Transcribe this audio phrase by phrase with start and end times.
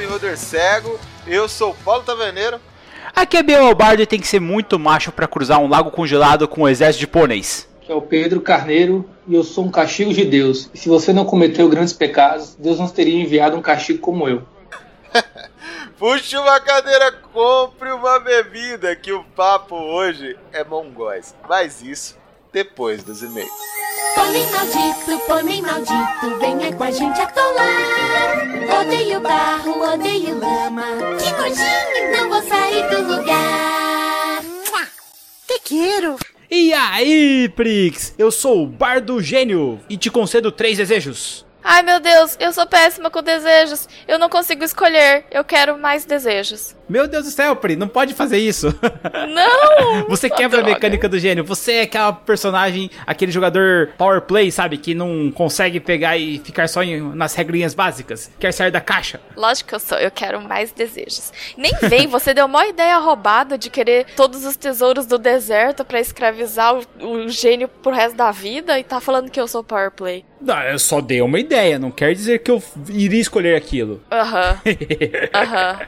[0.00, 0.98] Beholder Cego.
[1.26, 2.58] Eu sou o Paulo Taverneiro.
[3.14, 6.48] Aqui é Biel Albardo e tem que ser muito macho para cruzar um lago congelado
[6.48, 7.68] com um exército de pôneis.
[7.82, 10.70] Que é o Pedro Carneiro e eu sou um castigo de Deus.
[10.72, 14.42] E se você não cometeu grandes pecados, Deus não teria enviado um castigo como eu.
[15.98, 21.34] Puxe uma cadeira, compre uma bebida, que o papo hoje é mongóis.
[21.46, 22.16] Mas isso
[22.52, 23.50] depois dos e-mails.
[24.14, 28.80] Pônei maldito, pônei maldito, venha com a gente atolar.
[28.80, 30.84] Odeio barro, odeio lama.
[31.18, 34.42] Que nojinho, não vou sair do lugar.
[35.46, 36.16] Te quero.
[36.50, 38.14] E aí, Prix?
[38.18, 41.46] Eu sou o Bardo Gênio e te concedo três desejos.
[41.62, 43.88] Ai meu Deus, eu sou péssima com desejos.
[44.08, 45.24] Eu não consigo escolher.
[45.30, 46.74] Eu quero mais desejos.
[46.90, 48.74] Meu Deus do céu, Pri, não pode fazer isso.
[49.28, 50.06] Não!
[50.10, 51.44] Você quebra a mecânica do gênio.
[51.44, 54.76] Você é aquela personagem, aquele jogador power play, sabe?
[54.76, 58.28] Que não consegue pegar e ficar só em, nas regrinhas básicas.
[58.40, 59.20] Quer sair da caixa.
[59.36, 59.98] Lógico que eu sou.
[59.98, 61.32] Eu quero mais desejos.
[61.56, 66.00] Nem vem, você deu uma ideia roubada de querer todos os tesouros do deserto pra
[66.00, 69.92] escravizar o, o gênio pro resto da vida e tá falando que eu sou power
[69.92, 70.24] play.
[70.40, 71.78] Não, eu só dei uma ideia.
[71.78, 74.02] Não quer dizer que eu iria escolher aquilo.
[74.10, 74.60] Aham.
[75.32, 75.78] Aham.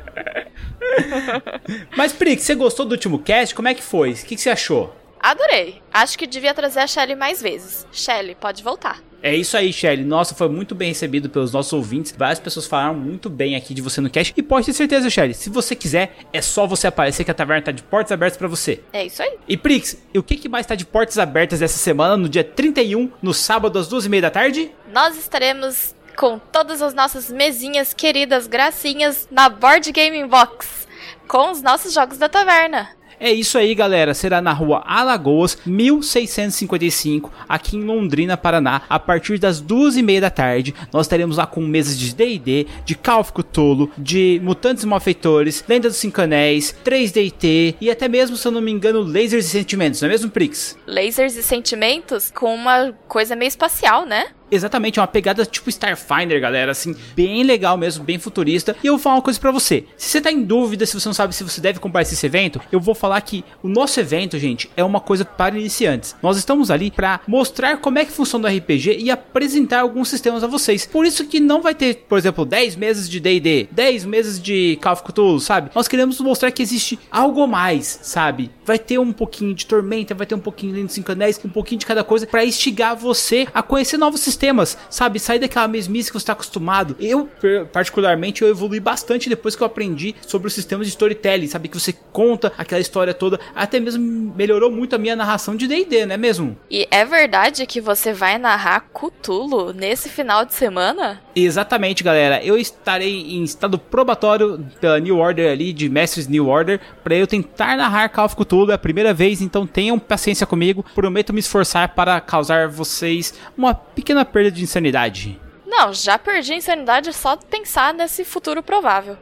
[1.96, 3.54] Mas, Prix, você gostou do último cast?
[3.54, 4.12] Como é que foi?
[4.12, 4.94] O que, que você achou?
[5.20, 5.80] Adorei.
[5.92, 7.86] Acho que devia trazer a Shelly mais vezes.
[7.92, 9.00] Shelly, pode voltar.
[9.22, 10.02] É isso aí, Shelly.
[10.02, 12.12] Nossa, foi muito bem recebido pelos nossos ouvintes.
[12.18, 14.34] Várias pessoas falaram muito bem aqui de você no cast.
[14.36, 17.62] E pode ter certeza, Shelly, se você quiser, é só você aparecer que a taverna
[17.66, 18.80] tá de portas abertas pra você.
[18.92, 19.38] É isso aí.
[19.46, 22.42] E Prix, e o que, que mais tá de portas abertas essa semana, no dia
[22.42, 24.72] 31, no sábado, às duas e meia da tarde?
[24.92, 30.86] Nós estaremos com todas as nossas mesinhas queridas, gracinhas, na Board Gaming Box.
[31.26, 32.90] Com os nossos jogos da taverna.
[33.24, 34.14] É isso aí, galera.
[34.14, 40.22] Será na rua Alagoas, 1655, aqui em Londrina, Paraná, a partir das duas e meia
[40.22, 40.74] da tarde.
[40.92, 45.64] Nós estaremos lá com mesas de D&D, de Call of Cthulhu, de Mutantes e Malfeitores,
[45.68, 49.50] Lenda dos Cinco Anéis, 3D&T e até mesmo, se eu não me engano, Lasers e
[49.50, 50.76] Sentimentos, não é mesmo, Prix?
[50.84, 54.30] Lasers e sentimentos com uma coisa meio espacial, né?
[54.52, 58.76] Exatamente, é uma pegada tipo Starfinder, galera, assim, bem legal mesmo, bem futurista.
[58.84, 59.84] E eu vou falar uma coisa pra você.
[59.96, 62.60] Se você tá em dúvida, se você não sabe se você deve comprar esse evento,
[62.70, 66.14] eu vou falar que o nosso evento, gente, é uma coisa para iniciantes.
[66.22, 70.44] Nós estamos ali pra mostrar como é que funciona o RPG e apresentar alguns sistemas
[70.44, 70.84] a vocês.
[70.84, 74.78] Por isso que não vai ter, por exemplo, 10 meses de D&D, 10 meses de
[74.82, 75.70] Call of Cthulhu, sabe?
[75.74, 78.50] Nós queremos mostrar que existe algo mais, sabe?
[78.66, 81.78] Vai ter um pouquinho de Tormenta, vai ter um pouquinho de Cinco Anéis, um pouquinho
[81.78, 84.41] de cada coisa pra instigar você a conhecer novos sistemas,
[84.90, 85.18] sabe?
[85.18, 86.96] Sair daquela mesmice que você está acostumado.
[86.98, 87.28] Eu,
[87.72, 91.68] particularmente, eu evolui bastante depois que eu aprendi sobre os sistemas de storytelling, sabe?
[91.68, 93.38] Que você conta aquela história toda.
[93.54, 96.56] Até mesmo melhorou muito a minha narração de D&D, não é mesmo?
[96.70, 101.20] E é verdade que você vai narrar Cthulhu nesse final de semana?
[101.34, 102.42] Exatamente, galera.
[102.42, 107.26] Eu estarei em estado probatório pela New Order ali, de Mestres New Order, para eu
[107.26, 110.84] tentar narrar Call of Cthulhu é a primeira vez, então tenham paciência comigo.
[110.94, 115.38] Prometo me esforçar para causar vocês uma pequena perda de insanidade.
[115.64, 119.16] Não, já perdi a insanidade só de pensar nesse futuro provável.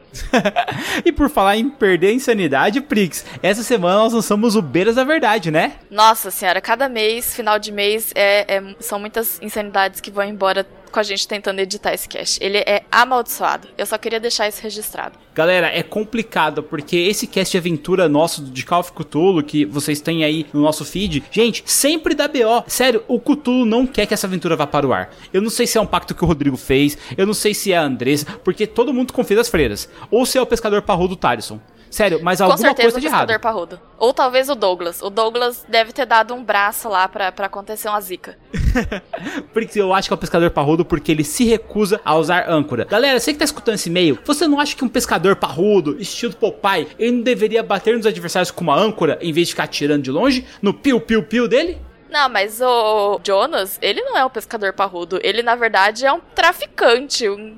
[1.05, 5.05] e por falar em perder a insanidade, Prix, essa semana nós lançamos o Beiras da
[5.05, 5.77] Verdade, né?
[5.89, 10.67] Nossa senhora, cada mês, final de mês, é, é- são muitas insanidades que vão embora
[10.91, 12.43] com a gente tentando editar esse cast.
[12.43, 13.67] Ele é amaldiçoado.
[13.77, 15.17] Eu só queria deixar isso registrado.
[15.33, 20.01] Galera, é complicado porque esse cast de aventura nosso de Call of Cthulhu que vocês
[20.01, 22.63] têm aí no nosso feed, gente, sempre dá BO.
[22.67, 25.09] Sério, o Cthulhu não quer que essa aventura vá para o ar.
[25.33, 27.71] Eu não sei se é um pacto que o Rodrigo fez, eu não sei se
[27.71, 29.87] é a Andressa, porque todo mundo confia das freiras.
[30.09, 31.59] Ou se é o pescador parrudo Tarisson.
[31.89, 33.27] Sério, mas Com alguma certeza coisa o de errado.
[33.27, 33.79] pescador parrudo.
[33.97, 35.01] Ou talvez o Douglas.
[35.01, 38.37] O Douglas deve ter dado um braço lá pra acontecer uma zica.
[39.53, 42.85] Porque eu acho que é o pescador parrudo porque ele se recusa a usar âncora.
[42.85, 46.33] Galera, você que tá escutando esse e-mail, você não acha que um pescador parrudo, estilo
[46.33, 50.03] Popeye, ele não deveria bater nos adversários com uma âncora em vez de ficar atirando
[50.03, 51.77] de longe no piu-piu-piu dele?
[52.11, 55.17] Não, mas o Jonas, ele não é um pescador parrudo.
[55.23, 57.29] Ele, na verdade, é um traficante.
[57.29, 57.57] Um...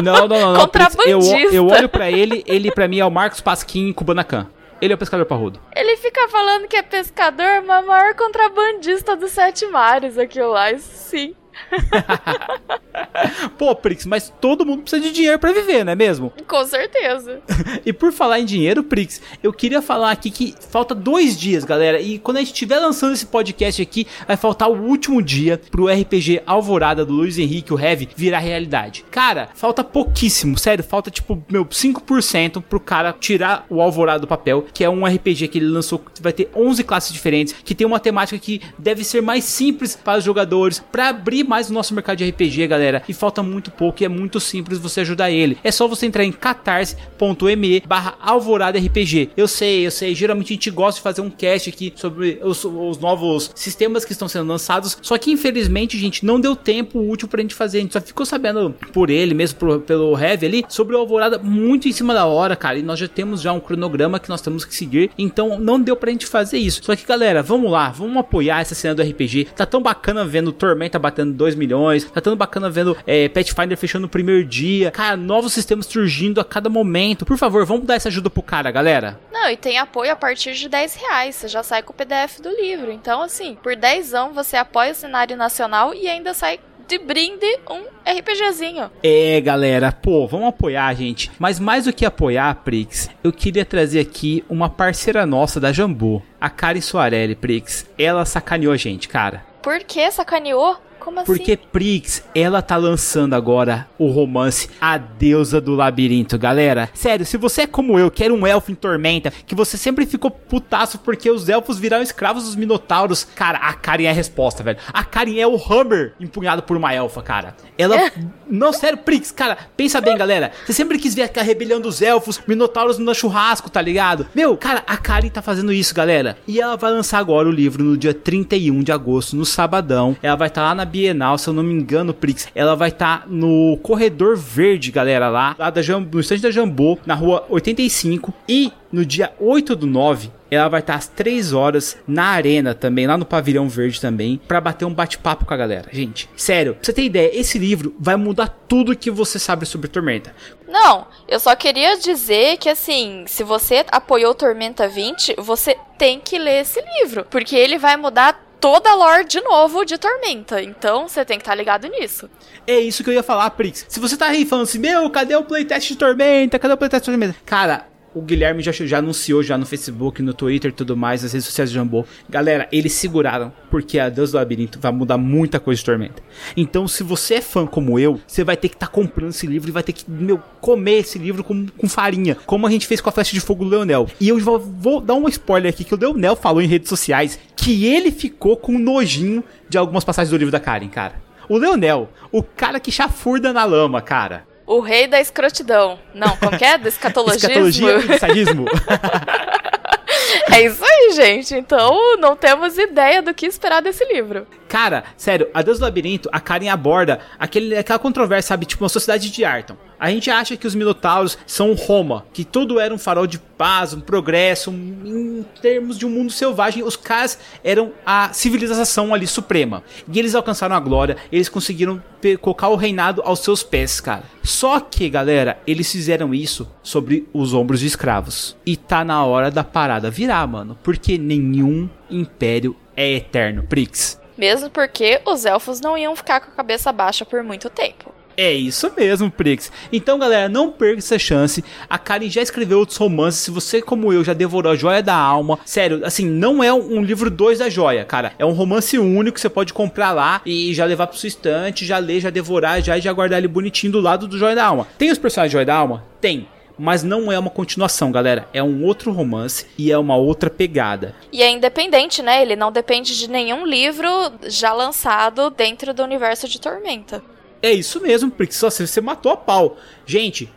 [0.00, 0.52] Não, não, não.
[0.54, 1.54] não Prince, eu, Contrabandista.
[1.56, 4.46] eu olho pra ele, ele pra mim é o Marcos Pasquim em Kubanacan.
[4.82, 5.60] Ele é o pescador parrudo.
[5.76, 10.72] Ele fica falando que é pescador, mas o maior contrabandista dos sete mares, aquilo lá,
[10.72, 11.36] isso sim.
[13.58, 16.32] Pô, Prix, mas todo mundo precisa de dinheiro pra viver, não é mesmo?
[16.46, 17.40] Com certeza.
[17.84, 22.00] E por falar em dinheiro, Prix, eu queria falar aqui que falta dois dias, galera.
[22.00, 25.88] E quando a gente estiver lançando esse podcast aqui, vai faltar o último dia pro
[25.88, 29.04] RPG Alvorada do Luiz Henrique, o Heavy, virar realidade.
[29.10, 34.66] Cara, falta pouquíssimo, sério, falta tipo, meu, 5% pro cara tirar o Alvorada do papel,
[34.72, 37.86] que é um RPG que ele lançou, que vai ter 11 classes diferentes, que tem
[37.86, 41.92] uma temática que deve ser mais simples para os jogadores, pra abrir mais o nosso
[41.92, 43.02] mercado de RPG, galera.
[43.06, 45.58] E falta muito pouco e é muito simples você ajudar ele.
[45.62, 49.32] É só você entrar em catarse.me barra alvorada RPG.
[49.36, 52.64] Eu sei, eu sei, geralmente a gente gosta de fazer um cast aqui sobre os,
[52.64, 57.28] os novos sistemas que estão sendo lançados, só que infelizmente, gente, não deu tempo útil
[57.28, 57.76] pra gente fazer.
[57.76, 61.86] A gente só ficou sabendo por ele mesmo, pelo Heavy ali, sobre o Alvorada muito
[61.86, 62.78] em cima da hora, cara.
[62.78, 65.10] E nós já temos já um cronograma que nós temos que seguir.
[65.18, 66.80] Então não deu pra gente fazer isso.
[66.82, 69.48] Só que, galera, vamos lá, vamos apoiar essa cena do RPG.
[69.54, 72.04] Tá tão bacana vendo Tormenta batendo 2 milhões.
[72.04, 74.90] Tá tão bacana vendo é, Pathfinder fechando no primeiro dia.
[74.90, 77.24] Cara, novos sistemas surgindo a cada momento.
[77.24, 79.18] Por favor, vamos dar essa ajuda pro cara, galera.
[79.32, 81.34] Não, e tem apoio a partir de 10 reais.
[81.36, 82.90] Você já sai com o PDF do livro.
[82.92, 87.84] Então, assim, por 10 você apoia o cenário nacional e ainda sai de brinde um
[88.04, 88.90] RPGzinho.
[89.02, 91.30] É, galera, pô, vamos apoiar, gente.
[91.38, 96.22] Mas mais do que apoiar, Prix, eu queria trazer aqui uma parceira nossa da Jambu,
[96.40, 97.88] a Kari Soarelli, Prix.
[97.98, 99.44] Ela sacaneou a gente, cara.
[99.62, 100.76] Por que sacaneou?
[101.04, 101.26] Como assim?
[101.26, 106.88] Porque Prix, ela tá lançando agora o romance A Deusa do Labirinto, galera.
[106.94, 110.06] Sério, se você é como eu, que era um elfo em tormenta, que você sempre
[110.06, 114.62] ficou putaço porque os elfos viraram escravos dos minotauros, cara, a Karen é a resposta,
[114.62, 114.78] velho.
[114.92, 117.56] A Karen é o Hammer empunhado por uma elfa, cara.
[117.76, 118.12] Ela.
[118.48, 120.52] Não, sério, Prix, cara, pensa bem, galera.
[120.64, 124.26] Você sempre quis ver a rebelião dos elfos, minotauros no churrasco, tá ligado?
[124.34, 126.36] Meu, cara, a Karen tá fazendo isso, galera.
[126.46, 130.16] E ela vai lançar agora o livro no dia 31 de agosto, no sabadão.
[130.22, 132.48] Ela vai estar tá lá na Bienal, se eu não me engano, Prix.
[132.54, 136.50] Ela vai estar tá no Corredor Verde, galera, lá, lá da Jambu, no estande da
[136.50, 138.34] Jambô, na rua 85.
[138.46, 143.06] E no dia 8 do 9, ela vai estar às 3 horas na arena também,
[143.06, 145.88] lá no Pavilhão Verde também, para bater um bate-papo com a galera.
[145.90, 149.88] Gente, sério, pra você ter ideia, esse livro vai mudar tudo que você sabe sobre
[149.88, 150.34] Tormenta.
[150.68, 156.38] Não, eu só queria dizer que assim, se você apoiou Tormenta 20, você tem que
[156.38, 160.62] ler esse livro, porque ele vai mudar toda a lore de novo de Tormenta.
[160.62, 162.30] Então você tem que estar tá ligado nisso.
[162.64, 163.84] É isso que eu ia falar, Prix.
[163.88, 166.60] Se você tá aí falando assim, meu, cadê o playtest de Tormenta?
[166.60, 167.34] Cadê o playtest de Tormenta?
[167.44, 171.32] Cara, o Guilherme já, já anunciou já no Facebook, no Twitter e tudo mais, nas
[171.32, 172.04] redes sociais do Jambô.
[172.28, 176.22] Galera, eles seguraram, porque a Deus do Labirinto vai mudar muita coisa de Tormenta.
[176.56, 179.46] Então, se você é fã como eu, você vai ter que estar tá comprando esse
[179.46, 182.86] livro e vai ter que, meu, comer esse livro com, com farinha, como a gente
[182.86, 184.06] fez com a Festa de Fogo do Leonel.
[184.20, 187.38] E eu vou, vou dar um spoiler aqui, que o Leonel falou em redes sociais
[187.56, 191.14] que ele ficou com nojinho de algumas passagens do livro da Karen, cara.
[191.48, 194.51] O Leonel, o cara que chafurda na lama, cara.
[194.72, 195.98] O rei da escrotidão.
[196.14, 196.78] Não, como que é?
[196.78, 197.50] Do escatologismo?
[197.50, 198.64] Escatologia e sadismo.
[200.50, 201.54] é isso aí, gente.
[201.54, 204.46] Então, não temos ideia do que esperar desse livro.
[204.72, 208.64] Cara, sério, A Deus do Labirinto, a Karen aborda aquele, aquela controvérsia, sabe?
[208.64, 209.76] Tipo, uma sociedade de Arton.
[210.00, 213.92] A gente acha que os Minotauros são Roma, que tudo era um farol de paz,
[213.92, 216.82] um progresso, um, em termos de um mundo selvagem.
[216.82, 219.82] Os caras eram a civilização ali suprema.
[220.10, 222.02] E eles alcançaram a glória, eles conseguiram
[222.40, 224.24] colocar o reinado aos seus pés, cara.
[224.42, 228.56] Só que, galera, eles fizeram isso sobre os ombros de escravos.
[228.64, 230.78] E tá na hora da parada virar, mano.
[230.82, 234.21] Porque nenhum império é eterno, Prix.
[234.36, 238.12] Mesmo porque os elfos não iam ficar com a cabeça baixa por muito tempo.
[238.36, 239.70] É isso mesmo, Prix.
[239.92, 241.62] Então, galera, não perca essa chance.
[241.88, 243.40] A Karen já escreveu outros romances.
[243.42, 247.02] Se você, como eu, já devorou a Joia da Alma, sério, assim, não é um,
[247.02, 248.32] livro 2 da Joia, cara.
[248.38, 251.84] É um romance único que você pode comprar lá e já levar pro seu estante,
[251.84, 254.64] já ler, já devorar, já e já guardar ele bonitinho do lado do Joia da
[254.64, 254.86] Alma.
[254.96, 256.04] Tem os personagens Joia da Alma?
[256.20, 256.48] Tem
[256.78, 258.48] mas não é uma continuação, galera.
[258.52, 261.14] É um outro romance e é uma outra pegada.
[261.32, 262.42] E é independente, né?
[262.42, 264.08] Ele não depende de nenhum livro
[264.46, 267.22] já lançado dentro do universo de Tormenta.
[267.62, 269.76] É isso mesmo, porque só você matou a pau.
[270.04, 270.50] Gente,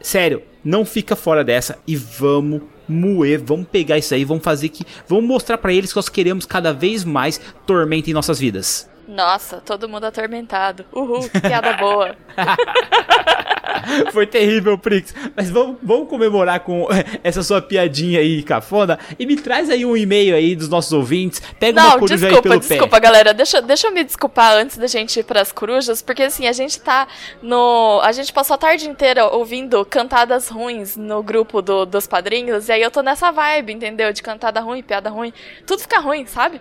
[0.00, 4.84] sério, não fica fora dessa e vamos moer, vamos pegar isso aí, vamos fazer que,
[5.06, 8.88] vamos mostrar para eles que nós queremos cada vez mais tormenta em nossas vidas.
[9.06, 10.84] Nossa, todo mundo atormentado.
[10.92, 12.16] Uhul, que piada boa.
[14.12, 15.14] Foi terrível, Prix.
[15.36, 16.88] Mas vamos, vamos comemorar com
[17.22, 18.98] essa sua piadinha aí, cafona.
[19.18, 21.40] E me traz aí um e-mail aí dos nossos ouvintes.
[21.58, 22.74] Pega Não, uma coruja desculpa, aí pelo desculpa, pé.
[22.74, 23.34] Desculpa, galera.
[23.34, 26.02] Deixa, deixa eu me desculpar antes da gente ir pras corujas.
[26.02, 27.06] Porque assim, a gente tá
[27.42, 28.00] no.
[28.02, 32.68] A gente passou a tarde inteira ouvindo cantadas ruins no grupo do, dos padrinhos.
[32.68, 34.12] E aí eu tô nessa vibe, entendeu?
[34.12, 35.32] De cantada ruim, piada ruim.
[35.66, 36.60] Tudo fica ruim, sabe?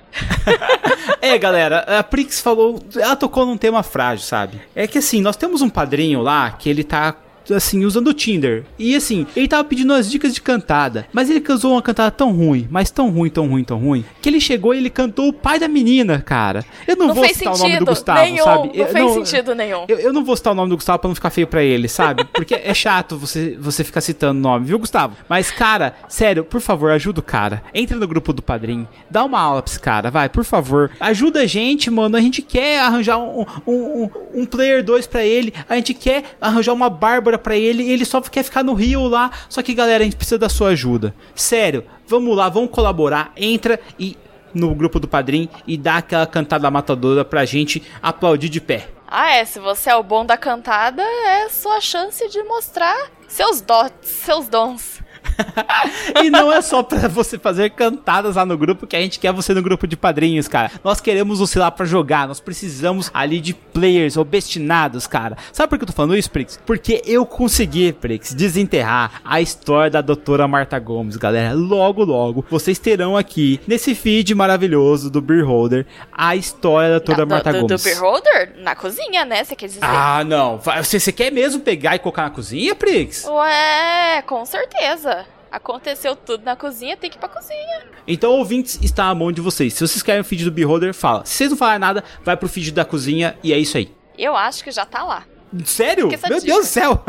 [1.21, 1.79] é, galera.
[1.87, 2.79] A Prix falou.
[2.95, 4.61] Ela tocou num tema frágil, sabe?
[4.75, 7.15] É que assim, nós temos um padrinho lá que ele tá
[7.53, 8.63] assim, usando o Tinder.
[8.77, 11.07] E assim, ele tava pedindo umas dicas de cantada.
[11.13, 14.29] Mas ele cantou uma cantada tão ruim, mas tão ruim, tão ruim, tão ruim, que
[14.29, 16.63] ele chegou e ele cantou o pai da menina, cara.
[16.87, 18.43] Eu não, Não vou citar o nome do Gustavo, nenhum.
[18.43, 18.67] sabe?
[18.69, 19.85] Não Eu- fez sentido nenhum.
[19.87, 21.87] Eu, eu não vou citar o nome do Gustavo pra não ficar feio pra ele,
[21.87, 22.23] sabe?
[22.25, 25.15] Porque é chato você, você ficar citando o nome, viu, Gustavo?
[25.29, 27.61] Mas, cara, sério, por favor, ajuda o cara.
[27.73, 30.91] Entra no grupo do padrinho, dá uma aula pra esse cara, vai, por favor.
[30.99, 32.15] Ajuda a gente, mano.
[32.17, 33.73] A gente quer arranjar um, um,
[34.03, 34.09] um,
[34.41, 35.53] um player 2 pra ele.
[35.69, 37.83] A gente quer arranjar uma Bárbara pra ele.
[37.83, 39.31] E ele só quer ficar no Rio lá.
[39.49, 41.13] Só que, galera, a gente precisa da sua ajuda.
[41.33, 43.31] Sério, vamos lá, vamos colaborar.
[43.35, 44.17] Entra e
[44.53, 48.87] no grupo do padrinho e dá aquela cantada matadora pra gente aplaudir de pé.
[49.07, 49.45] Ah, é.
[49.45, 54.47] Se você é o bom da cantada, é sua chance de mostrar seus dotes, seus
[54.47, 55.01] dons.
[56.23, 59.33] E não é só pra você fazer cantadas lá no grupo que a gente quer
[59.33, 60.71] você no grupo de padrinhos, cara.
[60.83, 62.27] Nós queremos você lá pra jogar.
[62.27, 65.37] Nós precisamos ali de players obstinados, cara.
[65.51, 66.59] Sabe por que eu tô falando isso, Prix?
[66.65, 71.53] Porque eu consegui, Prix, desenterrar a história da doutora Marta Gomes, galera.
[71.53, 77.25] Logo, logo, vocês terão aqui, nesse feed maravilhoso do Beer Holder, a história da doutora
[77.25, 77.83] do, Marta do, do Gomes.
[77.83, 78.53] beer holder?
[78.57, 79.43] Na cozinha, né?
[79.43, 79.79] Você quer dizer?
[79.81, 80.57] Ah, não.
[80.59, 83.25] Você, você quer mesmo pegar e colocar na cozinha, Prix?
[83.25, 85.24] Ué, com certeza.
[85.55, 87.85] Aconteceu tudo na cozinha, tem que ir pra cozinha.
[88.05, 89.73] Então, ouvintes, está à mão de vocês.
[89.73, 91.23] Se vocês querem o feed do Beholder, fala.
[91.23, 93.89] Se vocês não falarem nada, vai pro feed da cozinha e é isso aí.
[94.17, 95.23] Eu acho que já tá lá.
[95.63, 96.09] Sério?
[96.09, 96.41] Meu dica.
[96.41, 97.01] Deus do céu!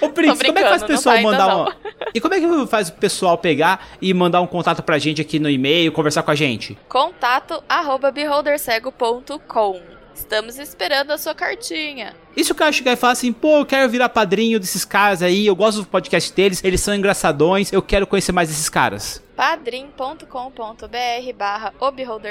[0.00, 1.66] Ô, Prince, como é que faz o pessoal tá mandar um...
[2.14, 5.40] E como é que faz o pessoal pegar e mandar um contato pra gente aqui
[5.40, 6.78] no e-mail, conversar com a gente?
[6.88, 9.80] Contato arroba beholdercego.com.
[10.14, 12.14] Estamos esperando a sua cartinha.
[12.36, 15.22] E se o cara chegar e falar assim, pô, eu quero virar padrinho desses caras
[15.22, 19.23] aí, eu gosto do podcast deles, eles são engraçadões, eu quero conhecer mais esses caras.
[19.36, 21.72] padrim.com.br barra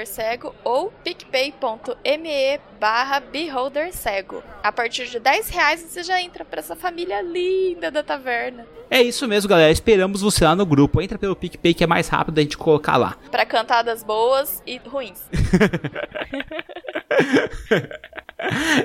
[0.06, 4.44] cego ou picpay.me barra beholder cego.
[4.62, 8.66] A partir de 10 reais você já entra pra essa família linda da taverna.
[8.90, 9.72] É isso mesmo, galera.
[9.72, 11.02] Esperamos você lá no grupo.
[11.02, 13.18] Entra pelo PicPay que é mais rápido a gente colocar lá.
[13.32, 15.22] Pra cantadas boas e ruins.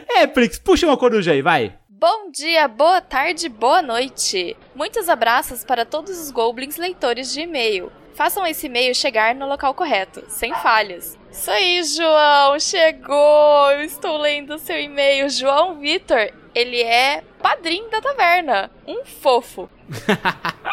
[0.09, 1.75] É, Prix, puxa uma coruja aí, vai.
[1.89, 4.57] Bom dia, boa tarde, boa noite.
[4.75, 7.91] Muitos abraços para todos os goblins leitores de e-mail.
[8.19, 11.17] Façam esse e-mail chegar no local correto, sem falhas.
[11.31, 13.71] Isso aí, João, chegou!
[13.71, 15.31] Eu estou lendo o seu e-mail.
[15.31, 18.73] João Vitor, ele é padrinho da taverna.
[18.85, 19.71] Um fofo.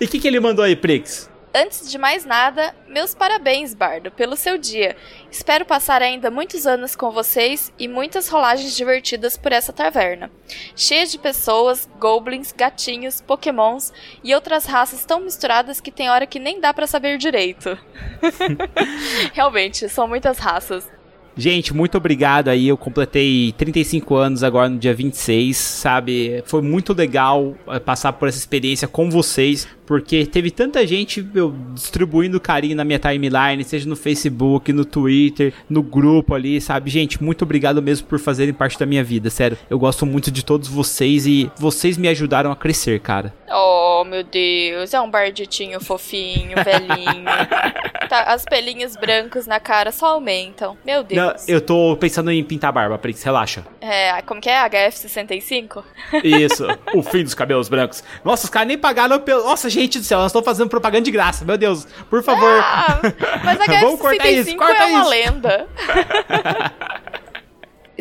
[0.00, 1.30] E o que, que ele mandou aí, Prix?
[1.54, 4.96] Antes de mais nada, meus parabéns, Bardo, pelo seu dia.
[5.30, 10.30] Espero passar ainda muitos anos com vocês e muitas rolagens divertidas por essa taverna.
[10.74, 13.92] Cheia de pessoas, goblins, gatinhos, pokémons
[14.24, 17.78] e outras raças tão misturadas que tem hora que nem dá pra saber direito.
[19.34, 20.88] Realmente, são muitas raças.
[21.36, 22.68] Gente, muito obrigado aí.
[22.68, 26.42] Eu completei 35 anos agora no dia 26, sabe?
[26.46, 31.54] Foi muito legal eh, passar por essa experiência com vocês, porque teve tanta gente meu,
[31.74, 36.90] distribuindo carinho na minha timeline, seja no Facebook, no Twitter, no grupo ali, sabe?
[36.90, 39.56] Gente, muito obrigado mesmo por fazerem parte da minha vida, sério.
[39.70, 43.34] Eu gosto muito de todos vocês e vocês me ajudaram a crescer, cara.
[43.50, 47.24] Oh, meu Deus, é um barditinho fofinho, velhinho.
[48.08, 50.76] Tá, as pelinhas brancos na cara só aumentam.
[50.84, 51.16] Meu Deus.
[51.18, 53.64] Não, eu tô pensando em pintar a barba, Prix, relaxa.
[53.80, 54.68] É, como que é?
[54.68, 55.82] HF65?
[56.22, 58.04] Isso, o fim dos cabelos brancos.
[58.22, 59.44] Nossa, os caras nem pagaram pelo.
[59.44, 61.86] Nossa, gente do céu, nós estamos fazendo propaganda de graça, meu Deus.
[62.10, 62.60] Por favor.
[62.62, 63.00] Ah,
[63.44, 65.10] mas a Vamos cortar isso, HF65 corta é uma isso.
[65.10, 65.68] lenda.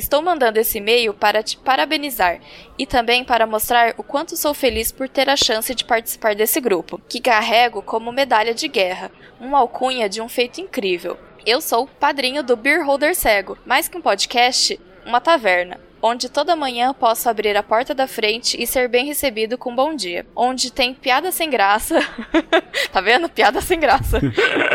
[0.01, 2.39] Estou mandando esse e-mail para te parabenizar
[2.75, 6.60] e também para mostrar o quanto sou feliz por ter a chance de participar desse
[6.60, 11.20] grupo, que carrego como medalha de guerra, uma alcunha de um feito incrível.
[11.46, 15.79] Eu sou padrinho do Beer Holder Cego, mais que um podcast, uma taverna.
[16.01, 19.96] Onde toda manhã posso abrir a porta da frente e ser bem recebido com bom
[19.96, 20.25] dia.
[20.36, 22.00] Onde tem piada sem graça.
[22.91, 23.29] tá vendo?
[23.29, 24.20] Piada sem graça.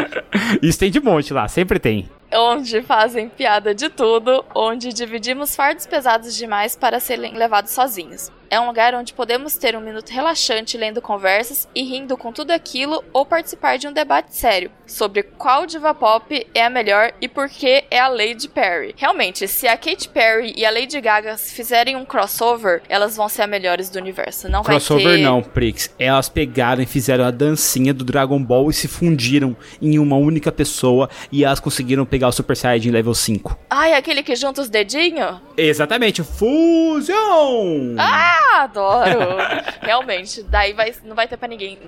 [0.62, 2.08] Isso tem de monte lá, sempre tem.
[2.32, 8.30] Onde fazem piada de tudo, onde dividimos fardos pesados demais para serem levados sozinhos.
[8.50, 12.50] É um lugar onde podemos ter um minuto relaxante lendo conversas e rindo com tudo
[12.50, 17.28] aquilo ou participar de um debate sério sobre qual diva pop é a melhor e
[17.28, 18.94] por que é a Lady Perry.
[18.96, 23.42] Realmente, se a Katy Perry e a Lady Gaga fizerem um crossover, elas vão ser
[23.42, 24.48] as melhores do universo.
[24.48, 25.22] Não Crossover vai ter...
[25.22, 25.90] não, Prix.
[25.98, 30.52] Elas pegaram e fizeram a dancinha do Dragon Ball e se fundiram em uma única
[30.52, 33.58] pessoa e elas conseguiram pegar o Super Saiyajin level 5.
[33.68, 35.40] Ai, aquele que junta os dedinhos?
[35.56, 37.96] Exatamente, Fusion!
[37.98, 39.36] Ah, adoro!
[39.82, 41.78] Realmente, daí vai, não vai ter pra ninguém.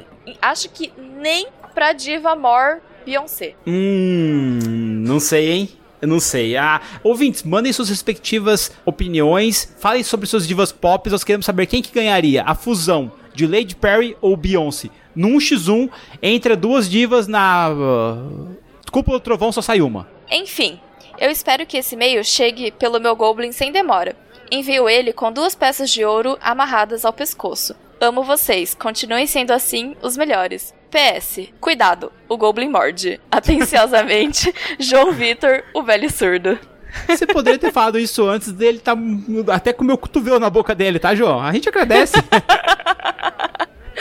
[0.40, 3.54] Acho que nem pra Diva More Beyoncé.
[3.66, 4.58] Hum,
[5.06, 5.68] não sei, hein?
[6.00, 6.56] Eu não sei.
[6.56, 9.74] Ah, ouvintes, mandem suas respectivas opiniões.
[9.80, 11.10] Falem sobre suas divas pop.
[11.10, 14.90] Nós queremos saber quem que ganharia a fusão de Lady Perry ou Beyoncé.
[15.14, 15.90] Num X1,
[16.22, 18.56] entre duas divas na uh,
[18.90, 20.08] Cúpula do Trovão só sai uma.
[20.30, 20.78] Enfim,
[21.18, 24.16] eu espero que esse e-mail chegue pelo meu Goblin sem demora.
[24.50, 27.74] Envio ele com duas peças de ouro amarradas ao pescoço.
[28.00, 30.74] Amo vocês, continuem sendo assim os melhores.
[30.90, 33.20] PS, cuidado, o Goblin morde.
[33.30, 36.58] Atenciosamente, João Vitor, o velho surdo.
[37.06, 38.96] Você poderia ter falado isso antes dele tá
[39.52, 41.40] até com o meu cotovelo na boca dele, tá, João?
[41.40, 42.14] A gente agradece.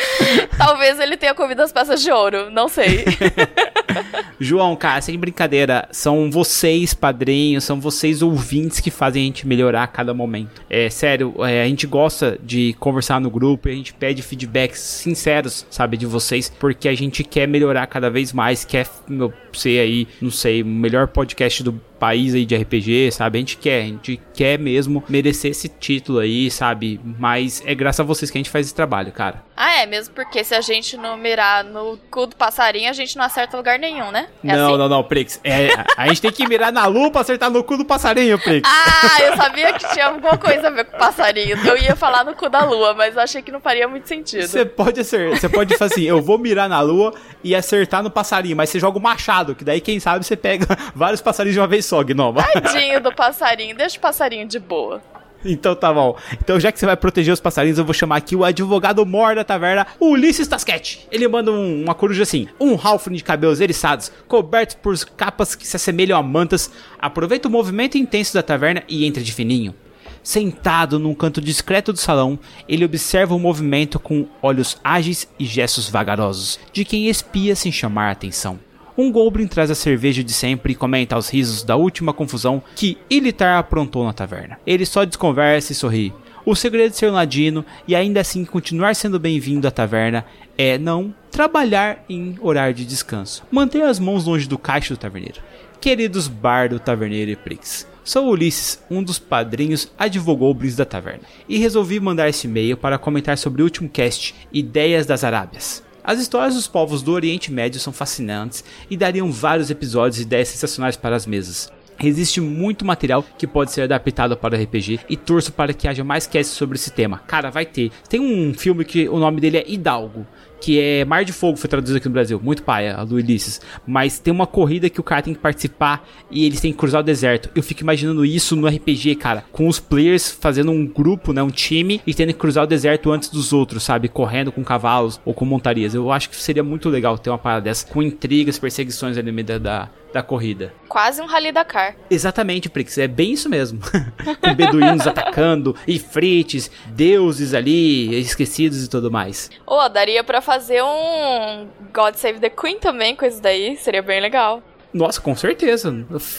[0.58, 3.06] Talvez ele tenha comido as peças de ouro, não sei.
[4.40, 9.84] João, cara, sem brincadeira, são vocês, padrinhos, são vocês ouvintes que fazem a gente melhorar
[9.84, 10.62] a cada momento.
[10.70, 14.80] É sério, é, a gente gosta de conversar no grupo e a gente pede feedbacks
[14.80, 19.80] sinceros, sabe, de vocês, porque a gente quer melhorar cada vez mais, quer meu, ser
[19.80, 23.38] aí, não sei, o melhor podcast do país aí de RPG, sabe?
[23.38, 27.00] A gente quer, a gente quer mesmo merecer esse título aí, sabe?
[27.04, 29.44] Mas é graças a vocês que a gente faz esse trabalho, cara.
[29.56, 33.18] Ah, é mesmo porque se a gente não mirar no cu do passarinho, a gente
[33.18, 34.28] não acerta lugar nenhum, né?
[34.44, 34.78] É não, assim?
[34.78, 35.40] não, não, Prix.
[35.44, 38.62] É, a gente tem que mirar na lua pra acertar no cu do passarinho, Prix.
[38.70, 41.58] Ah, eu sabia que tinha alguma coisa a ver com passarinho.
[41.66, 44.46] Eu ia falar no cu da lua, mas eu achei que não faria muito sentido.
[44.46, 47.14] Você pode acertar, você pode fazer assim, eu vou mirar na lua
[47.44, 50.68] e acertar no passarinho, mas você joga o machado, que daí quem sabe você pega
[50.94, 52.44] vários passarinhos de uma vez só, Gnoma.
[52.54, 55.02] Tadinho do passarinho, deixa o passarinho de boa.
[55.46, 56.18] Então tá bom.
[56.34, 59.36] Então já que você vai proteger os passarinhos, eu vou chamar aqui o advogado mor
[59.36, 61.08] da taverna, Ulisses Tasquete.
[61.12, 65.66] Ele manda um- uma coruja assim, um halfling de cabelos eriçados, cobertos por capas que
[65.66, 66.72] se assemelham a mantas.
[67.00, 69.76] Aproveita o movimento intenso da taverna e entra de fininho.
[70.24, 75.88] Sentado num canto discreto do salão, ele observa o movimento com olhos ágeis e gestos
[75.88, 78.60] vagarosos, de quem espia sem chamar a atenção.
[78.98, 82.98] Um Goblin traz a cerveja de sempre e comenta aos risos da última confusão que
[83.08, 84.60] Ilitar aprontou na taverna.
[84.66, 86.12] Ele só desconversa e sorri.
[86.44, 90.26] O segredo de ser um ladino e ainda assim continuar sendo bem-vindo à taverna
[90.58, 93.44] é não trabalhar em horário de descanso.
[93.52, 95.42] Manter as mãos longe do caixa do taverneiro.
[95.80, 102.00] Queridos Bardo, Taverneiro e Prix, sou Ulisses, um dos padrinhos advogoblins da taverna, e resolvi
[102.00, 105.84] mandar esse e-mail para comentar sobre o último cast Ideias das Arábias.
[106.08, 110.48] As histórias dos povos do Oriente Médio são fascinantes e dariam vários episódios e ideias
[110.48, 111.70] sensacionais para as mesas.
[112.02, 116.26] Existe muito material que pode ser adaptado para RPG e torço para que haja mais
[116.26, 117.18] casts sobre esse tema.
[117.28, 117.92] Cara, vai ter.
[118.08, 120.26] Tem um filme que o nome dele é Hidalgo,
[120.60, 122.40] que é Mar de Fogo, foi traduzido aqui no Brasil.
[122.44, 123.62] Muito paia, a do Ulisses.
[123.86, 127.02] Mas tem uma corrida que o cara tem que participar e eles têm que cruzar
[127.02, 127.50] o deserto.
[127.56, 131.50] Eu fico imaginando isso no RPG, cara, com os players fazendo um grupo, né, um
[131.50, 135.34] time e tendo que cruzar o deserto antes dos outros, sabe, correndo com cavalos ou
[135.34, 135.94] com montarias.
[135.94, 139.36] Eu acho que seria muito legal ter uma parada dessa com intrigas, perseguições ali no
[139.36, 140.74] meio da, da, da corrida.
[140.88, 141.96] Quase um Rally Dakar.
[142.10, 143.80] Exatamente, Prix, é bem isso mesmo.
[144.42, 149.50] com beduínos atacando, ifrites, deuses ali, esquecidos e tudo mais.
[149.66, 154.20] Ô, daria pra fazer um God Save the Queen também com isso daí, seria bem
[154.20, 154.62] legal.
[154.94, 155.94] Nossa, com certeza.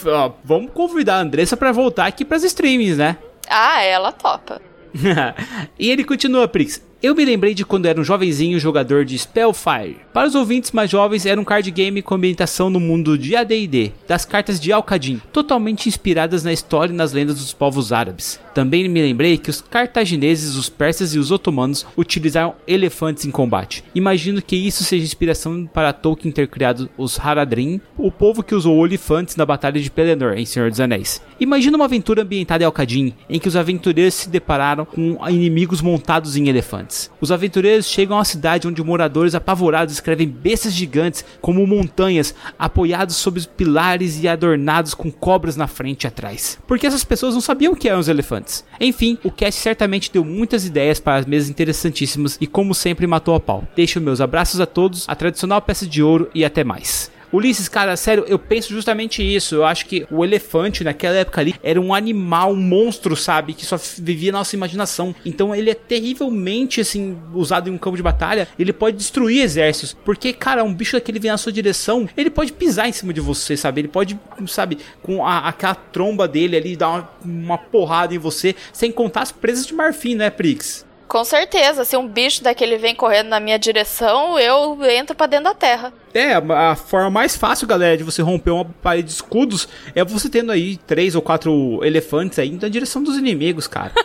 [0.05, 3.17] Ó, vamos convidar a Andressa pra voltar aqui pras streams, né?
[3.49, 4.61] Ah, ela topa.
[5.77, 6.81] e ele continua, Prix.
[7.01, 9.95] Eu me lembrei de quando era um jovenzinho jogador de Spellfire.
[10.11, 13.93] Para os ouvintes mais jovens, era um card game com ambientação no mundo de AD&D,
[14.05, 18.37] das cartas de Al-Qadim, totalmente inspiradas na história e nas lendas dos povos árabes.
[18.53, 23.81] Também me lembrei que os cartagineses, os persas e os otomanos utilizaram elefantes em combate.
[23.95, 28.85] Imagino que isso seja inspiração para Tolkien ter criado os Haradrim, o povo que usou
[28.85, 31.21] elefantes na Batalha de Pelennor em Senhor dos Anéis.
[31.39, 36.35] Imagina uma aventura ambientada em Al-Qadim, em que os aventureiros se depararam com inimigos montados
[36.35, 36.88] em elefantes.
[37.21, 43.45] Os aventureiros chegam uma cidade onde moradores apavorados escrevem bestas gigantes como montanhas, apoiados sobre
[43.45, 46.59] pilares e adornados com cobras na frente e atrás.
[46.67, 48.65] Porque essas pessoas não sabiam o que eram os elefantes.
[48.79, 53.35] Enfim, o cast certamente deu muitas ideias para as mesas interessantíssimas e como sempre matou
[53.35, 53.67] a pau.
[53.75, 57.11] Deixo meus abraços a todos, a tradicional peça de ouro e até mais.
[57.31, 59.55] Ulisses, cara, sério, eu penso justamente isso.
[59.55, 63.53] Eu acho que o elefante naquela época ali era um animal, um monstro, sabe?
[63.53, 65.13] Que só vivia na nossa imaginação.
[65.23, 68.47] Então ele é terrivelmente, assim, usado em um campo de batalha.
[68.57, 69.95] Ele pode destruir exércitos.
[70.03, 73.21] Porque, cara, um bicho daquele vem na sua direção, ele pode pisar em cima de
[73.21, 73.81] você, sabe?
[73.81, 78.55] Ele pode, sabe, com a- aquela tromba dele ali, dar uma, uma porrada em você.
[78.73, 80.88] Sem contar as presas de marfim, né, Prix?
[81.09, 85.45] Com certeza, se um bicho daquele vem correndo na minha direção, eu entro pra dentro
[85.45, 85.91] da terra.
[86.13, 90.05] É, a a forma mais fácil, galera, de você romper uma parede de escudos é
[90.05, 93.91] você tendo aí três ou quatro elefantes aí na direção dos inimigos, cara.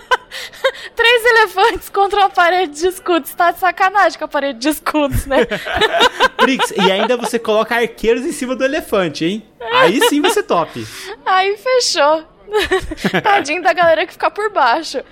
[0.96, 3.34] Três elefantes contra uma parede de escudos.
[3.34, 5.46] Tá de sacanagem com a parede de escudos, né?
[6.40, 9.42] Brix, e ainda você coloca arqueiros em cima do elefante, hein?
[9.60, 10.86] Aí sim vai ser top.
[11.24, 12.33] Aí fechou.
[13.22, 15.02] Tadinho da galera que fica por baixo.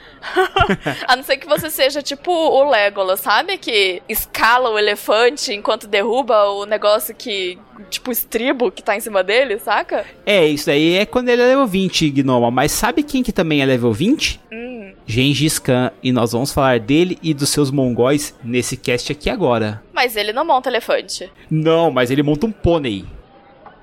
[1.06, 3.58] A não ser que você seja tipo o Legolas, sabe?
[3.58, 7.58] Que escala o elefante enquanto derruba o negócio que.
[7.90, 10.04] Tipo, estribo que tá em cima dele, saca?
[10.24, 12.50] É, isso aí é quando ele é level 20, Gnoma.
[12.50, 14.40] Mas sabe quem que também é level 20?
[14.52, 14.92] Hum.
[15.06, 15.90] Gengis Khan.
[16.02, 19.82] E nós vamos falar dele e dos seus mongóis nesse cast aqui agora.
[19.92, 21.30] Mas ele não monta elefante.
[21.50, 23.04] Não, mas ele monta um pônei.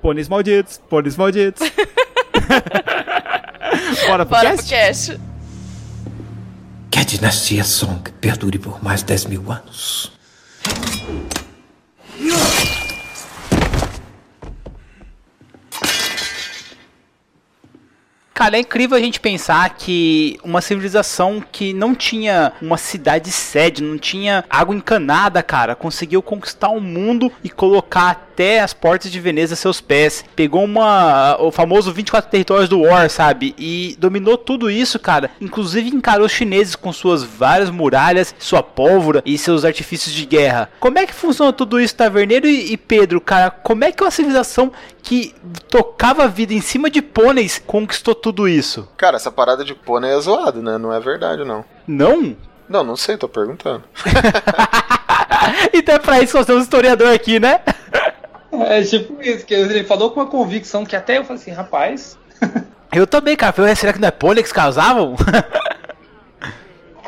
[0.02, 1.62] Pôneis malditos, pôneis malditos.
[4.08, 4.70] Bora pro Bora pro cast?
[4.70, 5.20] cast.
[6.92, 10.12] Que a dinastia Song perdure por mais 10 mil anos.
[18.40, 23.84] Cara, é incrível a gente pensar que uma civilização que não tinha uma cidade sede,
[23.84, 29.20] não tinha água encanada, cara, conseguiu conquistar o mundo e colocar até as portas de
[29.20, 30.24] Veneza a seus pés.
[30.38, 33.54] Pegou uma o famoso 24 territórios do War, sabe?
[33.58, 35.32] E dominou tudo isso, cara.
[35.42, 40.70] Inclusive encarou os chineses com suas várias muralhas, sua pólvora e seus artifícios de guerra.
[40.80, 43.52] Como é que funciona tudo isso, Taverneiro e, Pedro, cara?
[43.52, 44.72] Como é que uma civilização
[45.04, 45.34] que
[45.70, 48.88] tocava a vida em cima de pôneis conquistou tudo isso?
[48.98, 50.78] Cara, essa parada de pônei é zoado, né?
[50.78, 51.64] Não é verdade, não.
[51.88, 52.36] Não?
[52.68, 53.84] Não, não sei, tô perguntando.
[55.74, 57.62] então é pra isso que nós temos um historiador aqui, né?
[58.52, 62.18] É tipo isso, que ele falou com uma convicção que até eu falei assim, rapaz.
[62.92, 63.54] Eu também, cara.
[63.54, 65.16] Falei, será que não é pônei que se casavam?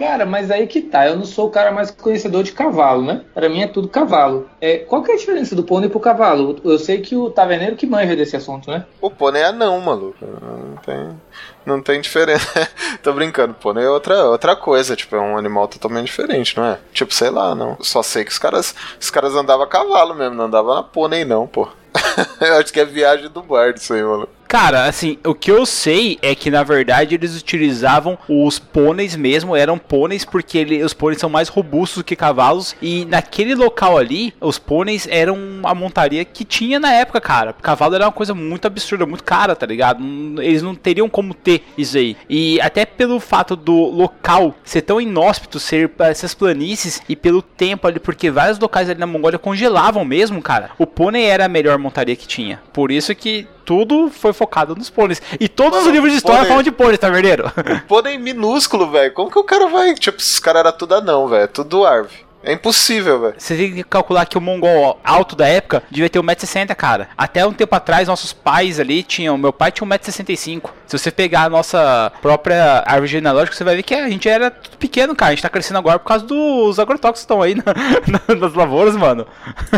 [0.02, 3.22] Cara, mas aí que tá, eu não sou o cara mais conhecedor de cavalo, né?
[3.36, 4.50] Pra mim é tudo cavalo.
[4.60, 6.60] É, qual que é a diferença do pônei pro cavalo?
[6.64, 8.84] Eu sei que o taverneiro que manja desse assunto, né?
[9.00, 10.18] O pônei é anão, maluco.
[10.26, 11.22] Não tem,
[11.64, 12.68] não tem diferença.
[13.04, 14.96] Tô brincando, pônei é outra, outra coisa.
[14.96, 16.80] Tipo, é um animal totalmente diferente, não é?
[16.92, 17.78] Tipo, sei lá, não.
[17.80, 21.24] Só sei que os caras, os caras andavam a cavalo mesmo, não andavam na pônei,
[21.24, 21.70] não, pô.
[22.42, 24.28] eu acho que é viagem do bardo isso aí, mano.
[24.52, 29.56] Cara, assim, o que eu sei é que na verdade eles utilizavam os pôneis mesmo,
[29.56, 34.34] eram pôneis porque ele- os pôneis são mais robustos que cavalos e naquele local ali,
[34.42, 37.54] os pôneis eram a montaria que tinha na época, cara.
[37.54, 40.04] Cavalo era uma coisa muito absurda, muito cara, tá ligado?
[40.42, 42.18] Eles não teriam como ter isso aí.
[42.30, 47.42] E até pelo fato do local ser tão inóspito, ser pra essas planícies e pelo
[47.42, 50.72] tempo ali, porque vários locais ali na Mongólia congelavam mesmo, cara.
[50.78, 52.62] O pônei era a melhor montaria que tinha.
[52.74, 55.22] Por isso que tudo foi focado nos pôneis.
[55.40, 57.52] E todos Mano, os livros de história pônei- falam de pôneis, tá verdadeiro?
[57.88, 59.14] Pônei minúsculo, velho.
[59.14, 59.94] Como que o cara vai.
[59.94, 61.48] Tipo, esses caras eram tudo anão, velho.
[61.48, 62.26] Tudo árvore.
[62.44, 63.36] É impossível, velho.
[63.38, 67.10] Você tem que calcular que o mongol alto da época devia ter 1,60m, cara.
[67.18, 69.38] Até um tempo atrás, nossos pais ali tinham.
[69.38, 70.64] Meu pai tinha 1,65m.
[70.88, 74.50] Se você pegar a nossa própria árvore genealógica, você vai ver que a gente era
[74.52, 75.32] tudo pequeno, cara.
[75.32, 77.64] A gente tá crescendo agora por causa dos agrotóxicos que estão aí na-
[78.36, 79.26] na- nas lavouras, mano.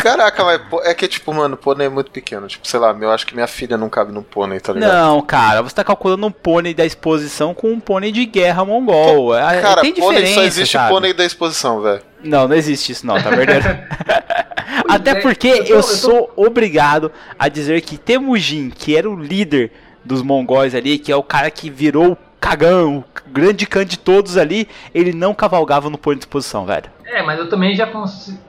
[0.02, 2.47] Caraca, mas é que, tipo, mano, pônei é muito pequeno.
[2.47, 4.91] Tipo, sei lá, eu acho que minha filha não cabe num pônei, tá ligado?
[4.91, 9.36] Não, cara, você tá calculando um pônei da exposição com um pônei de guerra mongol.
[9.36, 10.91] É- Cara, tem pônei diferença, só existe sabe?
[10.93, 12.02] pônei da exposição, velho.
[12.23, 13.67] Não, não existe isso não, tá verdade?
[14.88, 18.95] Até é, porque eu tô- eu, eu tô- sou obrigado a dizer que Temujin, que
[18.95, 19.71] era o líder
[20.03, 23.97] dos mongóis ali, que é o cara que virou o cagão, o grande Khan de
[23.97, 26.86] todos ali, ele não cavalgava no pônei de exposição, velho.
[27.05, 27.88] É, mas eu também já,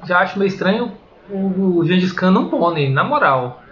[0.06, 0.92] já acho meio estranho
[1.30, 3.62] o, o Gengis Khan não pônei, na moral.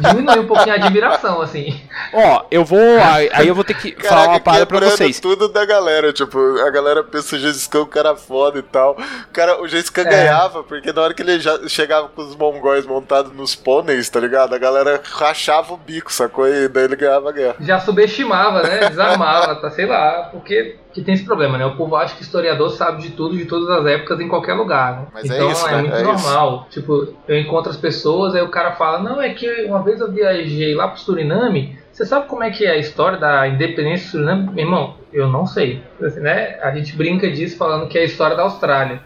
[0.00, 1.80] Diminui um pouquinho a admiração, assim.
[2.12, 2.78] Ó, eu vou.
[3.02, 5.18] Aí aí eu vou ter que falar uma parada pra vocês.
[5.20, 6.12] tudo da galera.
[6.12, 8.92] Tipo, a galera pensa o Gengis Khan um cara foda e tal.
[8.92, 10.04] O, cara, o Khan É.
[10.04, 14.20] ganhava, porque na hora que ele já chegava com os mongóis montados nos pôneis, tá
[14.20, 14.54] ligado?
[14.54, 16.48] A galera rachava o bico, sacou?
[16.48, 17.56] E daí ele ganhava a guerra.
[17.60, 18.88] Já subestimava, né?
[18.88, 21.64] Desarmava, tá, sei lá, porque que tem esse problema, né?
[21.64, 25.00] O povo acha que historiador sabe de tudo, de todas as épocas, em qualquer lugar,
[25.00, 25.06] né?
[25.14, 25.78] Mas é então isso, né?
[25.78, 26.66] muito É normal.
[26.70, 30.10] Tipo, eu encontro as pessoas, aí o cara fala, não, é que uma vez eu
[30.10, 34.10] viajei lá pro Suriname, você sabe como é que é a história da independência do
[34.10, 34.50] Suriname?
[34.52, 35.82] Meu irmão, eu não sei.
[36.02, 36.58] Assim, né?
[36.62, 39.00] A gente brinca disso falando que é a história da Austrália.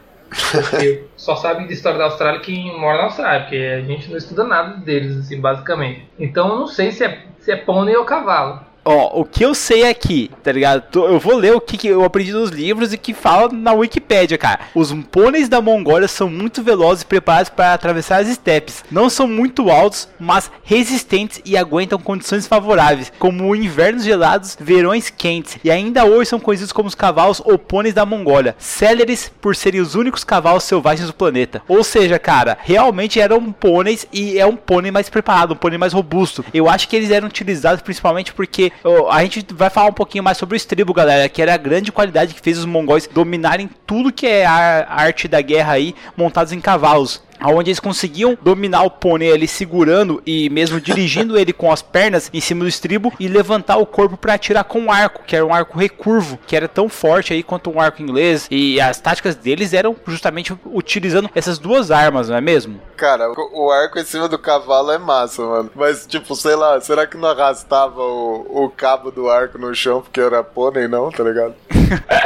[0.51, 4.17] Porque só sabe de história da Austrália quem mora na Austrália, porque a gente não
[4.17, 6.09] estuda nada deles, assim, basicamente.
[6.19, 8.72] Então eu não sei se é, se é pônei ou cavalo.
[8.85, 10.83] Ó, o que eu sei aqui, tá ligado?
[11.07, 14.61] Eu vou ler o que, eu aprendi nos livros e que fala na Wikipédia, cara.
[14.75, 18.85] Os pôneis da Mongólia são muito velozes e preparados para atravessar as estepes.
[18.90, 25.59] Não são muito altos, mas resistentes e aguentam condições favoráveis, como invernos gelados, verões quentes.
[25.62, 29.81] E ainda hoje são conhecidos como os cavalos ou pôneis da Mongólia, céleres por serem
[29.81, 31.62] os únicos cavalos selvagens do planeta.
[31.68, 35.92] Ou seja, cara, realmente eram pôneis e é um pônei mais preparado, um pônei mais
[35.92, 36.45] robusto.
[36.53, 38.72] Eu acho que eles eram utilizados principalmente porque
[39.11, 41.93] a gente vai falar um pouquinho mais sobre o estribo, galera, que era a grande
[41.93, 46.53] qualidade que fez os mongóis dominarem tudo que é a arte da guerra aí, montados
[46.53, 47.23] em cavalos.
[47.45, 52.31] Onde eles conseguiam dominar o pônei ali segurando e mesmo dirigindo ele com as pernas
[52.33, 55.45] em cima do estribo e levantar o corpo para atirar com um arco, que era
[55.45, 58.47] um arco recurvo, que era tão forte aí quanto um arco inglês.
[58.51, 62.81] E as táticas deles eram justamente utilizando essas duas armas, não é mesmo?
[62.97, 65.71] Cara, o, arco em cima do cavalo é massa, mano.
[65.75, 70.01] Mas, tipo, sei lá, será que não arrastava o, o cabo do arco no chão
[70.03, 71.55] porque era pônei, não, tá ligado?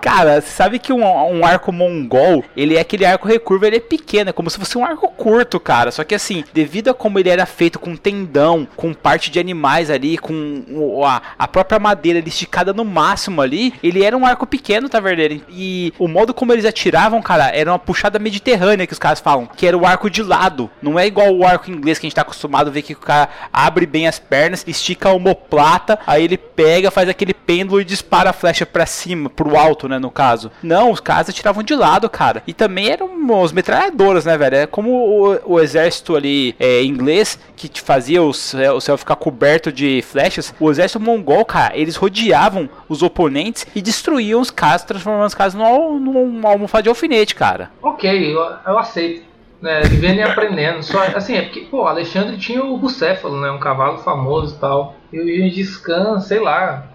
[0.00, 4.30] Cara, sabe que um, um arco mongol, ele é aquele arco recurvo, ele é pequeno,
[4.30, 5.90] é como se fosse um arco curto, cara.
[5.90, 9.90] Só que assim, devido a como ele era feito com tendão, com parte de animais
[9.90, 14.88] ali, com a, a própria madeira esticada no máximo ali, ele era um arco pequeno,
[14.88, 15.44] tá verdadeiro?
[15.50, 19.46] E o modo como eles atiravam, cara, era uma puxada mediterrânea que os caras falam,
[19.46, 20.70] que era o arco de lado.
[20.82, 22.96] Não é igual o arco inglês que a gente tá acostumado a ver que o
[22.96, 27.84] cara abre bem as pernas, estica a omoplata, aí ele pega, faz aquele pêndulo e
[27.84, 30.50] dispara a flecha pra cima, pro alto, né, no caso.
[30.62, 32.42] Não, os caras atiravam de lado, cara.
[32.46, 33.08] E também eram
[33.42, 34.56] os metralhadoras, né, velho?
[34.56, 38.98] É como o, o exército ali é, inglês, que te fazia o céu, o céu
[38.98, 40.54] ficar coberto de flechas.
[40.58, 45.54] O exército mongol, cara, eles rodeavam os oponentes e destruíam os caras, transformando os caras
[45.54, 47.70] numa, numa almofada de alfinete, cara.
[47.82, 49.28] Ok, eu, eu aceito.
[49.60, 50.84] Né, vivendo e aprendendo.
[50.84, 53.50] Só, assim, é porque, pô, Alexandre tinha o Bucéfalo, né?
[53.50, 54.94] Um cavalo famoso e tal.
[55.12, 55.82] E o Gengis
[56.20, 56.86] sei lá.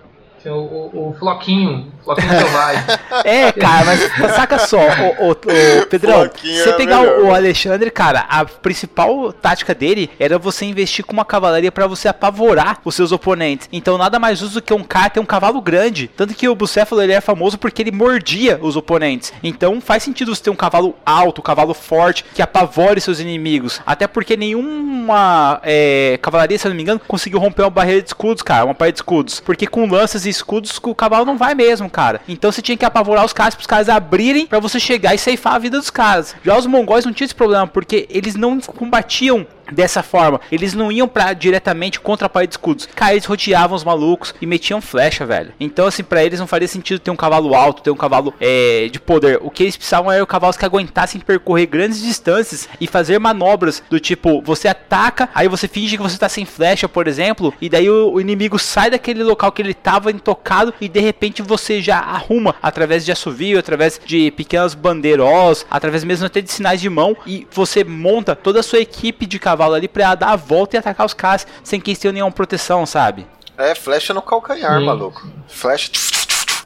[0.44, 0.60] Tinha o,
[0.94, 2.84] o, o Floquinho, Floquinho Selvagem.
[3.24, 3.86] É, cara,
[4.20, 7.34] mas saca só, o, o, o Pedrão, Floquinho você é pegar melhor, o?
[7.34, 12.80] Alexandre, cara, a principal tática dele era você investir com uma cavalaria pra você apavorar
[12.84, 13.70] os seus oponentes.
[13.72, 16.10] Então nada mais do que um cara ter um cavalo grande.
[16.18, 19.32] Tanto que o Bucéfalo ele é famoso porque ele mordia os oponentes.
[19.42, 23.80] Então faz sentido você ter um cavalo alto, um cavalo forte, que apavore seus inimigos.
[23.86, 28.10] Até porque nenhuma é, cavalaria, se eu não me engano, conseguiu romper uma barreira de
[28.10, 29.40] escudos, cara, uma parede de escudos.
[29.40, 32.22] Porque com lanças e escudos o cavalo não vai mesmo, cara.
[32.28, 35.18] Então você tinha que apavorar os caras para os caras abrirem pra você chegar e
[35.18, 36.36] ceifar a vida dos caras.
[36.44, 40.40] Já os mongóis não tinham esse problema porque eles não combatiam dessa forma.
[40.52, 42.88] Eles não iam pra, diretamente contra a parede de escudos.
[42.96, 45.54] Cara, eles rodeavam os malucos e metiam flecha, velho.
[45.60, 48.88] Então, assim, pra eles não faria sentido ter um cavalo alto, ter um cavalo é,
[48.92, 49.40] de poder.
[49.42, 54.00] O que eles precisavam era cavalos que aguentassem percorrer grandes distâncias e fazer manobras do
[54.00, 57.90] tipo, você ataca, aí você finge que você tá sem flecha, por exemplo, e daí
[57.90, 62.00] o, o inimigo sai daquele local que ele tava intocado e de repente você já
[62.00, 67.16] arruma através de assovio, através de pequenas bandeiros, através mesmo até de sinais de mão
[67.26, 70.80] e você monta toda a sua equipe de cavalo ali pra dar a volta e
[70.80, 73.26] atacar os caras sem que eles tenham nenhuma proteção, sabe?
[73.58, 74.86] É, flecha no calcanhar, Sim.
[74.86, 75.28] maluco.
[75.48, 75.92] Flecha.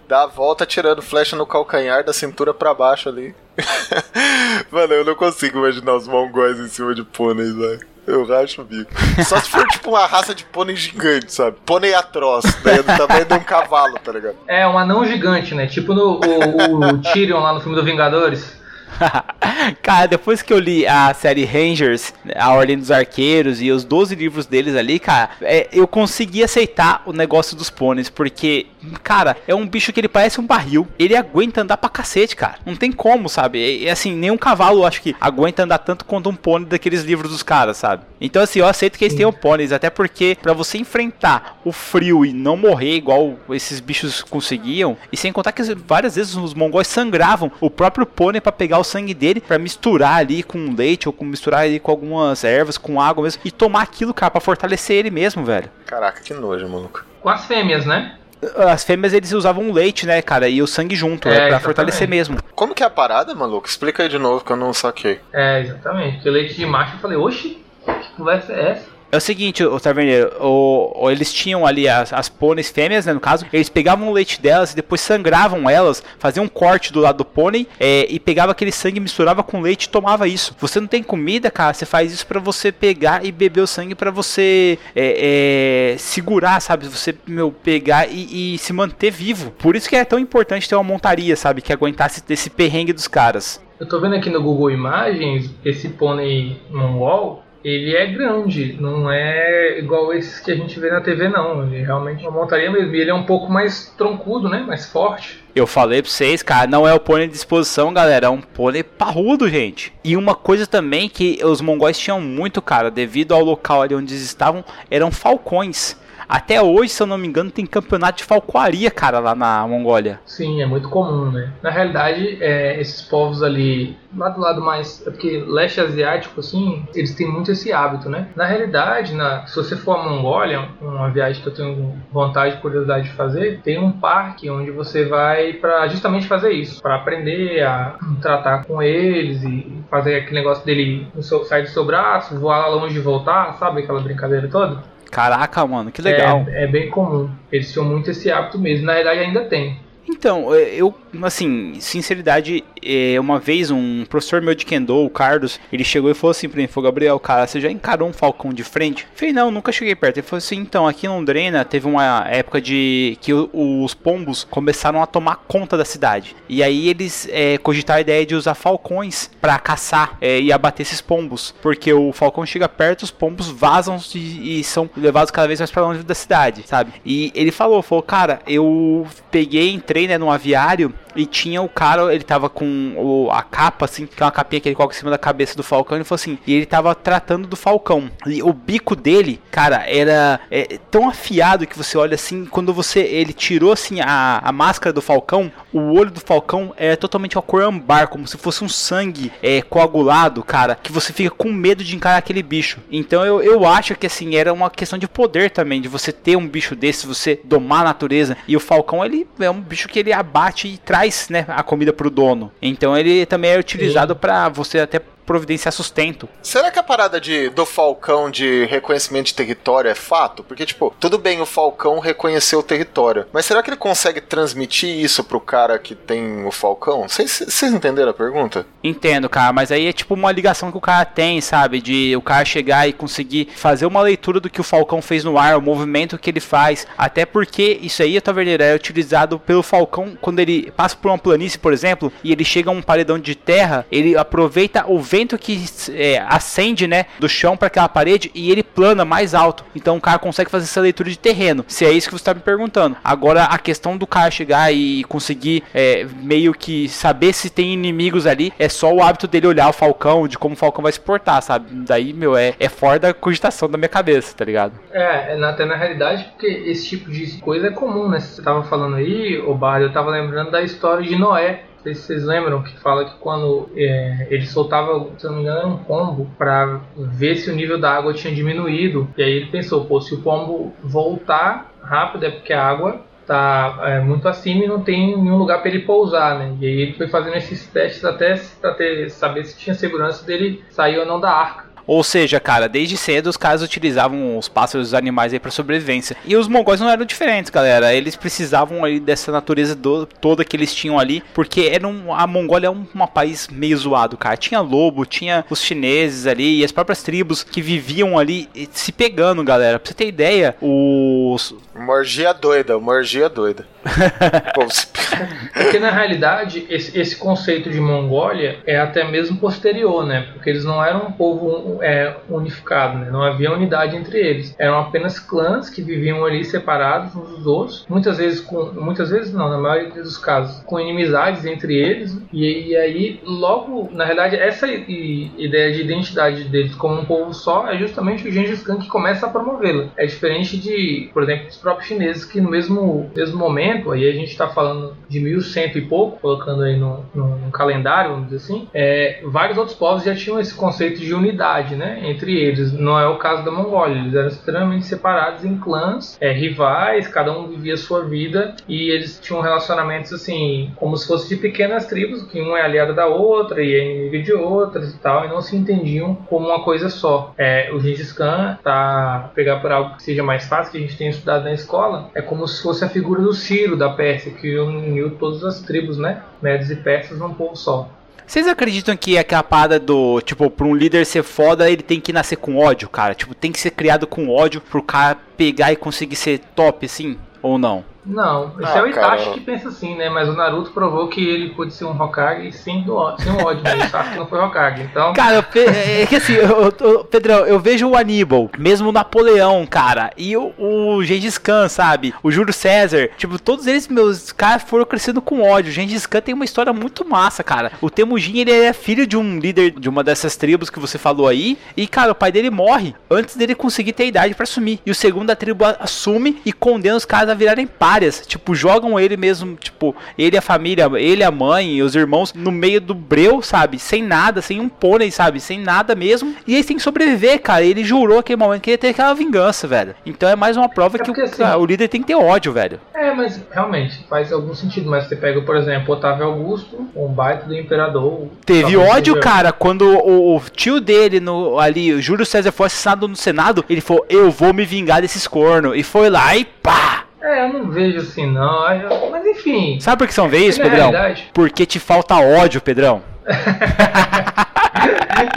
[0.08, 3.36] Dá a volta tirando flecha no calcanhar da cintura pra baixo ali.
[4.72, 7.86] Mano, eu não consigo imaginar os mongóis em cima de pôneis, velho.
[8.08, 8.90] Eu racho o bico.
[9.26, 11.58] Só se for tipo uma raça de pônei gigante, sabe?
[11.66, 14.38] Pônei atroz, daí é do tamanho de um cavalo, tá ligado?
[14.48, 15.68] É, um anão gigante, né?
[15.68, 18.57] Tipo no, o, o Tyrion lá no filme do Vingadores.
[19.82, 24.16] cara, depois que eu li a série Rangers, a Ordem dos Arqueiros e os 12
[24.16, 28.68] livros deles ali, cara, é, eu consegui aceitar o negócio dos pôneis, porque,
[29.04, 30.88] cara, é um bicho que ele parece um barril.
[30.98, 32.56] Ele aguenta andar pra cacete, cara.
[32.66, 33.84] Não tem como, sabe?
[33.84, 37.44] E, assim, nenhum cavalo acho que aguenta andar tanto quanto um pônei daqueles livros dos
[37.44, 38.04] caras, sabe?
[38.20, 42.26] Então, assim, eu aceito que eles tenham pôneis, até porque pra você enfrentar o frio
[42.26, 46.88] e não morrer igual esses bichos conseguiam, e sem contar que várias vezes os mongóis
[46.88, 51.14] sangravam o próprio pônei pra pegar o sangue dele, pra misturar ali com leite ou
[51.14, 54.96] com misturar ali com algumas ervas, com água mesmo, e tomar aquilo, cara, pra fortalecer
[54.98, 55.70] ele mesmo, velho.
[55.86, 57.06] Caraca, que nojo, maluco.
[57.22, 58.16] Com as fêmeas, né?
[58.56, 61.64] As fêmeas eles usavam leite, né, cara, e o sangue junto, É, é, pra exatamente.
[61.64, 62.38] fortalecer mesmo.
[62.54, 63.68] Como que é a parada, maluco?
[63.68, 65.20] Explica aí de novo que eu não saquei.
[65.34, 66.16] É, exatamente.
[66.18, 68.97] Porque leite de macho eu falei, oxi, que conversa é essa?
[69.10, 73.14] É o seguinte, o Taverneiro, o, o- eles tinham ali as, as pôneis fêmeas, né,
[73.14, 77.00] no caso, eles pegavam o leite delas e depois sangravam elas, faziam um corte do
[77.00, 80.54] lado do pônei é, e pegava aquele sangue, misturava com leite e tomava isso.
[80.60, 83.96] Você não tem comida, cara, você faz isso pra você pegar e beber o sangue
[83.96, 86.86] pra você é, é, segurar, sabe?
[86.88, 89.52] Você, meu, pegar e, e se manter vivo.
[89.52, 91.62] Por isso que é tão importante ter uma montaria, sabe?
[91.62, 93.62] Que aguentasse desse perrengue dos caras.
[93.80, 99.78] Eu tô vendo aqui no Google Imagens, esse pônei mongol, ele é grande, não é
[99.78, 101.64] igual esses que a gente vê na TV, não.
[101.64, 102.96] Ele realmente é uma montaria mesmo.
[102.96, 104.60] E ele é um pouco mais troncudo, né?
[104.66, 105.44] Mais forte.
[105.54, 108.84] Eu falei pra vocês, cara, não é o pônei de disposição, galera, é um pônei
[108.84, 109.92] parrudo, gente.
[110.02, 114.14] E uma coisa também que os mongóis tinham muito, cara, devido ao local ali onde
[114.14, 115.98] eles estavam, eram falcões.
[116.28, 120.20] Até hoje, se eu não me engano, tem campeonato de falcoaria, cara, lá na Mongólia.
[120.26, 121.54] Sim, é muito comum, né?
[121.62, 125.06] Na realidade, é, esses povos ali, lá do lado mais.
[125.08, 128.28] É porque leste asiático, assim, eles têm muito esse hábito, né?
[128.36, 132.60] Na realidade, na, se você for à Mongólia, uma viagem que eu tenho vontade e
[132.60, 137.64] curiosidade de fazer, tem um parque onde você vai para justamente fazer isso, para aprender
[137.64, 141.08] a tratar com eles e fazer aquele negócio dele
[141.46, 143.82] sair do seu braço, voar lá longe e voltar, sabe?
[143.82, 144.97] Aquela brincadeira toda.
[145.10, 146.46] Caraca, mano, que legal.
[146.50, 147.30] É, é bem comum.
[147.52, 148.86] Eles tinham muito esse hábito mesmo.
[148.86, 149.80] Na verdade, ainda tem.
[150.10, 155.84] Então, eu, assim, sinceridade, é, uma vez um professor meu de Kendo, o Carlos, ele
[155.84, 158.64] chegou e falou assim pra mim, falou, Gabriel, cara, você já encarou um falcão de
[158.64, 159.04] frente?
[159.04, 160.18] Eu falei, não, nunca cheguei perto.
[160.18, 165.02] Ele falou assim, então, aqui em Londrina teve uma época de que os pombos começaram
[165.02, 166.36] a tomar conta da cidade.
[166.48, 170.86] E aí eles é, cogitaram a ideia de usar falcões para caçar é, e abater
[170.86, 171.54] esses pombos.
[171.62, 175.72] Porque o falcão chega perto, os pombos vazam e, e são levados cada vez mais
[175.72, 176.94] para longe da cidade, sabe?
[177.06, 182.14] E ele falou, falou, cara, eu peguei, entrei né, no aviário e tinha o cara,
[182.14, 184.98] ele tava com o, a capa, assim, que é uma capinha que ele coloca em
[184.98, 188.10] cima da cabeça do Falcão, e falou assim, e ele tava tratando do Falcão.
[188.26, 193.00] E o bico dele, cara, era é, tão afiado que você olha assim, quando você,
[193.00, 197.42] ele tirou assim a, a máscara do Falcão, o olho do Falcão é totalmente uma
[197.42, 201.84] cor ambar, como se fosse um sangue é, coagulado, cara, que você fica com medo
[201.84, 202.80] de encarar aquele bicho.
[202.92, 206.36] Então eu, eu acho que assim, era uma questão de poder também, de você ter
[206.36, 208.38] um bicho desse, você domar a natureza.
[208.48, 211.64] E o Falcão, ele é um bicho que ele abate e traz traz né, a
[211.64, 212.52] comida pro dono.
[212.62, 216.28] Então ele também é utilizado para você até providenciar sustento.
[216.42, 220.42] Será que a parada de, do Falcão de reconhecimento de território é fato?
[220.44, 224.90] Porque, tipo, tudo bem o Falcão reconhecer o território, mas será que ele consegue transmitir
[224.90, 227.06] isso pro cara que tem o Falcão?
[227.08, 228.66] Vocês entenderam a pergunta?
[228.82, 231.82] Entendo, cara, mas aí é tipo uma ligação que o cara tem, sabe?
[231.82, 235.38] De o cara chegar e conseguir fazer uma leitura do que o Falcão fez no
[235.38, 236.88] ar, o movimento que ele faz.
[236.98, 241.60] Até porque isso aí, Taverneira, é utilizado pelo Falcão quando ele passa por uma planície,
[241.60, 245.38] por exemplo, e ele chega a um paredão de terra, ele aproveita o vento vento
[245.38, 249.66] que é, acende, né, do chão para aquela parede e ele plana mais alto.
[249.76, 251.66] Então o cara consegue fazer essa leitura de terreno.
[251.68, 252.96] Se é isso que você está me perguntando.
[253.04, 258.28] Agora a questão do cara chegar e conseguir é, meio que saber se tem inimigos
[258.28, 261.00] ali é só o hábito dele olhar o falcão, de como o falcão vai se
[261.00, 261.68] portar, sabe?
[261.72, 264.74] Daí, meu, é, é fora da cogitação da minha cabeça, tá ligado?
[264.92, 268.20] É, é até na realidade, porque esse tipo de coisa é comum, né?
[268.20, 272.02] Você tava falando aí, o Barry, eu tava lembrando da história de Noé sei se
[272.02, 276.30] vocês lembram que fala que quando é, ele soltava, se não me engano, um pombo
[276.38, 279.08] para ver se o nível da água tinha diminuído.
[279.18, 283.80] E aí ele pensou, pô, se o pombo voltar rápido é porque a água tá
[283.84, 286.58] é, muito acima e não tem nenhum lugar para ele pousar, né?
[286.62, 290.98] E aí ele foi fazendo esses testes até para saber se tinha segurança dele sair
[290.98, 291.67] ou não da arca.
[291.88, 295.50] Ou seja, cara, desde cedo os caras utilizavam os pássaros e os animais aí para
[295.50, 296.18] sobrevivência.
[296.26, 297.94] E os mongóis não eram diferentes, galera.
[297.94, 302.28] Eles precisavam aí dessa natureza do, toda que eles tinham ali, porque era um, a
[302.28, 304.36] Mongólia é um, um país meio zoado, cara.
[304.36, 309.44] Tinha lobo, tinha os chineses ali e as próprias tribos que viviam ali se pegando,
[309.44, 309.80] galera.
[309.80, 313.68] Pra você ter ideia, os uma orgia doida, uma orgia doida.
[315.54, 320.28] Porque na realidade, esse, esse, conceito de Mongólia é até mesmo posterior, né?
[320.34, 323.10] Porque eles não eram um povo é, unificado, né?
[323.12, 324.56] Não havia unidade entre eles.
[324.58, 327.86] Eram apenas clãs que viviam ali separados uns dos outros.
[327.90, 332.18] Muitas vezes, com, muitas vezes não, na maioria dos casos, com inimizades entre eles.
[332.32, 337.68] E, e aí, logo, na realidade, essa ideia de identidade deles como um povo só
[337.68, 339.88] é justamente o Gengis Khan que começa a promovê-la.
[339.98, 344.14] É diferente de, por exemplo, os próprios chineses que no mesmo, mesmo momento, aí a
[344.14, 348.38] gente está falando de 1100 e pouco, colocando aí no, no, no, calendário, vamos dizer
[348.38, 352.72] assim, é, vários outros povos já tinham esse conceito de unidade, né, entre eles.
[352.72, 357.32] Não é o caso da Mongólia, eles eram extremamente separados em clãs, é, rivais, cada
[357.38, 362.24] um vivia sua vida e eles tinham relacionamentos assim, como se fosse de pequenas tribos,
[362.24, 365.42] que uma é aliada da outra e é inimiga de outras e tal, e não
[365.42, 367.34] se entendiam como uma coisa só.
[367.38, 370.98] É, o Gengis Khan, tá pegar por algo que seja mais fácil, que a gente
[370.98, 374.58] tem estudado na escola, é como se fosse a figura do Ciro da Pérsia, que
[374.58, 376.24] uniu todas as tribos, né?
[376.42, 377.90] Medes e persas num povo só.
[378.28, 382.02] Vocês acreditam que é aquela parada do, tipo, pra um líder ser foda, ele tem
[382.02, 383.16] que nascer com ódio, cara?
[383.16, 387.18] Tipo, tem que ser criado com ódio pro cara pegar e conseguir ser top, assim?
[387.42, 387.86] Ou não?
[388.08, 389.34] Não, esse Ah, é o Itachi cara.
[389.34, 390.10] que pensa assim, né?
[390.10, 393.62] Mas o Naruto provou que ele pôde ser um Hokage sem, do, sem um ódio,
[393.64, 394.84] mas o Sasuke não foi Hokage.
[394.84, 398.92] Então, Cara, Pe- é que assim, eu, eu- Pedrão, eu vejo o Aníbal, mesmo o
[398.92, 402.14] Napoleão, cara, e o, o Gengis Khan, sabe?
[402.24, 405.70] O Júlio César, tipo, todos eles, meus caras foram crescendo com ódio.
[405.70, 407.72] O Gengis Khan tem uma história muito massa, cara.
[407.82, 411.28] O Temujin, ele é filho de um líder de uma dessas tribos que você falou
[411.28, 414.80] aí, e, cara, o pai dele morre antes dele conseguir ter idade pra assumir.
[414.86, 417.68] E o segundo da tribo assume e condena os caras a virarem
[417.98, 418.24] párias.
[418.28, 422.52] Tipo, jogam ele mesmo, tipo, ele e a família, ele, a mãe os irmãos no
[422.52, 423.80] meio do breu, sabe?
[423.80, 425.40] Sem nada, sem um pônei, sabe?
[425.40, 426.36] Sem nada mesmo.
[426.46, 427.64] E eles têm que sobreviver, cara.
[427.64, 429.96] Ele jurou aquele momento que ia ter aquela vingança, velho.
[430.06, 432.52] Então é mais uma prova É que o, assim, o líder tem que ter ódio,
[432.54, 432.80] velho.
[432.94, 434.90] é, mas realmente faz algum sentido.
[434.90, 438.28] Mas você pega, por exemplo, Otávio Augusto, um baita do imperador.
[438.46, 442.68] Teve ódio, seja- cara, quando o, o tio dele no, ali, o Júlio César, foi
[442.68, 443.66] assassinado no Senado.
[443.70, 445.76] Ele falou: Eu vou me vingar desses cornos.
[445.76, 447.06] E foi lá e pá!
[447.22, 448.66] É, eu não vejo assim, não.
[449.12, 449.80] Mas enfim.
[449.80, 450.92] Sabe por que são vezes, Na Pedrão?
[450.92, 453.02] realidade- Porque te falta ódio, Pedrão.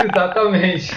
[0.05, 0.95] Exatamente.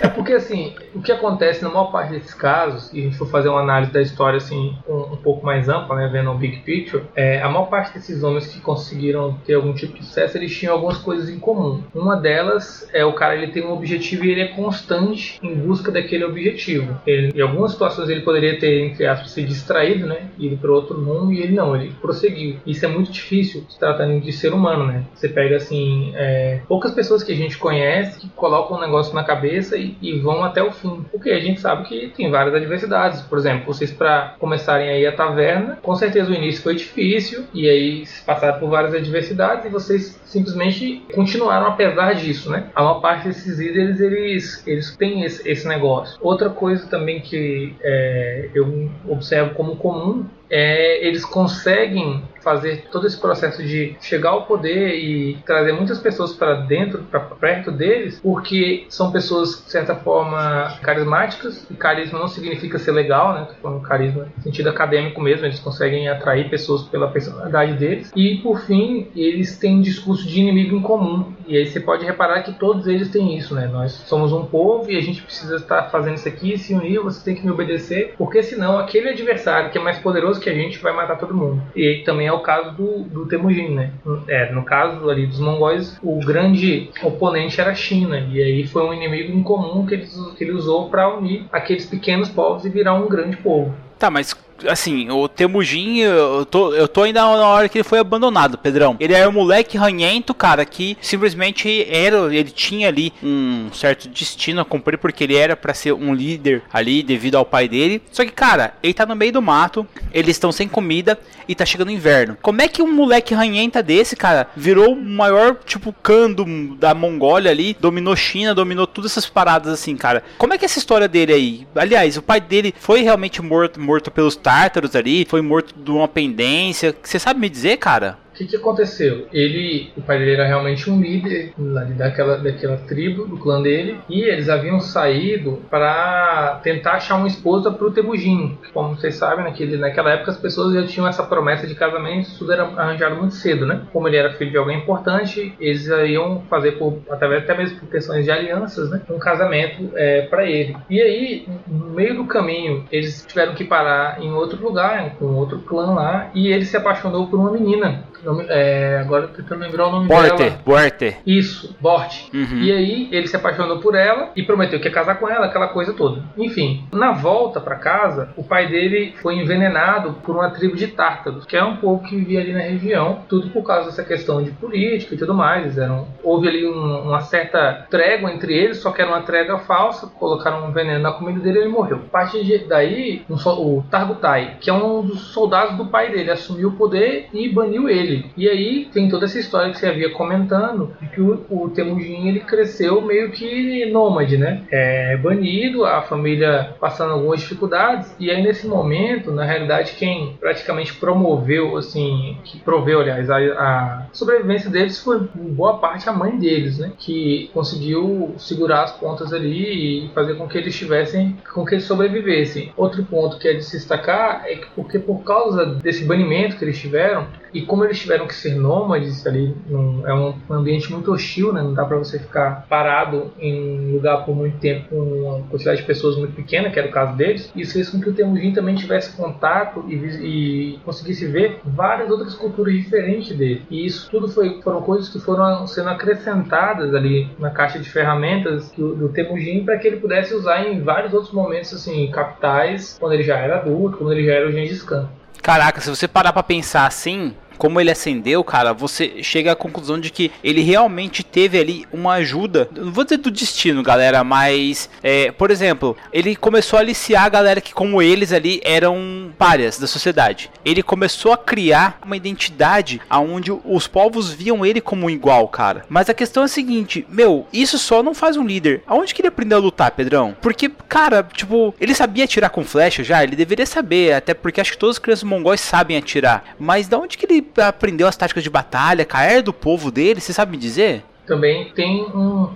[0.00, 3.28] É porque assim, o que acontece na maior parte desses casos, e a gente for
[3.28, 6.58] fazer uma análise da história assim um, um pouco mais ampla, né, vendo o big
[6.58, 10.56] picture, é, a maior parte desses homens que conseguiram ter algum tipo de sucesso, eles
[10.56, 11.82] tinham algumas coisas em comum.
[11.94, 15.90] Uma delas é o cara ele tem um objetivo e ele é constante em busca
[15.92, 16.98] daquele objetivo.
[17.06, 20.98] Ele, em algumas situações ele poderia ter entre aspas se distraído, né, ido para outro
[21.00, 22.56] mundo e ele não, ele prosseguiu.
[22.66, 25.04] Isso é muito difícil se tratando de ser humano, né?
[25.14, 26.33] Você pega assim, é,
[26.68, 30.44] poucas pessoas que a gente conhece que colocam um negócio na cabeça e, e vão
[30.44, 31.04] até o fim.
[31.10, 33.22] Porque a gente sabe que tem várias adversidades.
[33.22, 37.68] Por exemplo, vocês para começarem aí a taverna, com certeza o início foi difícil e
[37.68, 42.70] aí passaram por várias adversidades e vocês simplesmente continuaram apesar disso, né?
[42.74, 46.18] A maior parte desses líderes eles eles têm esse, esse negócio.
[46.20, 53.18] Outra coisa também que é, eu observo como comum é, eles conseguem fazer todo esse
[53.18, 58.84] processo de chegar ao poder e trazer muitas pessoas para dentro, para perto deles, porque
[58.88, 61.66] são pessoas de certa forma carismáticas.
[61.70, 63.48] E carisma não significa ser legal, né?
[63.60, 65.46] Tô carisma no sentido acadêmico mesmo.
[65.46, 68.12] Eles conseguem atrair pessoas pela personalidade deles.
[68.14, 71.32] E por fim, eles têm um discurso de inimigo em comum.
[71.46, 73.66] E aí você pode reparar que todos eles têm isso, né?
[73.66, 77.24] Nós somos um povo e a gente precisa estar fazendo isso aqui, se unir, você
[77.24, 80.78] tem que me obedecer, porque senão aquele adversário que é mais poderoso que a gente
[80.78, 81.62] vai matar todo mundo.
[81.74, 83.92] E também é o caso do, do Temujin, né?
[84.28, 88.84] É, no caso ali dos mongóis, o grande oponente era a China, e aí foi
[88.84, 90.06] um inimigo em comum que ele,
[90.36, 93.74] que ele usou para unir aqueles pequenos povos e virar um grande povo.
[93.98, 94.34] Tá, mas
[94.68, 98.96] assim, o Temujin, eu tô, eu tô ainda na hora que ele foi abandonado, Pedrão.
[99.00, 104.60] Ele era um moleque ranhento, cara, que simplesmente era, ele tinha ali um certo destino
[104.60, 108.02] a cumprir, porque ele era pra ser um líder ali devido ao pai dele.
[108.10, 111.64] Só que, cara, ele tá no meio do mato, eles estão sem comida e tá
[111.64, 112.36] chegando inverno.
[112.40, 116.44] Como é que um moleque ranhenta desse, cara, virou o maior, tipo, cando
[116.76, 120.22] da Mongólia ali, dominou China, dominou todas essas paradas assim, cara?
[120.38, 121.66] Como é que é essa história dele aí?
[121.74, 126.06] Aliás, o pai dele foi realmente morto, morto pelos tártaros ali, foi morto de uma
[126.06, 126.94] pendência.
[127.02, 128.18] Você sabe me dizer, cara?
[128.34, 129.28] O que, que aconteceu?
[129.32, 131.52] Ele, o pai dele era realmente um líder
[131.96, 137.70] daquela, daquela tribo, do clã dele, e eles haviam saído para tentar achar uma esposa
[137.70, 138.58] para o Temujin.
[138.72, 142.52] Como vocês sabem, naquele, naquela época as pessoas já tinham essa promessa de casamento, tudo
[142.52, 143.82] era arranjado muito cedo, né?
[143.92, 147.88] Como ele era filho de alguém importante, eles iam fazer, por, através até mesmo por
[147.88, 149.00] questões de alianças, né?
[149.08, 150.76] Um casamento é, para ele.
[150.90, 155.60] E aí, no meio do caminho, eles tiveram que parar em outro lugar, com outro
[155.60, 158.02] clã lá, e ele se apaixonou por uma menina.
[158.24, 160.60] Nome- é, agora tentando lembrar o nome Porter, dela.
[160.64, 161.16] Porter.
[161.26, 162.28] Isso, Bort.
[162.32, 162.62] Uhum.
[162.62, 165.68] E aí ele se apaixonou por ela e prometeu que ia casar com ela, aquela
[165.68, 166.22] coisa toda.
[166.36, 171.44] Enfim, na volta pra casa, o pai dele foi envenenado por uma tribo de tártaros,
[171.44, 174.50] que é um povo que vivia ali na região, tudo por causa dessa questão de
[174.52, 175.64] política e tudo mais.
[175.64, 179.58] Eles Eram, houve ali um- uma certa trégua entre eles, só que era uma trégua
[179.58, 181.98] falsa, colocaram um veneno na comida dele e ele morreu.
[182.06, 186.30] A partir de- daí, um o Targutai, que é um dos soldados do pai dele,
[186.30, 188.13] assumiu o poder e baniu ele.
[188.36, 192.28] E aí tem toda essa história que você havia comentando, de que o, o Temujin
[192.28, 194.62] ele cresceu meio que nômade, né?
[194.70, 200.94] É, banido, a família passando algumas dificuldades, e aí nesse momento, na realidade, quem praticamente
[200.94, 206.78] promoveu, assim, que proveu, aliás, a, a sobrevivência deles foi boa parte a mãe deles,
[206.78, 206.92] né?
[206.98, 211.84] Que conseguiu segurar as pontas ali e fazer com que eles tivessem, com que eles
[211.84, 212.72] sobrevivessem.
[212.76, 216.64] Outro ponto que é de se destacar é que porque por causa desse banimento que
[216.64, 221.12] eles tiveram, E como eles tiveram que ser nômades ali, num, é um ambiente muito
[221.12, 221.62] hostil, né?
[221.62, 225.80] Não dá para você ficar parado em um lugar por muito tempo com uma quantidade
[225.80, 227.52] de pessoas muito pequena, que era o caso deles.
[227.54, 232.34] Isso fez com que o Temujin também tivesse contato e, e conseguisse ver várias outras
[232.34, 233.62] culturas diferentes dele.
[233.70, 238.72] E isso tudo foi, foram coisas que foram sendo acrescentadas ali na caixa de ferramentas
[238.72, 243.12] do, do Temujin para que ele pudesse usar em vários outros momentos assim capitais, quando
[243.12, 245.08] ele já era adulto, quando ele já era o Gengis Khan.
[245.44, 249.98] Caraca, se você parar pra pensar assim, como ele ascendeu, cara, você chega à conclusão
[249.98, 252.68] de que ele realmente teve ali uma ajuda.
[252.76, 257.28] Não vou dizer do destino, galera, mas, é, por exemplo, ele começou a aliciar a
[257.28, 260.50] galera que, como eles ali, eram párias da sociedade.
[260.64, 265.84] Ele começou a criar uma identidade aonde os povos viam ele como igual, cara.
[265.88, 268.82] Mas a questão é a seguinte: meu, isso só não faz um líder.
[268.86, 270.36] Aonde que ele aprendeu a lutar, Pedrão?
[270.40, 274.72] Porque, cara, tipo, ele sabia atirar com flecha já, ele deveria saber, até porque acho
[274.72, 276.44] que todas as crianças mongóis sabem atirar.
[276.58, 280.32] Mas da onde que ele aprendeu as táticas de batalha, cair do povo dele, você
[280.32, 281.04] sabe me dizer?
[281.26, 282.48] Também tem um,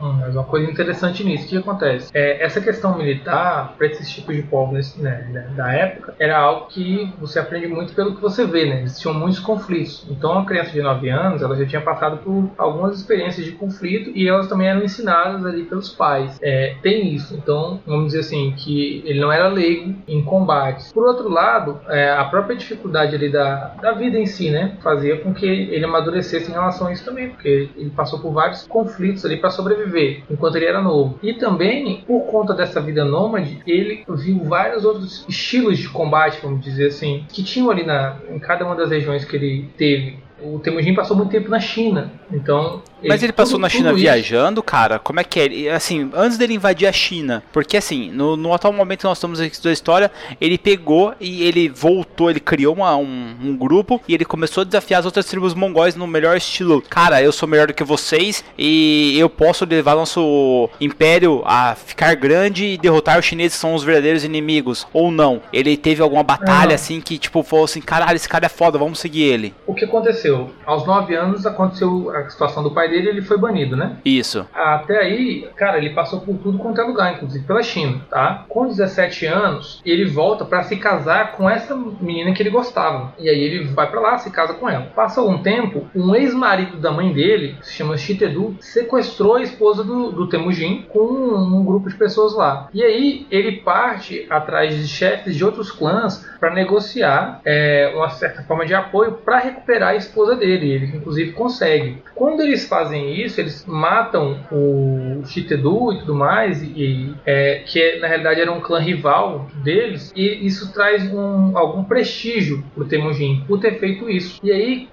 [0.00, 1.48] um, uma coisa interessante nisso.
[1.48, 2.10] Que acontece?
[2.14, 6.66] É, essa questão militar, para esses tipos de povos né, né, da época, era algo
[6.66, 8.82] que você aprende muito pelo que você vê, né?
[8.82, 10.06] Existiam muitos conflitos.
[10.08, 14.10] Então, uma criança de 9 anos, ela já tinha passado por algumas experiências de conflito
[14.14, 16.38] e elas também eram ensinadas ali pelos pais.
[16.42, 17.34] É, tem isso.
[17.34, 20.92] Então, vamos dizer assim, que ele não era leigo em combates.
[20.92, 24.76] Por outro lado, é, a própria dificuldade ali da, da vida em si, né?
[24.82, 28.32] Fazia com que ele amadurecesse em relação a isso também, porque ele passou passou por
[28.32, 31.18] vários conflitos ali para sobreviver enquanto ele era novo.
[31.22, 36.62] E também, por conta dessa vida nômade, ele viu vários outros estilos de combate, vamos
[36.62, 40.58] dizer assim, que tinham ali na, em cada uma das regiões que ele teve o
[40.58, 42.82] Temujin passou muito tempo na China, então.
[43.06, 44.98] Mas ele, passou tudo, na China viajando, cara?
[44.98, 45.74] Como é que é?
[45.74, 49.40] Assim, antes dele invadir a China, porque assim, no, no atual momento que nós estamos
[49.40, 54.14] aqui da história, ele pegou e ele voltou, ele criou uma, um, um, grupo e
[54.14, 56.82] ele começou a desafiar as outras tribos mongóis no melhor estilo.
[56.82, 62.14] Cara, eu sou melhor do que vocês e eu posso levar nosso império a ficar
[62.14, 64.86] grande e derrotar os chineses que são os verdadeiros inimigos.
[64.92, 65.42] Ou não.
[65.52, 68.98] Ele teve alguma batalha assim que, tipo, falou assim: caralho, esse cara é foda, vamos
[68.98, 69.54] seguir ele.
[69.66, 70.14] O que aconteceu?
[70.14, 70.50] aconteceu?
[70.64, 73.96] Aos 9 anos aconteceu a situação do pai dele e ele foi banido, né?
[74.04, 74.46] Isso.
[74.52, 78.44] Até aí, cara, ele passou por tudo quanto é lugar, inclusive pela China, tá?
[78.48, 83.12] Com 17 anos, ele volta para se casar com essa menina que ele gostava.
[83.18, 84.86] E aí ele vai para lá, se casa com ela.
[84.94, 89.84] Passa algum tempo, um ex-marido da mãe dele, que se chama Shitedu, sequestrou a esposa
[89.84, 92.68] do, do Temujin com um, um grupo de pessoas lá.
[92.72, 98.42] E aí ele parte atrás de chefes de outros clãs para negociar é, uma certa
[98.42, 100.70] forma de apoio para recuperar a esposa esposa dele.
[100.70, 102.02] Ele, inclusive, consegue.
[102.14, 108.06] Quando eles fazem isso, eles matam o Shitedu e tudo mais, e, é, que na
[108.06, 113.60] realidade era um clã rival deles, e isso traz um, algum prestígio pro Temujin por
[113.60, 114.40] ter feito isso.
[114.42, 114.88] E aí,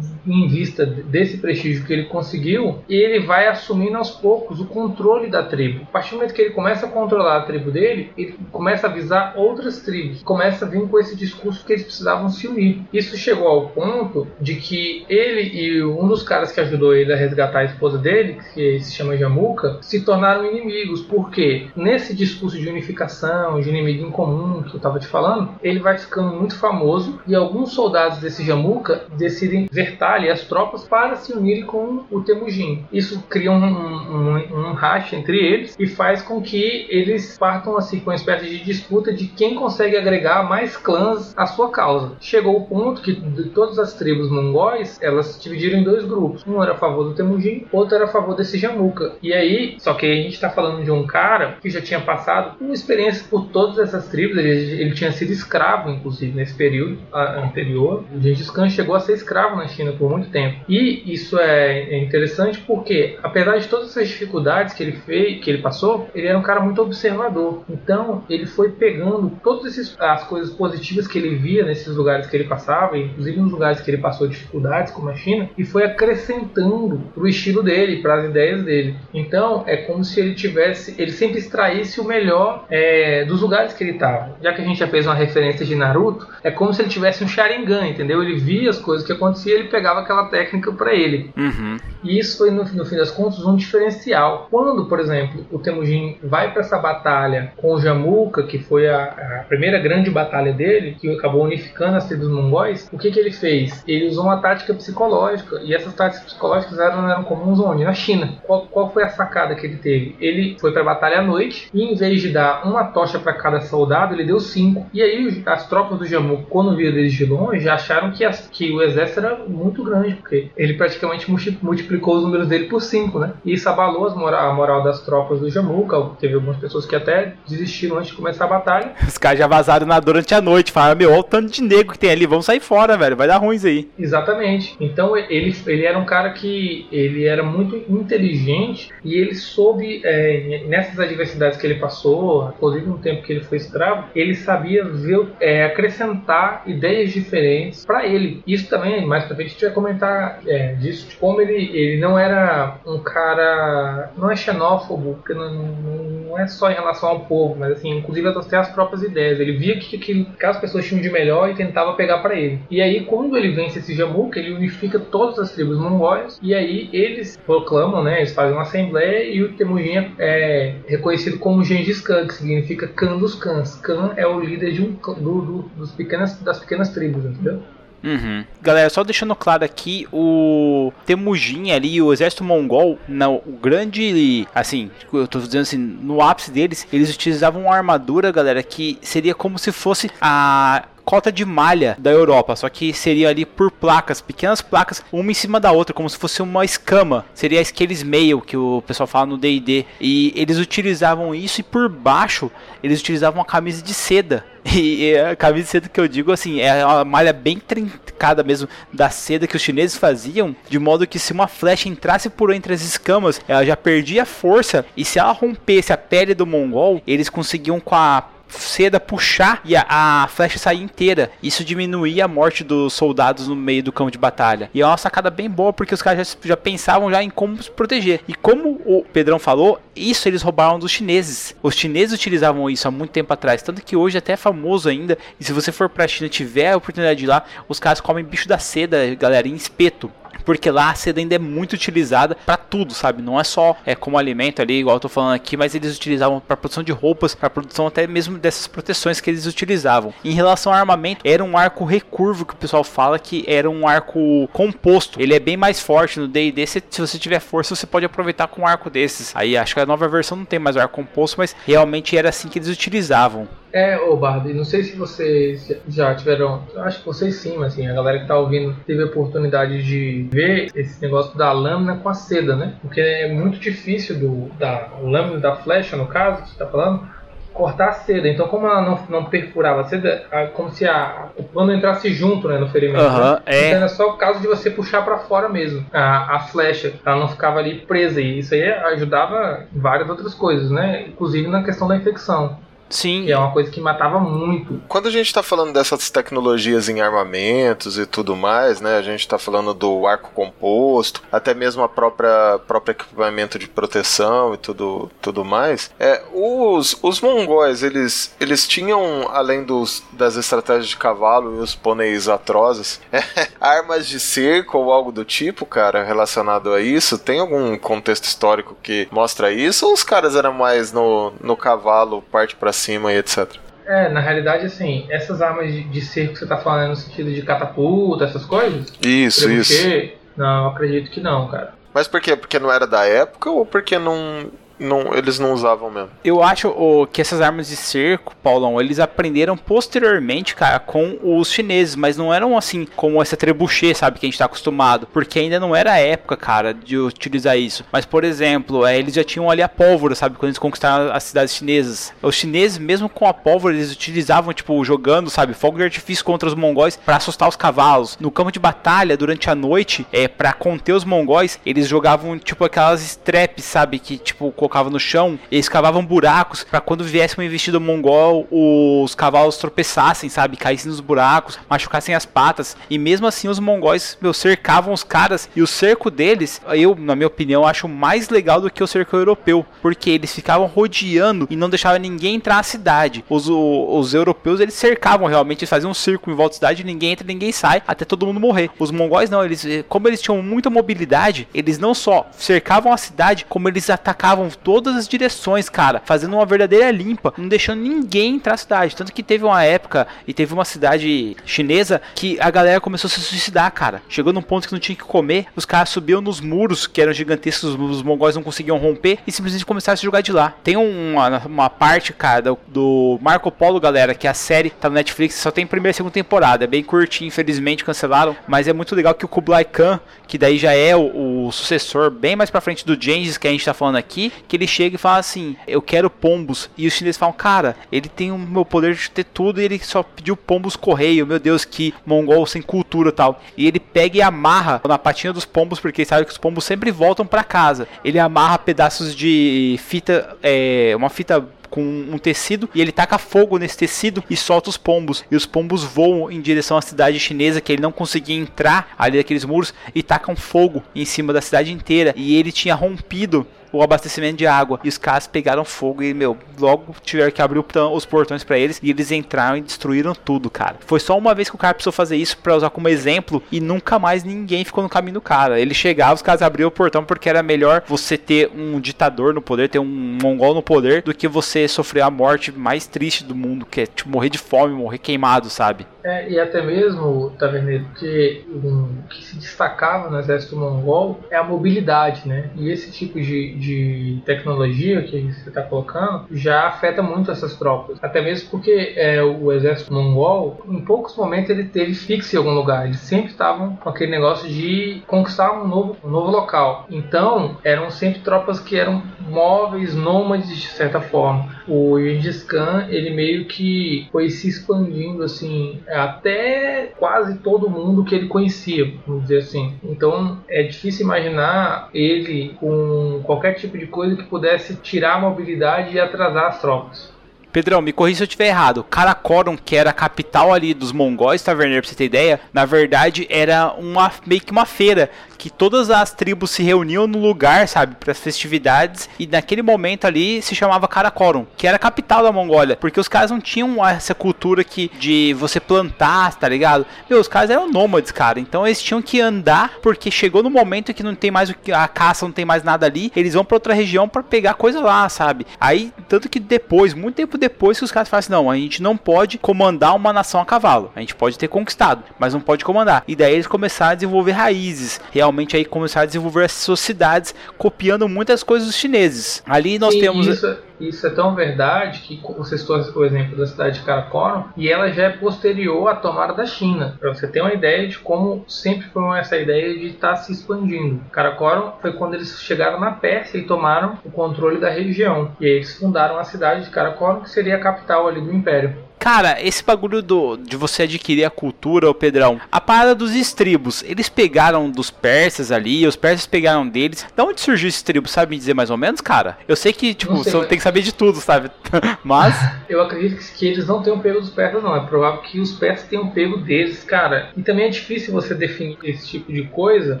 [0.26, 5.42] em vista desse prestígio que ele conseguiu, ele vai assumindo aos poucos o controle da
[5.42, 5.82] tribo.
[5.82, 8.90] A partir do momento que ele começa a controlar a tribo dele, ele começa a
[8.90, 12.82] avisar outras tribos, começa a vir com esse discurso que eles precisavam se unir.
[12.92, 17.16] Isso chegou ao ponto de que ele e um dos caras que ajudou ele a
[17.16, 21.02] resgatar a esposa dele, que se chama Jamuka, se tornaram inimigos.
[21.02, 25.80] Porque nesse discurso de unificação, de inimigo em comum que eu estava te falando, ele
[25.80, 31.16] vai ficando muito famoso e alguns soldados desse Jamuka decidem vertar ali as tropas para
[31.16, 32.84] se unirem com o Temujin.
[32.92, 38.00] Isso cria um, um, um racha entre eles e faz com que eles partam assim
[38.00, 42.12] com uma espécie de disputa de quem consegue agregar mais clãs à sua causa.
[42.20, 46.44] Chegou o ponto que de todas as tribos mongóis elas se dividiram em dois grupos.
[46.46, 47.41] Um era a favor do Temujin,
[47.72, 49.12] outro era a favor desse Jamuka.
[49.22, 52.56] E aí, só que a gente está falando de um cara que já tinha passado
[52.60, 54.38] uma experiência por todas essas tribos.
[54.38, 58.04] Ele, ele tinha sido escravo, inclusive, nesse período anterior.
[58.14, 60.64] O Gengis Khan chegou a ser escravo na China por muito tempo.
[60.68, 65.50] E isso é, é interessante porque, apesar de todas essas dificuldades que ele fez, que
[65.50, 67.64] ele passou, ele era um cara muito observador.
[67.68, 72.44] Então, ele foi pegando todas as coisas positivas que ele via nesses lugares que ele
[72.44, 77.22] passava, inclusive nos lugares que ele passou dificuldade como a China e foi acrescentando para
[77.22, 78.94] o estilo dele, para as ideias dele.
[79.12, 83.84] Então é como se ele tivesse, ele sempre extraísse o melhor é, dos lugares que
[83.84, 84.36] ele estava.
[84.42, 87.24] Já que a gente já fez uma referência de Naruto, é como se ele tivesse
[87.24, 88.22] um Sharingan, entendeu?
[88.22, 91.30] Ele via as coisas que aconteciam, ele pegava aquela técnica para ele.
[91.36, 91.76] Uhum.
[92.02, 94.48] E isso foi, no, no fim das contas, um diferencial.
[94.50, 99.04] Quando, por exemplo, o Temujin vai para essa batalha com o Jamuka, que foi a,
[99.04, 103.32] a, primeira grande batalha dele, que acabou unificando as tribos mongóis, o que, que ele
[103.32, 103.82] fez?
[103.86, 107.84] Ele usou uma tática psicológica, e essas táticas psicológicas eram, eram comuns onde?
[107.84, 108.34] Na China.
[108.42, 110.16] Qual, qual foi a sacada que ele teve?
[110.20, 113.32] Ele foi para a batalha à noite, e em vez de dar uma tocha para
[113.32, 114.86] cada soldado, ele deu cinco.
[114.92, 118.70] E aí as tropas do Jamuka, quando viram eles de longe, acharam que, as, que
[118.72, 123.32] o exército era muito grande, porque ele praticamente multiplicou os números dele por 5, né?
[123.44, 126.10] E isso abalou moral, a moral das tropas do Jamuka.
[126.18, 128.92] Teve algumas pessoas que até desistiram antes de começar a batalha.
[129.06, 131.92] Os caras já vazaram na durante a noite, falaram, meu, olha o tanto de nego
[131.92, 133.88] que tem ali, vamos sair fora, velho, vai dar ruim isso aí.
[133.98, 134.76] Exatamente.
[134.80, 140.64] Então ele, ele era um cara que ele era muito inteligente e ele soube, é,
[140.66, 145.26] nessas adversidades que ele passou, inclusive no tempo que ele foi escravo, ele sabia ver,
[145.40, 148.42] é, acrescentar ideias diferentes para ele.
[148.46, 152.00] Isso também, mais pra frente, a gente vai comentar é, disso, de como ele, ele
[152.00, 154.10] não era um cara.
[154.16, 158.28] não é xenófobo, porque não, não é só em relação ao povo, mas assim, inclusive
[158.28, 159.38] até as próprias ideias.
[159.40, 162.60] Ele via que, que, que as pessoas tinham de melhor e tentava pegar para ele.
[162.70, 166.88] E aí, quando ele vence esse Jamuka, ele unifica todas as tribos mongóis e aí
[166.92, 168.18] eles proclamam, né?
[168.18, 173.18] Eles fazem uma assembleia e o Temujin é reconhecido como Gengis Khan, que significa Khan
[173.18, 173.76] dos Khans.
[173.76, 177.62] Khan é o líder de um, do, do, dos pequenas, das pequenas tribos, entendeu?
[178.02, 178.44] Uhum.
[178.60, 184.90] Galera, só deixando claro aqui, o Temujin ali, o exército mongol, não, o grande, assim,
[185.12, 189.58] eu tô dizendo assim, no ápice deles, eles utilizavam uma armadura, galera, que seria como
[189.58, 194.60] se fosse a cota de malha da Europa, só que seria ali por placas, pequenas
[194.60, 197.24] placas, uma em cima da outra, como se fosse uma escama.
[197.34, 199.84] Seria aqueles mail que o pessoal fala no D&D.
[200.00, 202.50] E eles utilizavam isso e por baixo
[202.82, 204.44] eles utilizavam uma camisa de seda.
[204.74, 208.68] E a camisa de seda que eu digo assim, é uma malha bem trincada mesmo
[208.92, 212.72] da seda que os chineses faziam, de modo que se uma flecha entrasse por entre
[212.72, 217.28] as escamas, ela já perdia força e se ela rompesse a pele do mongol, eles
[217.28, 218.24] conseguiam com a
[218.58, 221.30] seda puxar e a, a, flecha sair inteira.
[221.42, 224.70] Isso diminuía a morte dos soldados no meio do campo de batalha.
[224.74, 227.62] E é uma sacada bem boa porque os caras já, já pensavam já em como
[227.62, 228.20] se proteger.
[228.28, 231.54] E como o Pedrão falou, isso eles roubaram dos chineses.
[231.62, 235.18] Os chineses utilizavam isso há muito tempo atrás, tanto que hoje até é famoso ainda.
[235.38, 238.00] E se você for pra China e tiver a oportunidade de ir lá, os caras
[238.00, 240.10] comem bicho da seda, galera, em espeto
[240.44, 243.22] porque lá a seda ainda é muito utilizada para tudo, sabe?
[243.22, 246.40] Não é só é como alimento ali, igual eu tô falando aqui, mas eles utilizavam
[246.40, 250.12] para produção de roupas, para produção até mesmo dessas proteções que eles utilizavam.
[250.24, 253.86] Em relação ao armamento, era um arco recurvo que o pessoal fala que era um
[253.86, 255.20] arco composto.
[255.20, 258.62] Ele é bem mais forte no D&D, se, você tiver força, você pode aproveitar com
[258.62, 259.34] um arco desses.
[259.34, 262.48] Aí acho que a nova versão não tem mais arco composto, mas realmente era assim
[262.48, 263.48] que eles utilizavam.
[263.72, 266.62] É, ô Barbie, não sei se vocês já tiveram.
[266.76, 270.28] Acho que vocês sim, mas assim, a galera que tá ouvindo teve a oportunidade de
[270.30, 272.74] ver esse negócio da lâmina com a seda, né?
[272.82, 277.08] Porque é muito difícil do, da lâmina da flecha, no caso, que você tá falando,
[277.52, 278.28] cortar a seda.
[278.28, 282.48] Então, como ela não, não perfurava a seda, como se a, o pano entrasse junto
[282.48, 283.04] né, no ferimento.
[283.04, 283.42] Uhum, né?
[283.46, 283.68] é.
[283.68, 286.92] Então, era só o caso de você puxar para fora mesmo a, a flecha.
[287.04, 288.20] Ela não ficava ali presa.
[288.20, 291.06] E isso aí ajudava em várias outras coisas, né?
[291.08, 292.58] Inclusive na questão da infecção.
[292.92, 293.24] Sim.
[293.24, 294.80] Que é uma coisa que matava muito.
[294.86, 298.98] Quando a gente tá falando dessas tecnologias em armamentos e tudo mais, né?
[298.98, 304.52] A gente tá falando do arco composto, até mesmo a própria próprio equipamento de proteção
[304.54, 305.90] e tudo, tudo mais.
[305.98, 311.74] É, os, os mongóis, eles, eles tinham, além dos, das estratégias de cavalo e os
[311.74, 313.22] pôneis atrozes, é,
[313.58, 317.18] armas de cerco ou algo do tipo, cara, relacionado a isso?
[317.18, 319.86] Tem algum contexto histórico que mostra isso?
[319.86, 323.48] Ou os caras eram mais no, no cavalo, parte para cima e etc.
[323.86, 327.32] É, na realidade, assim, essas armas de, de cerco que você tá falando no sentido
[327.32, 328.92] de catapulta, essas coisas?
[329.02, 330.10] Isso, isso.
[330.36, 331.74] Não, acredito que não, cara.
[331.92, 332.36] Mas por quê?
[332.36, 336.10] Porque não era da época ou porque não, não, eles não usavam mesmo.
[336.24, 341.52] Eu acho o, que essas armas de cerco, Paulão, eles aprenderam posteriormente, cara, com os
[341.52, 345.38] chineses, mas não eram assim como essa trebuchet, sabe, que a gente tá acostumado, porque
[345.38, 347.84] ainda não era a época, cara, de utilizar isso.
[347.92, 351.24] Mas, por exemplo, é, eles já tinham ali a pólvora, sabe, quando eles conquistaram as
[351.24, 352.12] cidades chinesas.
[352.22, 356.48] Os chineses, mesmo com a pólvora, eles utilizavam, tipo, jogando, sabe, fogo de artifício contra
[356.48, 358.16] os mongóis para assustar os cavalos.
[358.20, 362.64] No campo de batalha, durante a noite, é para conter os mongóis, eles jogavam, tipo,
[362.64, 367.44] aquelas straps, sabe, que, tipo, colocavam no chão, eles cavavam buracos para quando viesse uma
[367.44, 370.56] investida mongol, os cavalos tropeçassem, sabe?
[370.56, 372.76] Caíssem nos buracos, machucassem as patas.
[372.88, 375.48] E mesmo assim, os mongóis, meu, cercavam os caras.
[375.56, 379.16] E o cerco deles, eu, na minha opinião, acho mais legal do que o cerco
[379.16, 379.66] europeu.
[379.80, 383.24] Porque eles ficavam rodeando e não deixavam ninguém entrar na cidade.
[383.28, 386.84] Os, o, os europeus, eles cercavam realmente, eles faziam um círculo em volta da cidade,
[386.84, 388.70] ninguém entra, ninguém sai, até todo mundo morrer.
[388.78, 393.44] Os mongóis não, eles, como eles tinham muita mobilidade, eles não só cercavam a cidade,
[393.48, 398.52] como eles atacavam todas as direções, cara, fazendo uma verdadeira limpa, não deixando ninguém entrar
[398.52, 398.96] na cidade.
[398.96, 403.10] Tanto que teve uma época e teve uma cidade chinesa que a galera começou a
[403.10, 404.02] se suicidar, cara.
[404.08, 407.12] Chegou num ponto que não tinha que comer, os caras subiam nos muros que eram
[407.12, 410.54] gigantescos, os mongóis não conseguiam romper e simplesmente começaram a se jogar de lá.
[410.62, 415.36] Tem uma, uma parte, cara, do, Marco Polo, galera, que a série tá no Netflix,
[415.36, 416.64] só tem primeira e segunda temporada.
[416.64, 420.58] É bem curtinho, infelizmente cancelaram, mas é muito legal que o Kublai Khan, que daí
[420.58, 423.74] já é o, o sucessor bem mais pra frente do Gengis que a gente tá
[423.74, 426.70] falando aqui, que ele chega e fala assim: Eu quero pombos.
[426.76, 429.78] E os chineses falam: Cara, ele tem o meu poder de ter tudo e ele
[429.78, 431.26] só pediu pombos correio.
[431.26, 433.40] Meu Deus, que mongol sem cultura tal.
[433.56, 436.90] E ele pega e amarra na patinha dos pombos, porque sabe que os pombos sempre
[436.90, 437.88] voltam para casa.
[438.04, 443.56] Ele amarra pedaços de fita, é, uma fita com um tecido e ele taca fogo
[443.56, 445.24] nesse tecido e solta os pombos.
[445.30, 449.16] E os pombos voam em direção à cidade chinesa que ele não conseguia entrar ali
[449.16, 452.12] daqueles muros e tacam fogo em cima da cidade inteira.
[452.14, 454.78] E ele tinha rompido o abastecimento de água.
[454.84, 458.78] E os caras pegaram fogo e, meu, logo tiveram que abrir os portões para eles.
[458.82, 460.76] E eles entraram e destruíram tudo, cara.
[460.86, 463.42] Foi só uma vez que o cara precisou fazer isso para usar como exemplo.
[463.50, 465.60] E nunca mais ninguém ficou no caminho do cara.
[465.60, 469.40] Ele chegava, os caras abriam o portão porque era melhor você ter um ditador no
[469.40, 473.34] poder, ter um mongol no poder, do que você sofrer a morte mais triste do
[473.34, 475.86] mundo, que é tipo morrer de fome, morrer queimado, sabe?
[476.04, 481.44] É, e até mesmo, Taverneiro, que um, que se destacava no exército mongol é a
[481.44, 482.50] mobilidade, né?
[482.56, 487.98] E esse tipo de, de tecnologia que você está colocando já afeta muito essas tropas.
[488.02, 492.52] Até mesmo porque é, o exército mongol, em poucos momentos, ele teve fixo em algum
[492.52, 492.86] lugar.
[492.86, 496.86] Eles sempre estavam com aquele negócio de conquistar um novo, um novo local.
[496.90, 501.62] Então, eram sempre tropas que eram móveis, nômades de certa forma.
[501.68, 508.14] O Gengis Khan, ele meio que foi se expandindo assim até quase todo mundo que
[508.14, 509.74] ele conhecia, vamos dizer assim.
[509.84, 515.94] Então é difícil imaginar ele com qualquer tipo de coisa que pudesse tirar a mobilidade
[515.94, 517.12] e atrasar as tropas.
[517.52, 518.82] Pedrão, me corrija se eu estiver errado.
[518.82, 523.26] Karakorum, que era a capital ali dos mongóis, Taverneiro, pra você ter ideia, na verdade
[523.28, 525.10] era uma meio que uma feira
[525.42, 530.04] que todas as tribos se reuniam no lugar, sabe, para as festividades e naquele momento
[530.04, 533.84] ali se chamava Karakorum, que era a capital da Mongólia, porque os caras não tinham
[533.84, 536.86] essa cultura que de você plantar, tá ligado?
[537.10, 540.94] Meu, os caras eram nômades, cara, então eles tinham que andar porque chegou no momento
[540.94, 543.74] que não tem mais a caça, não tem mais nada ali, eles vão para outra
[543.74, 545.44] região para pegar coisa lá, sabe?
[545.60, 548.80] Aí tanto que depois, muito tempo depois que os caras falam assim, não, a gente
[548.80, 552.64] não pode comandar uma nação a cavalo, a gente pode ter conquistado, mas não pode
[552.64, 553.02] comandar.
[553.08, 557.34] E daí eles começaram a desenvolver raízes, realmente realmente aí começaram a desenvolver essas sociedades
[557.56, 559.42] copiando muitas coisas dos chineses.
[559.46, 563.80] Ali nós temos isso, isso, é tão verdade que você citou o exemplo da cidade
[563.80, 566.96] de Karakorum e ela já é posterior à tomada da China.
[567.00, 570.32] Para você ter uma ideia de como sempre foi essa ideia de estar tá se
[570.32, 571.00] expandindo.
[571.10, 575.32] Karakorum foi quando eles chegaram na Pérsia e tomaram o controle da região.
[575.40, 578.76] E aí eles fundaram a cidade de Karakorum, que seria a capital ali do império.
[579.02, 583.82] Cara, esse bagulho do, de você adquirir a cultura, o Pedrão, a parada dos estribos,
[583.82, 587.04] eles pegaram dos persas ali, os persas pegaram deles.
[587.16, 589.36] Da onde surgiu esse estribo, sabe me dizer mais ou menos, cara?
[589.48, 591.50] Eu sei que, tipo, sei, você tem que saber de tudo, sabe?
[592.04, 592.32] Mas.
[592.68, 594.76] Eu acredito que eles não tenham pego dos persas, não.
[594.76, 597.30] É provável que os persas tenham pego deles, cara.
[597.36, 600.00] E também é difícil você definir esse tipo de coisa,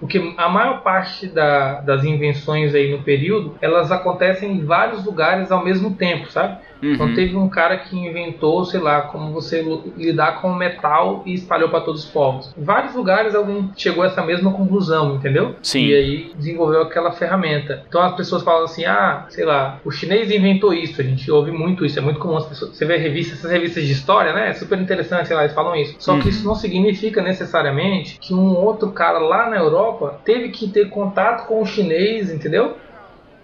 [0.00, 5.52] porque a maior parte da, das invenções aí no período, elas acontecem em vários lugares
[5.52, 6.64] ao mesmo tempo, sabe?
[6.82, 6.94] Então, uhum.
[6.94, 9.64] Então teve um cara que inventou, sei lá, como você
[9.96, 12.52] lidar com metal e espalhou para todos os povos.
[12.56, 15.56] Em vários lugares alguém chegou a essa mesma conclusão, entendeu?
[15.62, 15.86] Sim.
[15.86, 17.84] E aí desenvolveu aquela ferramenta.
[17.88, 21.00] Então as pessoas falam assim, ah, sei lá, o chinês inventou isso.
[21.00, 22.76] A gente ouve muito isso, é muito comum as pessoas.
[22.76, 24.50] Você vê revistas, essas revistas de história, né?
[24.50, 25.96] É super interessante, sei lá, eles falam isso.
[25.98, 26.20] Só uhum.
[26.20, 30.88] que isso não significa necessariamente que um outro cara lá na Europa teve que ter
[30.88, 32.76] contato com o chinês, entendeu?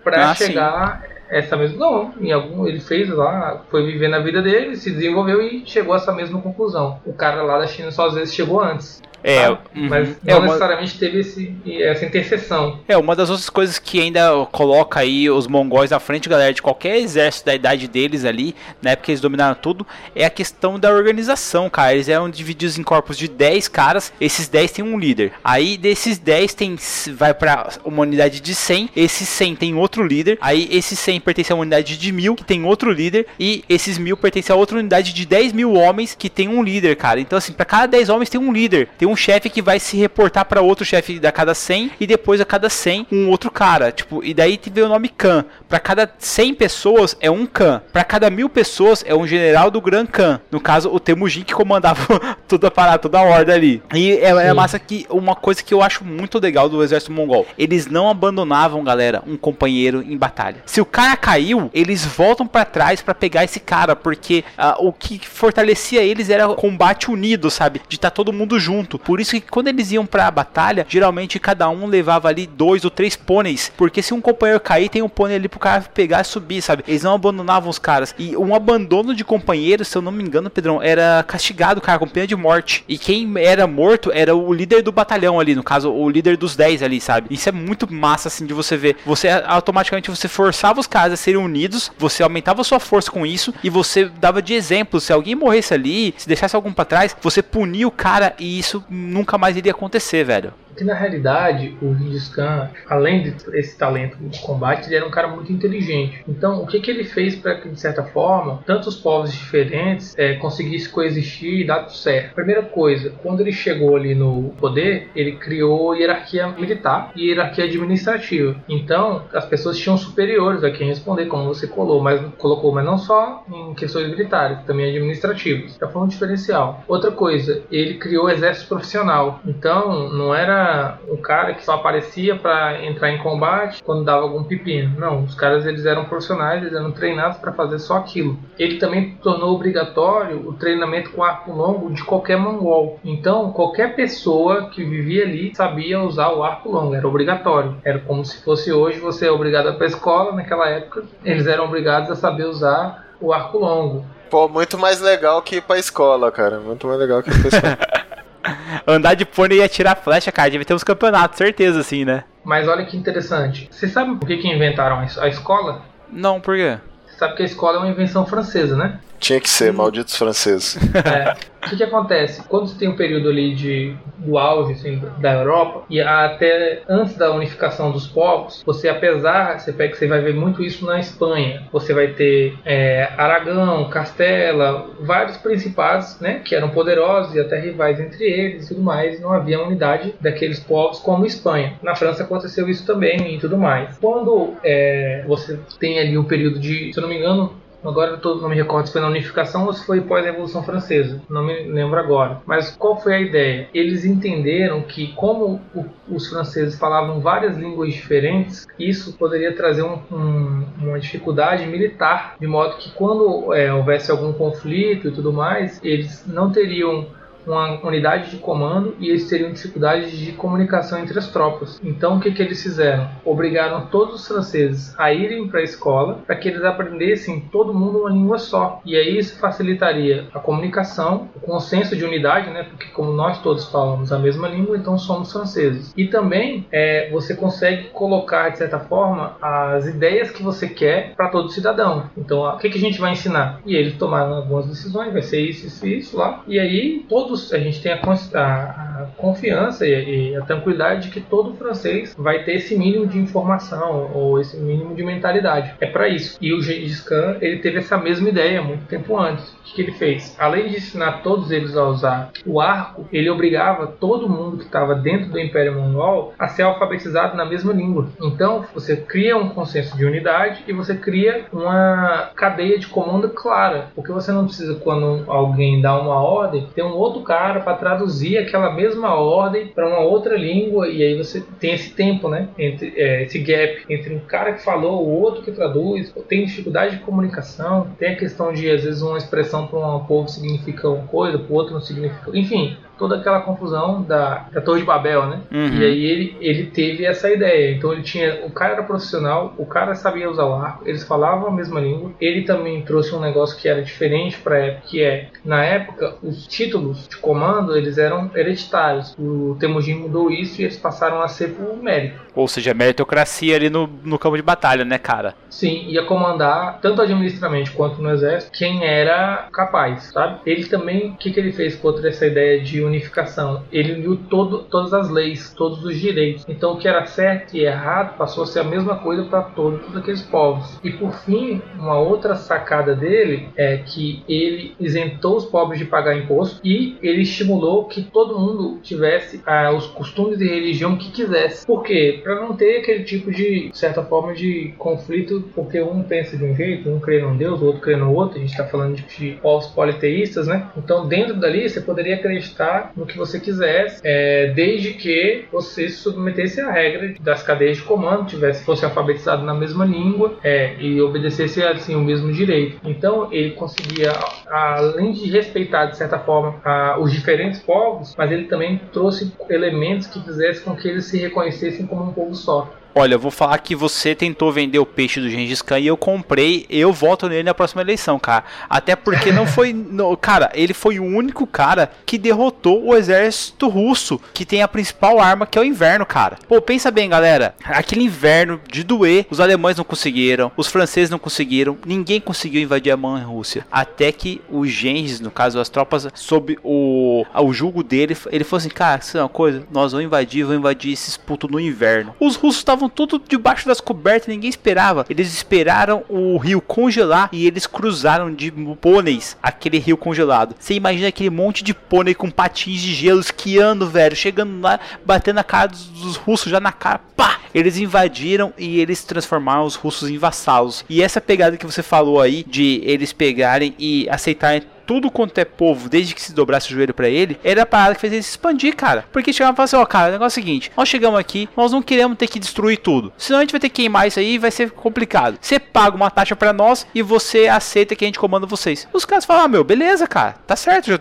[0.04, 1.78] Para ah, chegar sim essa mesma.
[1.78, 5.94] Não, em algum, ele fez lá, foi vivendo a vida dele, se desenvolveu e chegou
[5.94, 7.00] a essa mesma conclusão.
[7.06, 9.02] O cara lá da China só às vezes chegou antes.
[9.24, 9.58] É, tá?
[9.74, 9.88] uhum.
[9.88, 12.80] mas É não uma- necessariamente teve esse, essa interseção.
[12.88, 16.62] É, uma das outras coisas que ainda coloca aí os mongóis à frente, galera, de
[16.62, 20.78] qualquer exército da idade deles ali, na época que eles dominaram tudo, é a questão
[20.78, 21.94] da organização, cara.
[21.94, 25.32] Eles eram divididos em corpos de 10 caras, esses 10 tem um líder.
[25.44, 26.76] Aí desses 10 tem
[27.14, 31.52] vai pra uma unidade de 100, esses 100 tem outro líder, aí esses 100 pertencem
[31.54, 34.78] a uma unidade de 1000, que tem outro líder, e esses 1000 pertencem a outra
[34.78, 37.20] unidade de 10 mil homens, que tem um líder, cara.
[37.20, 39.96] Então, assim, pra cada 10 homens tem um líder, tem um chefe que vai se
[39.96, 43.92] reportar pra outro chefe da cada 100, e depois a cada 100 um outro cara,
[43.92, 45.44] tipo, e daí veio o nome Khan.
[45.68, 49.80] Pra cada 100 pessoas é um Khan, pra cada mil pessoas é um general do
[49.80, 50.40] Gran Khan.
[50.50, 52.06] No caso, o Temujin que comandava
[52.48, 53.82] toda a parada, toda a horda ali.
[53.94, 57.46] E é, é massa que uma coisa que eu acho muito legal do exército mongol,
[57.58, 60.62] eles não abandonavam, galera, um companheiro em batalha.
[60.66, 64.92] Se o cara caiu, eles voltam pra trás pra pegar esse cara, porque ah, o
[64.92, 67.80] que fortalecia eles era o combate unido, sabe?
[67.88, 68.98] De estar todo mundo junto.
[69.04, 72.90] Por isso que quando eles iam pra batalha, geralmente cada um levava ali dois ou
[72.90, 76.24] três pôneis, porque se um companheiro cair, tem um pônei ali pro cara pegar e
[76.24, 76.84] subir, sabe?
[76.86, 78.14] Eles não abandonavam os caras.
[78.18, 82.08] E um abandono de companheiro, se eu não me engano, Pedrão, era castigado, cara, com
[82.08, 82.84] pena de morte.
[82.88, 86.56] E quem era morto era o líder do batalhão ali, no caso, o líder dos
[86.56, 87.26] 10 ali, sabe?
[87.30, 88.96] Isso é muito massa, assim, de você ver.
[89.04, 93.26] Você automaticamente você forçava os caras a serem unidos, você aumentava a sua força com
[93.26, 95.00] isso e você dava de exemplo.
[95.00, 98.84] Se alguém morresse ali, se deixasse algum pra trás, você punia o cara e isso
[98.92, 100.52] nunca mais iria acontecer, velho.
[100.72, 105.10] Porque na realidade, o Gengis Khan, além de esse talento de combate, ele era um
[105.10, 106.24] cara muito inteligente.
[106.26, 110.34] Então, o que, que ele fez para que, de certa forma, tantos povos diferentes é,
[110.34, 112.34] conseguissem coexistir e dar tudo certo?
[112.34, 118.56] Primeira coisa, quando ele chegou ali no poder, ele criou hierarquia militar e hierarquia administrativa.
[118.66, 122.96] Então, as pessoas tinham superiores a quem responder, como você colocou, mas, colocou, mas não
[122.96, 125.76] só em questões militares, também administrativas.
[125.78, 126.82] Já foi um diferencial.
[126.88, 129.40] Outra coisa, ele criou exército profissional.
[129.46, 130.61] Então, não era
[131.08, 134.98] um cara que só aparecia para entrar em combate quando dava algum pepino.
[134.98, 138.38] Não, os caras eles eram profissionais, eles eram treinados para fazer só aquilo.
[138.58, 142.98] Ele também tornou obrigatório o treinamento com arco longo de qualquer mongol.
[143.04, 147.76] Então, qualquer pessoa que vivia ali sabia usar o arco longo, era obrigatório.
[147.84, 152.10] Era como se fosse hoje você é obrigado para escola, naquela época eles eram obrigados
[152.10, 154.04] a saber usar o arco longo.
[154.30, 156.58] Pô, muito mais legal que ir pra escola, cara.
[156.58, 157.78] Muito mais legal que ir pra escola.
[158.86, 162.24] Andar de pônei e atirar flecha, cara, deve ter uns campeonatos, certeza, assim, né?
[162.44, 163.68] Mas olha que interessante.
[163.70, 165.82] Você sabe por que, que inventaram a escola?
[166.10, 166.78] Não, por quê?
[167.06, 168.98] Você sabe que a escola é uma invenção francesa, né?
[169.22, 170.76] Tinha que ser, malditos franceses.
[170.94, 171.52] É.
[171.64, 172.42] O que, que acontece?
[172.48, 177.16] Quando você tem um período ali de, do auge assim, da Europa e até antes
[177.16, 181.62] da unificação dos povos, você apesar, você pega, você vai ver muito isso na Espanha.
[181.72, 188.00] Você vai ter é, Aragão, Castela, vários principados, né, que eram poderosos e até rivais
[188.00, 189.20] entre eles e tudo mais.
[189.20, 191.74] Não havia unidade daqueles povos como Espanha.
[191.80, 193.96] Na França aconteceu isso também e tudo mais.
[193.98, 198.36] Quando é, você tem ali o período de, se eu não me engano, Agora eu
[198.36, 201.20] não me recordo se foi na unificação ou se foi pós-revolução francesa.
[201.28, 202.40] Não me lembro agora.
[202.46, 203.68] Mas qual foi a ideia?
[203.74, 209.98] Eles entenderam que, como o- os franceses falavam várias línguas diferentes, isso poderia trazer um-
[210.10, 215.80] um- uma dificuldade militar, de modo que quando é, houvesse algum conflito e tudo mais,
[215.82, 217.06] eles não teriam
[217.46, 221.80] uma unidade de comando e eles teriam dificuldades de comunicação entre as tropas.
[221.82, 223.08] Então o que, que eles fizeram?
[223.24, 228.00] Obrigaram todos os franceses a irem para a escola para que eles aprendessem todo mundo
[228.00, 228.80] uma língua só.
[228.84, 232.64] E aí isso facilitaria a comunicação, o consenso de unidade, né?
[232.64, 235.92] Porque como nós todos falamos a mesma língua, então somos franceses.
[235.96, 241.28] E também é, você consegue colocar de certa forma as ideias que você quer para
[241.28, 242.10] todo cidadão.
[242.16, 243.60] Então o que, que a gente vai ensinar?
[243.66, 246.42] E eles tomaram algumas decisões, vai ser isso, isso, isso lá.
[246.46, 248.00] E aí todos a gente tem a,
[248.34, 253.06] a- a confiança e, e a tranquilidade de que todo francês vai ter esse mínimo
[253.06, 255.72] de informação ou esse mínimo de mentalidade.
[255.80, 256.36] É para isso.
[256.40, 259.48] E o Gengis Khan ele teve essa mesma ideia muito tempo antes.
[259.52, 260.36] O que, que ele fez?
[260.38, 264.94] Além de ensinar todos eles a usar o arco, ele obrigava todo mundo que estava
[264.94, 268.08] dentro do Império Mongol a ser alfabetizado na mesma língua.
[268.22, 273.86] Então você cria um consenso de unidade e você cria uma cadeia de comando clara,
[273.94, 278.38] porque você não precisa quando alguém dá uma ordem ter um outro cara para traduzir
[278.38, 282.92] aquela mesma ordem para uma outra língua e aí você tem esse tempo, né, entre
[282.96, 287.02] é, esse gap entre um cara que falou, o outro que traduz, tem dificuldade de
[287.02, 291.38] comunicação, tem a questão de às vezes uma expressão para um povo significa uma coisa,
[291.38, 292.76] para o outro não significa, enfim.
[293.02, 295.40] Toda aquela confusão da, da Torre de Babel, né?
[295.50, 295.80] Uhum.
[295.80, 297.74] E aí ele, ele teve essa ideia.
[297.74, 298.46] Então ele tinha.
[298.46, 302.12] O cara era profissional, o cara sabia usar o arco, eles falavam a mesma língua.
[302.20, 306.46] Ele também trouxe um negócio que era diferente pra época, que é, na época, os
[306.46, 309.16] títulos de comando eles eram hereditários.
[309.18, 312.20] O Temujin mudou isso e eles passaram a ser por mérito.
[312.36, 315.34] Ou seja, meritocracia ali no, no campo de batalha, né, cara?
[315.50, 320.40] Sim, ia comandar tanto administrativamente quanto no exército quem era capaz, sabe?
[320.46, 323.62] Ele também, o que, que ele fez contra essa ideia de unificação?
[323.72, 326.44] Ele uniu todo, todas as leis, todos os direitos.
[326.48, 329.96] Então o que era certo e errado passou a ser a mesma coisa para todos
[329.96, 330.78] aqueles povos.
[330.82, 336.16] E por fim, uma outra sacada dele é que ele isentou os pobres de pagar
[336.16, 341.66] imposto e ele estimulou que todo mundo tivesse ah, os costumes e religião que quisesse.
[341.66, 342.20] Por quê?
[342.22, 346.54] Para não ter aquele tipo de, certa forma, de conflito, porque um pensa de um
[346.54, 348.36] jeito, um crê num Deus, o outro crê no outro.
[348.36, 350.68] A gente está falando de, de povos politeístas, né?
[350.76, 355.96] Então, dentro dali, você poderia acreditar no que você quisesse, é, desde que você se
[355.96, 361.00] submetesse à regra das cadeias de comando, tivesse fosse alfabetizado na mesma língua é, e
[361.00, 362.78] obedecesse assim o mesmo direito.
[362.84, 364.12] Então, ele conseguia,
[364.48, 370.06] além de respeitar de certa forma a, os diferentes povos, mas ele também trouxe elementos
[370.06, 372.70] que fizessem com que eles se reconhecessem como um povo só.
[372.94, 375.96] Olha, eu vou falar que você tentou vender o peixe do Gengis Khan e eu
[375.96, 378.44] comprei, eu voto nele na próxima eleição, cara.
[378.68, 379.72] Até porque não foi.
[379.74, 384.68] no- cara, ele foi o único cara que derrotou o exército russo, que tem a
[384.68, 386.36] principal arma, que é o inverno, cara.
[386.48, 387.54] Pô, pensa bem, galera.
[387.64, 392.92] Aquele inverno de doer, os alemães não conseguiram, os franceses não conseguiram, ninguém conseguiu invadir
[392.92, 393.66] a mãe Rússia.
[393.70, 398.58] Até que o Gengis, no caso, as tropas, sob o, o julgo dele, ele falou
[398.58, 402.14] assim: cara, isso é uma coisa, nós vamos invadir, vamos invadir esses putos no inverno.
[402.20, 405.04] Os russos estavam tudo debaixo das cobertas, ninguém esperava.
[405.08, 410.54] Eles esperaram o rio congelar e eles cruzaram de pôneis aquele rio congelado.
[410.58, 415.36] Você imagina aquele monte de pônei com patins de gelo esquiando, velho, chegando lá, batendo
[415.36, 417.38] na cara dos, dos russos já na cara, pá!
[417.54, 420.84] Eles invadiram e eles transformaram os russos em vassalos.
[420.88, 425.44] E essa pegada que você falou aí de eles pegarem e aceitarem tudo quanto é
[425.44, 428.22] povo, desde que se dobrasse o joelho pra ele, era a parada que fez ele
[428.22, 429.04] se expandir, cara.
[429.12, 431.48] Porque chegava e falava assim, ó, cara, o negócio é o seguinte, nós chegamos aqui,
[431.56, 433.12] nós não queremos ter que destruir tudo.
[433.16, 435.38] Senão a gente vai ter que queimar isso aí e vai ser complicado.
[435.40, 438.88] Você paga uma taxa pra nós e você aceita que a gente comanda vocês.
[438.92, 440.98] Os caras falam, ah, meu, beleza, cara, tá certo, já,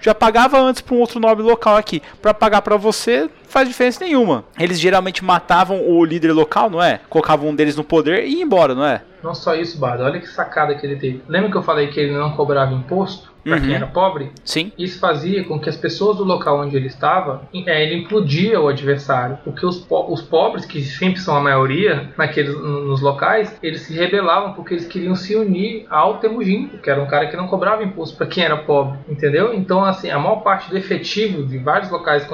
[0.00, 2.02] já pagava antes pra um outro nobre local aqui.
[2.20, 4.44] Pra pagar pra você, faz diferença nenhuma.
[4.58, 7.00] Eles geralmente matavam o líder local, não é?
[7.08, 9.02] Colocavam um deles no poder e ia embora, não é?
[9.22, 11.22] Não só isso, Bada, olha que sacada que ele teve.
[11.28, 13.62] Lembra que eu falei que ele não cobrava imposto para Uhum.
[13.62, 14.30] quem era pobre?
[14.44, 14.72] Sim.
[14.78, 18.68] Isso fazia com que as pessoas do local onde ele estava, é, ele implodia o
[18.68, 23.82] adversário, porque os, po- os pobres, que sempre são a maioria naqueles, nos locais, eles
[23.82, 27.46] se rebelavam porque eles queriam se unir ao Temujin, que era um cara que não
[27.48, 29.52] cobrava imposto para quem era pobre, entendeu?
[29.54, 32.26] Então, assim, a maior parte do efetivo de vários locais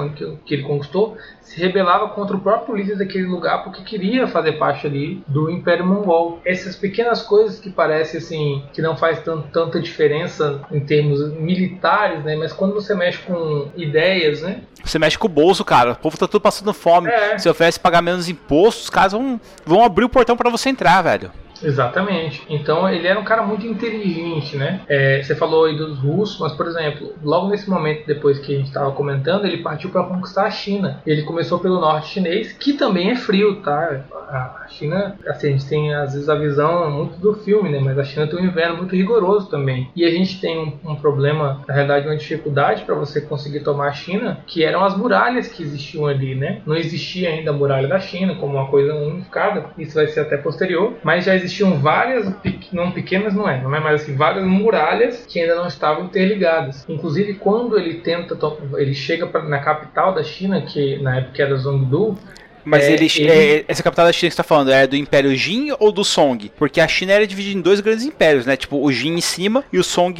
[0.45, 1.17] que ele conquistou
[1.49, 5.87] se rebelava contra o próprio líder daquele lugar porque queria fazer parte ali do Império
[5.87, 6.41] Mongol.
[6.45, 12.23] Essas pequenas coisas que parecem assim que não faz tan- tanta diferença em termos militares,
[12.23, 12.37] né?
[12.37, 14.61] Mas quando você mexe com ideias, né?
[14.85, 15.93] Você mexe com o bolso, cara.
[15.93, 17.09] O povo tá tudo passando fome.
[17.09, 17.39] É.
[17.39, 21.01] Se oferece pagar menos impostos, os caras vão, vão abrir o portão pra você entrar,
[21.03, 21.31] velho.
[21.63, 22.43] Exatamente.
[22.49, 24.83] Então ele era um cara muito inteligente, né?
[24.89, 28.59] É, você falou aí dos russos, mas por exemplo, logo nesse momento depois que a
[28.59, 31.03] gente estava comentando, ele partiu para conquistar a China.
[31.07, 34.05] Ele começou pelo norte chinês, que também é frio, tá?
[34.13, 37.81] A China, assim, a gente tem às vezes a visão muito do filme, né?
[37.81, 39.91] Mas a China tem um inverno muito rigoroso também.
[39.97, 43.89] E a gente tem um, um problema, na realidade, uma dificuldade para você conseguir tomar
[43.89, 46.61] a China, que eram as muralhas que existiam ali, né?
[46.67, 49.67] Não existia ainda a muralha da China como uma coisa unificada.
[49.79, 52.33] Isso vai ser até posterior, mas já existiam várias,
[52.73, 56.85] não pequenas não é, não é mais assim, várias muralhas que ainda não estavam interligadas.
[56.89, 58.37] Inclusive quando ele tenta,
[58.77, 62.17] ele chega pra, na capital da China, que na época era Zhongdu,
[62.65, 63.31] Mas É, ele, ele-
[63.61, 66.05] é, essa capital da China que você tá falando é do Império Jin ou do
[66.05, 66.51] Song?
[66.59, 68.57] Porque a China era dividida em dois grandes impérios, né?
[68.57, 70.15] Tipo, o Jin em cima e o Song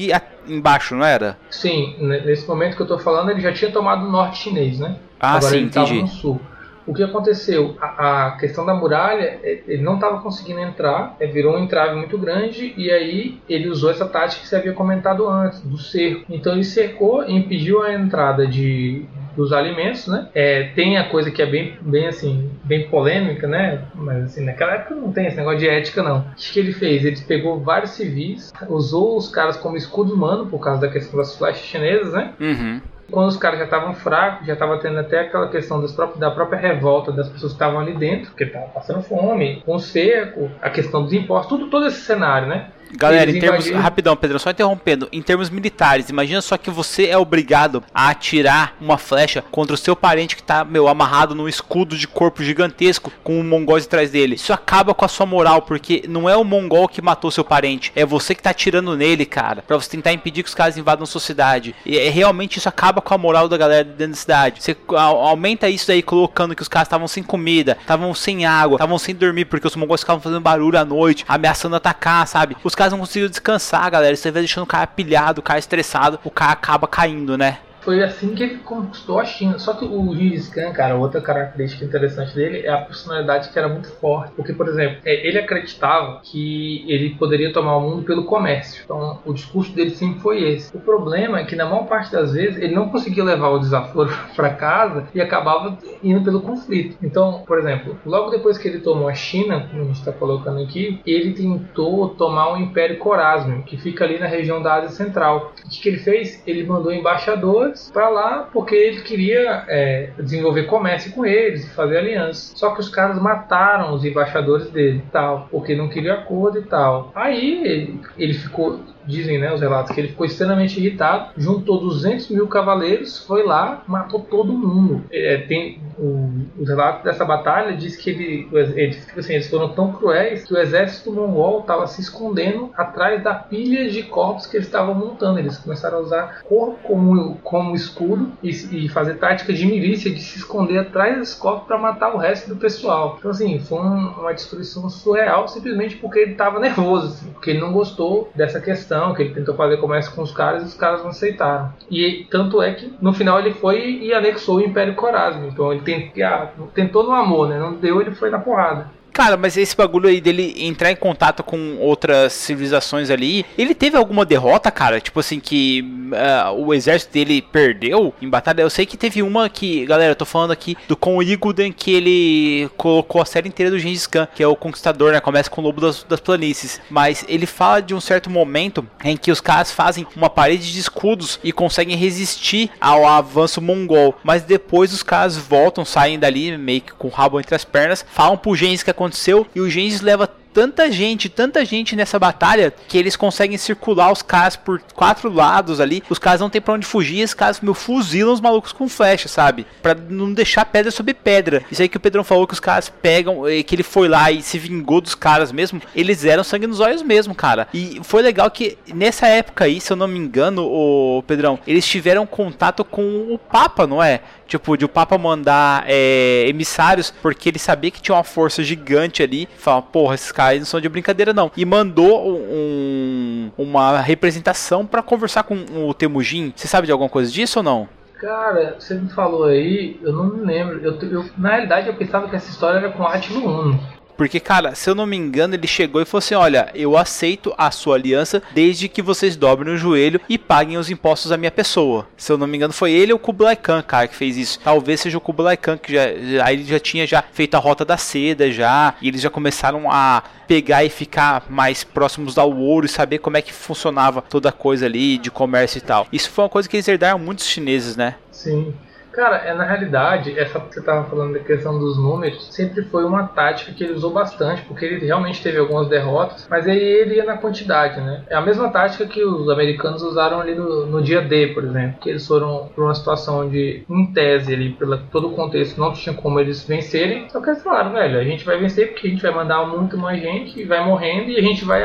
[0.49, 1.37] embaixo, não era?
[1.51, 4.79] Sim, ne- nesse momento que eu tô falando, ele já tinha tomado o norte chinês,
[4.79, 4.97] né?
[5.21, 6.03] Ah, Agora sim, ele estava entendi.
[6.03, 6.41] no sul.
[6.89, 7.77] O que aconteceu?
[7.81, 11.95] A, a questão da muralha, eh, ele não estava conseguindo entrar, eh, virou um entrave
[11.95, 16.25] muito grande e aí ele usou essa tática que você havia comentado antes, do cerco.
[16.31, 20.29] Então ele cercou e impediu a entrada de dos alimentos, né?
[20.35, 23.85] É, tem a coisa que é bem, bem assim, bem polêmica, né?
[23.95, 26.19] Mas assim, naquela época não tem esse negócio de ética não.
[26.19, 27.05] O que que ele fez?
[27.05, 31.37] Ele pegou vários civis, usou os caras como escudo humano por causa da questão das
[31.37, 32.33] flechas chinesas, né?
[32.41, 32.81] Uhum.
[33.11, 35.85] Quando os caras já estavam fracos, já estava tendo até aquela questão
[36.17, 39.81] da própria revolta das pessoas que estavam ali dentro, porque estavam passando fome, com o
[39.81, 42.71] cerco, a questão dos impostos, tudo, todo esse cenário, né?
[42.93, 43.61] Galera, em termos.
[43.67, 45.09] invadiram- Rapidão, Pedro, só interrompendo.
[45.13, 49.79] Em termos militares, imagina só que você é obrigado a atirar uma flecha contra o
[49.79, 54.11] seu parente que tá, meu, amarrado num escudo de corpo gigantesco com um mongol atrás
[54.11, 54.35] dele.
[54.35, 57.93] Isso acaba com a sua moral, porque não é o mongol que matou seu parente,
[57.95, 59.63] é você que tá atirando nele, cara.
[59.67, 61.75] Pra você tentar impedir que os caras invadam sua cidade.
[61.87, 64.63] E é, realmente isso acaba com a moral da galera dentro da cidade.
[64.63, 68.99] Você aumenta isso daí colocando que os caras estavam sem comida, estavam sem água, estavam
[68.99, 72.57] sem dormir, porque os mongols ficavam fazendo barulho à noite, ameaçando atacar, sabe?
[72.65, 74.15] Os caras não conseguiam descansar, galera.
[74.15, 77.59] Você vai deixando o cara pilhado, o cara estressado, o cara acaba caindo, né?
[77.89, 79.59] Foi assim que ele conquistou a China.
[79.59, 83.67] Só que o Gengis Khan, cara, outra característica interessante dele é a personalidade que era
[83.67, 84.35] muito forte.
[84.37, 88.83] Porque, por exemplo, é, ele acreditava que ele poderia tomar o mundo pelo comércio.
[88.85, 90.77] Então, o discurso dele sempre foi esse.
[90.77, 94.11] O problema é que, na maior parte das vezes, ele não conseguia levar o desaforo
[94.37, 96.99] para casa e acabava indo pelo conflito.
[97.03, 100.61] Então, por exemplo, logo depois que ele tomou a China, como a gente está colocando
[100.63, 105.55] aqui, ele tentou tomar o Império Corásmio, que fica ali na região da Ásia Central.
[105.65, 106.43] O que, que ele fez?
[106.47, 111.99] Ele mandou embaixadores para lá porque ele queria é, desenvolver comércio com eles e fazer
[111.99, 112.57] aliança.
[112.57, 117.13] Só que os caras mataram os embaixadores dele, tal, porque não queria acordo e tal.
[117.15, 122.47] Aí ele ficou dizem né, os relatos que ele ficou extremamente irritado, juntou 200 mil
[122.47, 125.03] cavaleiros, foi lá, matou todo mundo.
[125.11, 129.71] É, tem o, os relatos dessa batalha diz que ele, ele que, assim, eles foram
[129.71, 134.57] tão cruéis que o exército mongol estava se escondendo atrás da pilha de corpos que
[134.57, 135.39] eles estavam montando.
[135.39, 138.51] Eles começaram a usar corpo como, como escudo e,
[138.85, 142.49] e fazer tática de milícia de se esconder atrás desses corpos para matar o resto
[142.49, 143.17] do pessoal.
[143.19, 147.61] Então assim, foi um- uma destruição surreal simplesmente porque ele estava nervoso, assim, porque ele
[147.61, 151.03] não gostou dessa questão, que ele tentou fazer comércio com os caras e os caras
[151.03, 151.73] não aceitaram.
[151.91, 155.49] E tanto é que no final ele foi e anexou o Império Corásmio.
[155.49, 157.59] Então ele tent- ah, tentou no amor, né?
[157.59, 158.98] Não deu, ele foi na porrada.
[159.19, 163.97] Cara, mas esse bagulho aí dele entrar em contato com outras civilizações ali, ele teve
[163.97, 165.01] alguma derrota, cara?
[165.01, 168.63] Tipo assim, que ah, o exército dele perdeu em batalha?
[168.63, 171.91] Eu sei que teve uma que, galera, eu tô falando aqui do Con Iguden, que
[171.91, 175.19] ele colocou a série inteira do Gengis Khan, que é o conquistador, né?
[175.19, 176.81] Começa com o lobo das, das planícies.
[176.89, 180.79] Mas ele fala de um certo momento em que os caras fazem uma parede de
[180.79, 184.15] escudos e conseguem resistir ao avanço mongol.
[184.23, 188.07] Mas depois os caras voltam, saem dali, meio que com o rabo entre as pernas,
[188.13, 189.08] falam pro Gengis que aconteceu
[189.55, 190.29] e o Gengis leva
[190.59, 195.81] tanta gente, tanta gente nessa batalha que eles conseguem circular os caras por quatro lados
[195.81, 196.03] ali.
[196.11, 199.29] Os caras não tem pra onde fugir, os caras meu fuzilam os malucos com flecha,
[199.29, 199.65] sabe?
[199.81, 201.63] Pra não deixar pedra sobre pedra.
[201.71, 204.43] Isso aí que o Pedrão falou que os caras pegam, que ele foi lá e
[204.43, 205.81] se vingou dos caras mesmo.
[205.95, 207.69] Eles eram sangue nos olhos mesmo, cara.
[207.73, 211.87] E foi legal que nessa época aí, se eu não me engano, o Pedrão, eles
[211.87, 214.23] tiveram contato com o Papa, não é?
[214.49, 219.23] Tipo, de o Papa mandar é, emissários, porque ele sabia que tinha uma força gigante
[219.23, 219.47] ali.
[219.59, 221.51] Fala, porra, esses caras não são de brincadeira, não.
[221.57, 225.55] E mandou um- uma representação pra conversar com
[225.87, 226.53] o Temujin.
[226.57, 227.89] Você sabe de alguma coisa disso ou não?
[228.21, 230.81] Cara, você me falou aí, eu não me lembro.
[230.83, 233.81] Eu, eu- na realidade, eu pensava que essa história era com Átilo Uno.
[234.19, 237.55] Porque, cara, se eu não me engano, ele chegou e falou assim: Olha, eu aceito
[237.57, 241.53] a sua aliança desde que vocês dobrem o joelho e paguem os impostos à minha
[241.53, 242.07] pessoa.
[242.17, 244.59] Se eu não me engano, foi ele ou o Kublai Khan, cara, que fez isso.
[244.59, 247.85] Talvez seja o Kublai Khan, que já, já- ele já tinha já feito a rota
[247.85, 252.87] da seda já, e eles já começaram a pegar e ficar mais próximos ao ouro
[252.87, 256.09] e saber como é que funcionava toda a coisa ali de comércio e tal.
[256.13, 258.17] Isso foi uma coisa que eles herdaram muitos chineses, né?
[258.33, 258.75] Sim.
[259.19, 263.05] Cara, é, na realidade, essa que você estava falando da questão dos números, sempre foi
[263.05, 267.17] uma tática que ele usou bastante, porque ele realmente teve algumas derrotas, mas aí ele
[267.17, 268.23] ia na quantidade, né?
[268.31, 271.99] É a mesma tática que os americanos usaram ali no, no dia D, por exemplo,
[272.01, 275.93] que eles foram para uma situação onde, em tese, ali, pelo todo o contexto, não
[275.93, 279.11] tinha como eles vencerem, só que eles falaram, velho, a gente vai vencer porque a
[279.11, 281.83] gente vai mandar muito mais gente, e vai morrendo, e a gente vai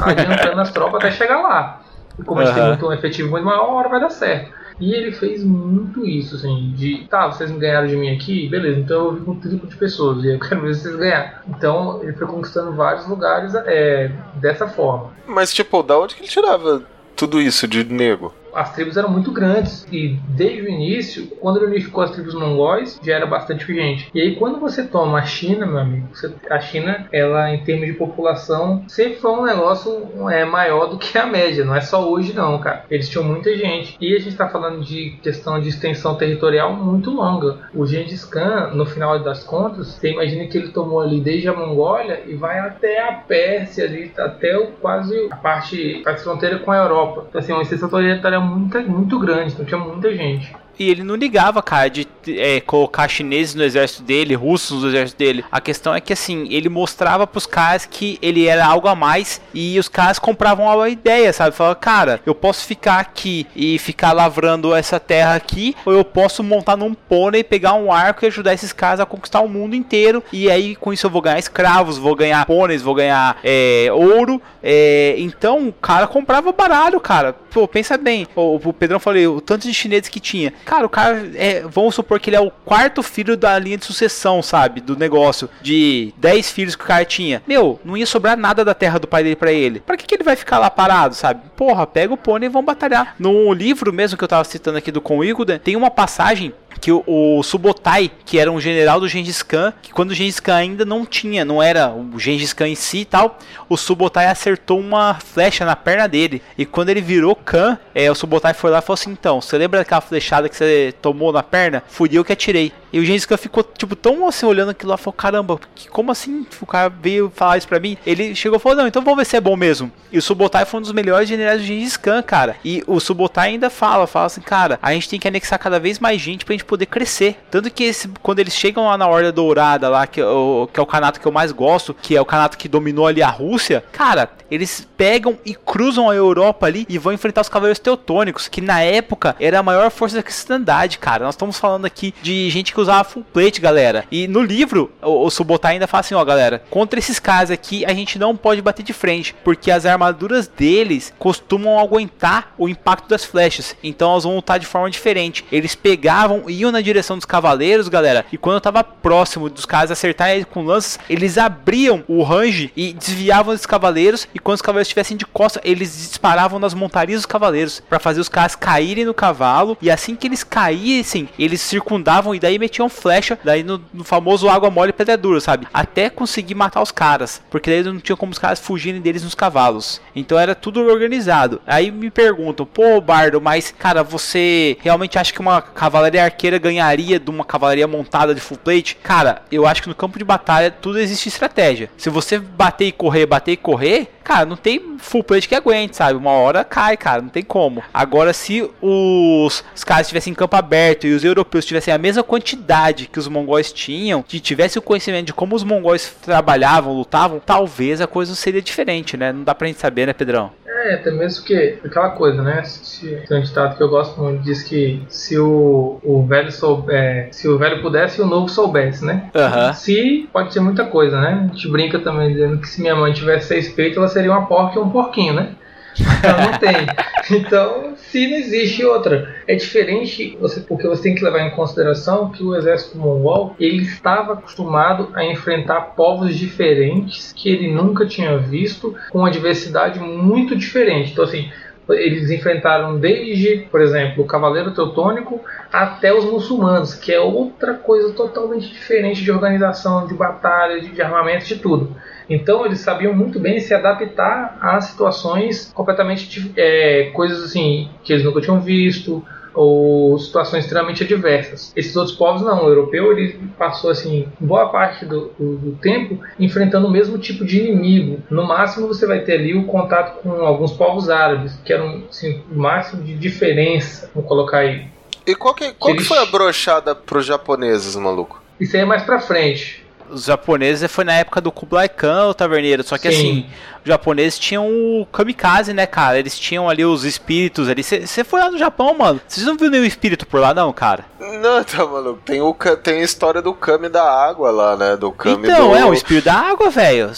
[0.00, 1.82] adiantando as tropas até chegar lá.
[2.18, 4.63] E como a gente tem muito um efetivo muito maior, uma hora vai dar certo.
[4.80, 8.80] E ele fez muito isso, assim, de tá, vocês me ganharam de mim aqui, beleza,
[8.80, 11.42] então eu vim com um triplo de pessoas e eu quero ver vocês ganhar.
[11.48, 15.12] Então ele foi conquistando vários lugares é, dessa forma.
[15.26, 16.82] Mas, tipo, da onde que ele tirava
[17.14, 18.34] tudo isso de nego?
[18.54, 22.98] As tribos eram muito grandes e desde o início, quando ele unificou as tribos mongóis,
[23.02, 24.10] já era bastante gente.
[24.14, 27.86] E aí quando você toma a China, meu amigo, você- a China, ela em termos
[27.86, 32.08] de população, sempre foi um negócio é, maior do que a média, não é só
[32.08, 32.84] hoje não, cara.
[32.90, 33.96] Eles tinham muita gente.
[34.00, 37.58] E a gente tá falando de questão de extensão territorial muito longa.
[37.74, 41.52] O Gengis Khan, no final das contas, você imagina que ele tomou ali desde a
[41.54, 46.70] Mongólia e vai até a Pérsia ali, até o, quase a parte, a fronteira com
[46.70, 47.26] a Europa.
[47.28, 50.63] Então, assim, uma extensão territorial muito, muito grande, então tinha muita gente.
[50.78, 55.18] E ele não ligava, cara, de é, colocar chineses no exército dele, russos no exército
[55.18, 55.44] dele.
[55.50, 59.40] A questão é que, assim, ele mostrava pros caras que ele era algo a mais
[59.52, 61.56] e os caras compravam a ideia, sabe?
[61.56, 66.42] Falava, cara, eu posso ficar aqui e ficar lavrando essa terra aqui, ou eu posso
[66.42, 70.22] montar num pônei, pegar um arco e ajudar esses caras a conquistar o mundo inteiro.
[70.32, 74.40] E aí, com isso, eu vou ganhar escravos, vou ganhar pôneis, vou ganhar é, ouro.
[74.62, 77.32] É, então, o cara comprava baralho, cara.
[77.32, 78.26] Pô, pensa bem.
[78.34, 80.52] O, o Pedrão falou o tanto de chineses que tinha.
[80.64, 83.84] Cara, o cara, é, vamos supor que ele é o quarto filho da linha de
[83.84, 84.80] sucessão, sabe?
[84.80, 85.48] Do negócio.
[85.62, 87.42] De 10 filhos que o cara tinha.
[87.46, 89.80] Meu, não ia sobrar nada da terra do pai dele para ele.
[89.80, 91.42] Pra que, que ele vai ficar lá parado, sabe?
[91.56, 93.14] Porra, pega o pônei e vão batalhar.
[93.18, 95.20] No livro mesmo que eu tava citando aqui do Con
[95.62, 99.92] tem uma passagem que o, o, Subotai, que era um general do Gengis Khan, que
[99.92, 103.04] quando o Gengis Khan ainda não tinha, não era o Gengis Khan em si e
[103.04, 106.42] tal, o Subotai acertou uma flecha na perna dele.
[106.56, 109.56] E quando ele virou Khan, é, o Subotai foi lá e falou assim: então, você
[109.58, 111.82] lembra daquela flechada que você tomou na perna?
[111.88, 112.72] Fui eu que atirei.
[112.92, 115.58] E o Gengis Khan ficou, tipo, tão assim, olhando aquilo lá, falou, caramba,
[115.90, 117.98] como assim o cara veio falar isso pra mim?
[118.06, 119.90] Ele chegou e falou, não, então vamos ver se é bom mesmo.
[120.12, 122.54] E o Subotai foi um dos melhores generais do Gengis Khan, cara.
[122.64, 125.98] E o Subotai ainda fala, fala assim, cara, a gente tem que anexar cada vez
[125.98, 127.36] mais gente pra gente poder crescer.
[127.50, 130.80] Tanto que esse, quando eles chegam lá na Horda Dourada, lá, que, é o, que
[130.80, 133.28] é o canato que eu mais gosto, que é o canato que dominou ali a
[133.28, 138.48] Rússia, cara, eles pegam e cruzam a Europa ali e vão enfrentar os Cavaleiros Teutônicos,
[138.48, 141.24] que na época era a maior força da cristandade, cara.
[141.24, 144.04] Nós estamos falando aqui de gente que usava full plate, galera.
[144.10, 147.84] E no livro, o, o Subotai ainda fala assim, ó, galera, contra esses caras aqui,
[147.84, 153.08] a gente não pode bater de frente, porque as armaduras deles costumam aguentar o impacto
[153.08, 153.76] das flechas.
[153.82, 155.44] Então elas vão lutar de forma diferente.
[155.50, 159.90] Eles pegavam, iam na direção dos cavaleiros, galera, e quando eu tava próximo dos caras
[159.90, 164.88] acertarem com lanças, eles abriam o range e desviavam dos cavaleiros, e quando os cavaleiros
[164.88, 169.14] estivessem de costa, eles disparavam nas montarias dos cavaleiros para fazer os caras caírem no
[169.14, 174.04] cavalo, e assim que eles caíssem, eles circundavam e daí metiam flecha, daí no, no
[174.04, 175.66] famoso água mole e pedra dura, sabe?
[175.72, 179.34] Até conseguir matar os caras, porque daí não tinha como os caras fugirem deles nos
[179.34, 180.00] cavalos.
[180.14, 181.60] Então era tudo organizado.
[181.66, 187.18] Aí me perguntam, pô, Bardo, mas cara, você realmente acha que uma cavalaria arqueira ganharia
[187.18, 188.96] de uma cavalaria montada de full plate?
[189.02, 191.90] Cara, eu acho que no campo de batalha tudo existe estratégia.
[191.96, 195.96] Se você bater e correr, bater e correr, cara, não tem full plate que aguente,
[195.96, 196.18] sabe?
[196.18, 197.82] Uma hora cai, cara, não tem como.
[197.92, 202.22] Agora, se os, os caras estivessem em campo aberto e os europeus tivessem a mesma
[202.22, 207.40] quantidade que os mongóis tinham, que tivesse o conhecimento de como os mongóis trabalhavam, lutavam,
[207.44, 209.32] talvez a coisa seria diferente, né?
[209.32, 210.50] Não dá pra gente saber, né, Pedrão?
[210.84, 212.62] É, até mesmo que aquela coisa, né?
[212.64, 216.94] Se, tem um ditado que eu gosto muito, diz que se o, o velho souber,
[216.94, 219.30] é, se o velho pudesse, o novo soubesse, né?
[219.34, 219.72] Uhum.
[219.72, 221.48] Se pode ser muita coisa, né?
[221.50, 224.44] A gente brinca também dizendo que se minha mãe tivesse seis peitos, ela seria uma
[224.44, 225.54] porca e um porquinho, né?
[225.98, 226.86] Então não tem.
[227.30, 229.34] Então, se não existe outra.
[229.44, 233.82] É diferente, você, porque você tem que levar em consideração que o exército mongol ele
[233.82, 240.54] estava acostumado a enfrentar povos diferentes que ele nunca tinha visto, com uma diversidade muito
[240.54, 241.10] diferente.
[241.10, 241.50] Então, assim,
[241.88, 245.40] eles enfrentaram desde, por exemplo, o Cavaleiro Teutônico
[245.72, 251.02] até os muçulmanos, que é outra coisa totalmente diferente de organização, de batalha, de, de
[251.02, 251.96] armamento, de tudo.
[252.28, 258.24] Então eles sabiam muito bem se adaptar a situações completamente é, coisas assim que eles
[258.24, 259.24] nunca tinham visto
[259.54, 261.72] ou situações extremamente adversas.
[261.76, 266.18] Esses outros povos não, o europeu ele passou assim boa parte do, do, do, tempo
[266.38, 268.20] enfrentando o mesmo tipo de inimigo.
[268.28, 272.42] No máximo você vai ter ali o contato com alguns povos árabes, que eram assim,
[272.50, 274.86] o máximo de diferença, vou colocar aí.
[275.26, 278.42] E qual que, qual que, foi a brochada pros japoneses, maluco?
[278.60, 279.83] Isso aí é mais pra frente
[280.14, 282.82] os japoneses foi na época do Kublai Khan, o taverneiro.
[282.82, 283.16] Só que Sim.
[283.16, 283.46] assim,
[283.84, 286.18] japoneses tinham o kamikaze, né, cara?
[286.18, 287.82] Eles tinham ali os espíritos ali.
[287.82, 289.20] Você foi lá no Japão, mano.
[289.26, 291.04] Vocês não viram nenhum espírito por lá, não, cara?
[291.20, 292.20] Não, tá maluco.
[292.24, 294.96] Tem, o, tem a história do Kami da água lá, né?
[294.96, 295.76] Do Kami Então, do...
[295.76, 297.12] é, o espírito da água, velho.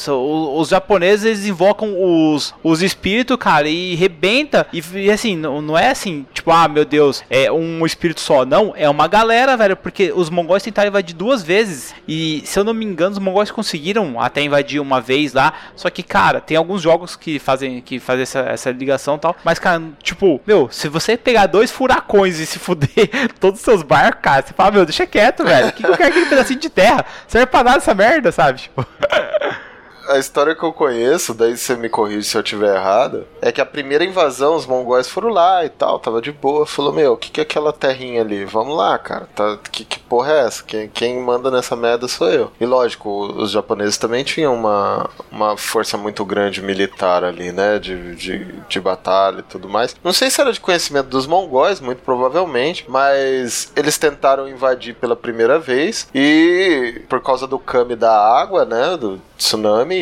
[0.56, 4.66] Os japoneses, eles invocam os, os espíritos, cara, e rebenta.
[4.72, 8.44] E, e assim, não, não é assim, tipo, ah, meu Deus, é um espírito só.
[8.44, 9.76] Não, é uma galera, velho.
[9.76, 11.94] Porque os mongóis tentaram invadir duas vezes.
[12.06, 15.52] E, se eu não me engano, os mongóis conseguiram até invadir uma vez lá.
[15.74, 19.18] Só que, cara, tem tem alguns jogos que fazem, que fazem essa, essa ligação e
[19.18, 19.36] tal.
[19.44, 22.88] Mas, cara, tipo, meu, se você pegar dois furacões e se fuder
[23.38, 25.68] todos os seus barcos, cara, você fala, meu, deixa quieto, velho.
[25.68, 27.04] O que, que eu quero aquele pedacinho de terra?
[27.28, 28.60] Serve pra nada essa merda, sabe?
[28.60, 28.86] Tipo.
[30.08, 33.60] a história que eu conheço, daí você me corrige se eu tiver errado, é que
[33.60, 36.66] a primeira invasão, os mongóis foram lá e tal, tava de boa.
[36.66, 38.44] Falou, meu, o que, que é aquela terrinha ali?
[38.44, 39.28] Vamos lá, cara.
[39.34, 40.62] Tá, que, que porra é essa?
[40.64, 42.52] Quem, quem manda nessa merda sou eu.
[42.60, 47.78] E lógico, os japoneses também tinham uma, uma força muito grande militar ali, né?
[47.78, 49.94] De, de, de batalha e tudo mais.
[50.02, 55.16] Não sei se era de conhecimento dos mongóis, muito provavelmente, mas eles tentaram invadir pela
[55.16, 58.96] primeira vez e por causa do kami da água, né?
[58.96, 59.95] Do tsunami,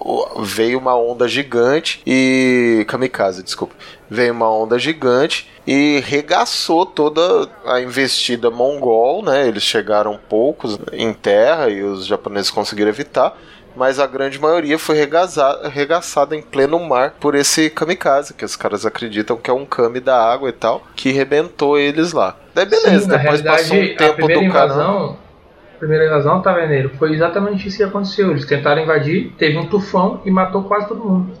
[0.00, 2.84] o- veio uma onda gigante e.
[2.88, 3.74] Kamikaze, desculpa.
[4.10, 9.46] Veio uma onda gigante e regaçou toda a investida mongol, né?
[9.46, 13.36] Eles chegaram poucos em terra e os japoneses conseguiram evitar.
[13.76, 14.98] Mas a grande maioria foi
[15.62, 20.00] arregaçada em pleno mar por esse kamikaze, que os caras acreditam que é um kami
[20.00, 22.34] da água e tal, que rebentou eles lá.
[22.54, 25.27] Daí beleza, Sim, depois passou um a tempo primeira do invasão, a
[25.78, 28.30] primeira invasão, Taverneiro, foi exatamente isso que aconteceu.
[28.30, 31.32] Eles tentaram invadir, teve um tufão e matou quase todo mundo.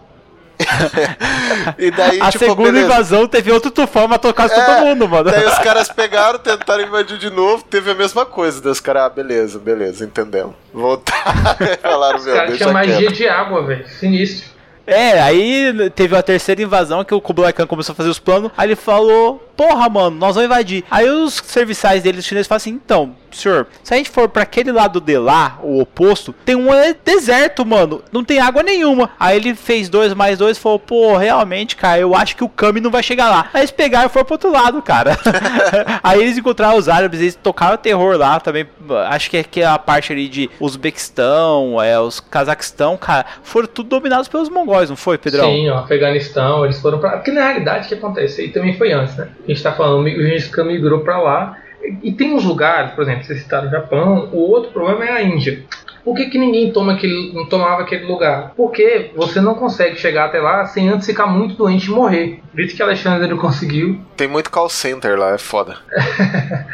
[1.78, 2.86] E daí, a tipo, segunda beleza.
[2.86, 5.30] invasão teve outro tufão, matou quase É, todo mundo, mano.
[5.30, 8.60] Daí os caras pegaram, tentaram invadir de novo, teve a mesma coisa.
[8.60, 10.54] Daí os caras, ah, beleza, beleza, entendemos.
[10.72, 13.12] Voltaram e falaram, Os meu, tinham magia quieto.
[13.14, 13.88] de água, velho.
[13.88, 14.50] Sinistro.
[14.86, 18.50] É, aí teve a terceira invasão que o Kublai Khan começou a fazer os planos.
[18.56, 20.84] Aí ele falou: Porra, mano, nós vamos invadir.
[20.88, 24.44] Aí os serviçais dele, os chineses, falam assim: Então, senhor, se a gente for pra
[24.44, 28.00] aquele lado de lá, o oposto, tem um é, deserto, mano.
[28.12, 29.10] Não tem água nenhuma.
[29.18, 32.48] Aí ele fez dois mais dois e falou: Pô, realmente, cara, eu acho que o
[32.48, 33.50] Kami não vai chegar lá.
[33.52, 35.18] Aí eles pegaram e foram pro outro lado, cara.
[36.04, 38.64] aí eles encontraram os árabes, eles tocaram terror lá também.
[39.08, 43.88] Acho que é que a parte ali de Uzbequistão, é, os Cazaquistão, cara, foram tudo
[43.88, 45.50] dominados pelos mongóis, não foi, Pedrão?
[45.50, 47.16] Sim, ó, Afeganistão, eles foram pra.
[47.16, 48.44] Porque na realidade o que acontece?
[48.44, 49.28] E também foi antes, né?
[49.48, 51.56] A gente tá falando, o Gengis Khan migrou pra lá.
[52.02, 55.22] E tem uns lugares, por exemplo, vocês citaram o Japão, o outro problema é a
[55.22, 55.64] Índia.
[56.04, 58.52] Por que, que ninguém toma aquele, não tomava aquele lugar?
[58.56, 62.40] Porque você não consegue chegar até lá sem antes ficar muito doente e morrer.
[62.56, 63.98] Isso que Alexandre conseguiu.
[64.16, 65.76] Tem muito call center lá, é foda.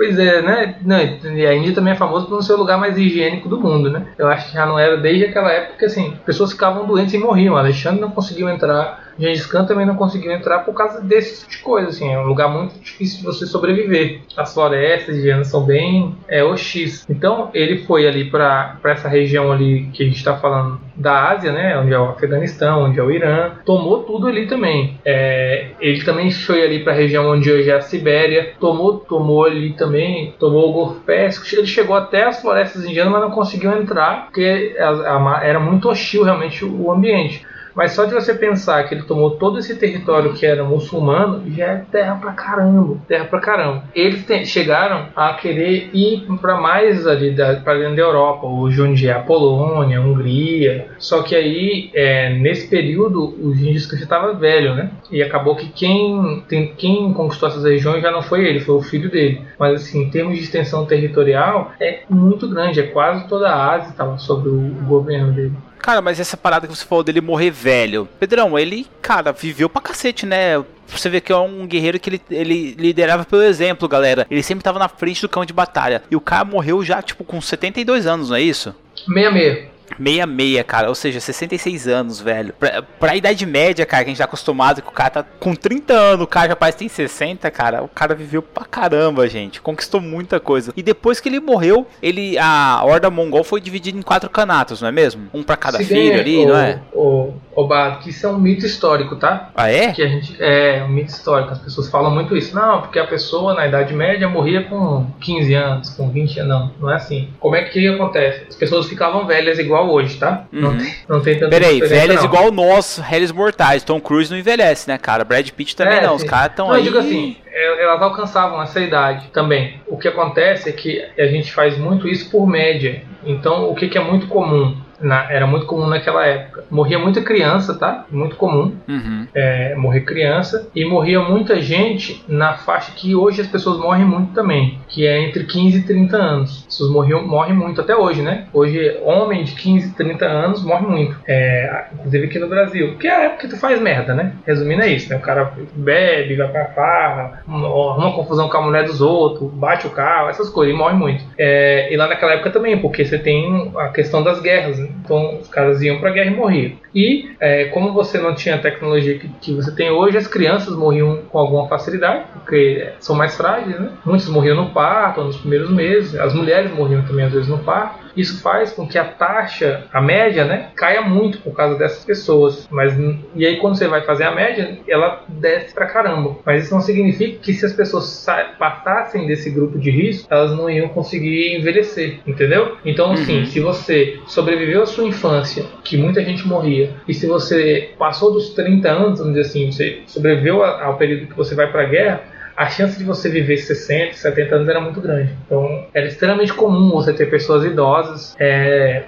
[0.00, 0.76] Pois é, né?
[0.80, 3.60] Não, e a Índia também é famosa por não ser o lugar mais higiênico do
[3.60, 4.06] mundo, né?
[4.16, 7.54] Eu acho que já não era desde aquela época assim, pessoas ficavam doentes e morriam.
[7.54, 11.58] Alexandre não conseguiu entrar, Gengis Khan também não conseguiu entrar por causa desse tipo de
[11.58, 12.12] coisa, assim.
[12.12, 14.20] É um lugar muito difícil de você sobreviver.
[14.36, 17.04] As florestas indianas são bem é, OX.
[17.08, 21.52] Então ele foi ali para essa região ali que a gente está falando da Ásia,
[21.52, 21.78] né?
[21.78, 23.52] Onde é o Afeganistão, onde é o Irã.
[23.64, 24.98] Tomou tudo ali também.
[25.04, 28.52] É, ele também foi ali para a região onde hoje é a Sibéria.
[28.58, 31.46] Tomou, tomou ali também, tomou o Golfo Pérsico.
[31.54, 35.88] Ele chegou até as florestas indianas, mas não conseguiu entrar porque a- a- era muito
[35.88, 37.44] hostil realmente o ambiente.
[37.74, 41.64] Mas só de você pensar que ele tomou todo esse território que era muçulmano, já
[41.66, 43.84] é terra pra caramba, terra pra caramba.
[43.94, 47.34] Eles te- chegaram a querer ir para mais ali
[47.64, 50.88] para dentro da Europa, hoje onde é a Polônia, a Hungria.
[50.98, 54.90] Só que aí, é, nesse período, o Gengis Khan já estava velho, né?
[55.10, 58.82] E acabou que quem, tem, quem conquistou essas regiões já não foi ele, foi o
[58.82, 59.42] filho dele.
[59.58, 63.90] Mas assim, em termos de extensão territorial, é muito grande, é quase toda a Ásia
[63.90, 65.52] estava sob o governo dele.
[65.82, 68.08] Cara, mas essa parada que você falou dele morrer velho.
[68.18, 70.62] Pedrão, ele, cara, viveu pra cacete, né?
[70.86, 74.26] Você vê que é um guerreiro que ele, ele liderava pelo exemplo, galera.
[74.30, 76.02] Ele sempre tava na frente do campo de batalha.
[76.10, 78.74] E o cara morreu já, tipo, com 72 anos, não é isso?
[79.08, 79.69] Meia meia.
[79.96, 82.52] 66, cara, ou seja, 66 anos, velho.
[82.58, 85.54] Pra, pra idade média, cara, que a gente tá acostumado, que o cara tá com
[85.54, 87.82] 30 anos, o cara já parece tem 60, cara.
[87.82, 89.60] O cara viveu pra caramba, gente.
[89.60, 90.72] Conquistou muita coisa.
[90.76, 94.88] E depois que ele morreu, ele a Horda Mongol foi dividida em quatro canatos, não
[94.88, 95.28] é mesmo?
[95.32, 96.80] Um pra cada Se filho bem, ali, o, não é?
[96.92, 99.50] O, o Bado, que isso é um mito histórico, tá?
[99.54, 99.92] Ah, é?
[99.92, 101.52] Que a gente é um mito histórico.
[101.52, 102.54] As pessoas falam muito isso.
[102.54, 106.48] Não, porque a pessoa na Idade Média morria com 15 anos, com 20 anos.
[106.50, 107.28] Não, não é assim.
[107.40, 108.44] Como é que acontece?
[108.48, 110.44] As pessoas ficavam velhas igual hoje, tá?
[110.52, 110.78] Não, Uhum.
[110.78, 112.24] tem, não tem tanta Peraí, velhas não.
[112.24, 113.82] igual nós, réis mortais.
[113.82, 115.24] Tom Cruise não envelhece, né, cara?
[115.24, 116.14] Brad Pitt também É, não.
[116.14, 116.28] Os sim.
[116.28, 116.80] caras tão Não, aí.
[116.80, 119.80] Eu digo assim, é, elas alcançavam essa idade também.
[119.86, 123.02] O que acontece é que a gente faz muito isso por média.
[123.24, 124.76] Então, o que, que é muito comum?
[125.00, 126.64] Na- era muito comum naquela época.
[126.70, 128.04] Morria muita criança, tá?
[128.10, 128.74] Muito comum.
[128.88, 129.26] Uhum.
[129.34, 134.32] é, morrer criança e morria muita gente na faixa que hoje as pessoas morrem muito
[134.32, 136.58] também, que é entre 15 e 30 anos.
[136.60, 138.46] As pessoas morriam, morrem muito até hoje, né?
[138.52, 143.06] Hoje, homem de 15 e 30 anos morre muito, é, inclusive aqui no Brasil, porque
[143.06, 144.32] é a época que tu faz merda, né?
[144.46, 145.16] Resumindo é isso, né?
[145.16, 149.90] O cara bebe, vai pra farra, arruma confusão com a mulher dos outros, bate o
[149.90, 151.22] carro, essas coisas, e morre muito.
[151.38, 154.88] É, e lá naquela época também, porque você tem a questão das guerras, né?
[155.02, 156.72] Então os caras iam pra guerra e morriam.
[156.94, 160.74] E é, como você não tinha a tecnologia que, que você tem hoje, as crianças
[160.76, 163.90] morriam com alguma facilidade, porque são mais frágeis, né?
[164.04, 166.18] Muitos morriam no parto, nos primeiros meses.
[166.18, 168.09] As mulheres morriam também às vezes no parto.
[168.16, 172.68] Isso faz com que a taxa, a média, né, caia muito por causa dessas pessoas.
[172.70, 172.94] Mas
[173.34, 176.36] e aí quando você vai fazer a média, ela desce pra caramba.
[176.44, 178.26] Mas isso não significa que se as pessoas
[178.58, 182.76] passassem desse grupo de risco, elas não iam conseguir envelhecer, entendeu?
[182.84, 183.46] Então, assim, uhum.
[183.46, 188.50] se você sobreviveu à sua infância, que muita gente morria, e se você passou dos
[188.50, 192.20] 30 anos, vamos dizer assim, você sobreviveu ao período que você vai para a guerra,
[192.60, 195.34] a chance de você viver 60, 70 anos era muito grande.
[195.46, 199.04] Então, era extremamente comum você ter pessoas idosas é,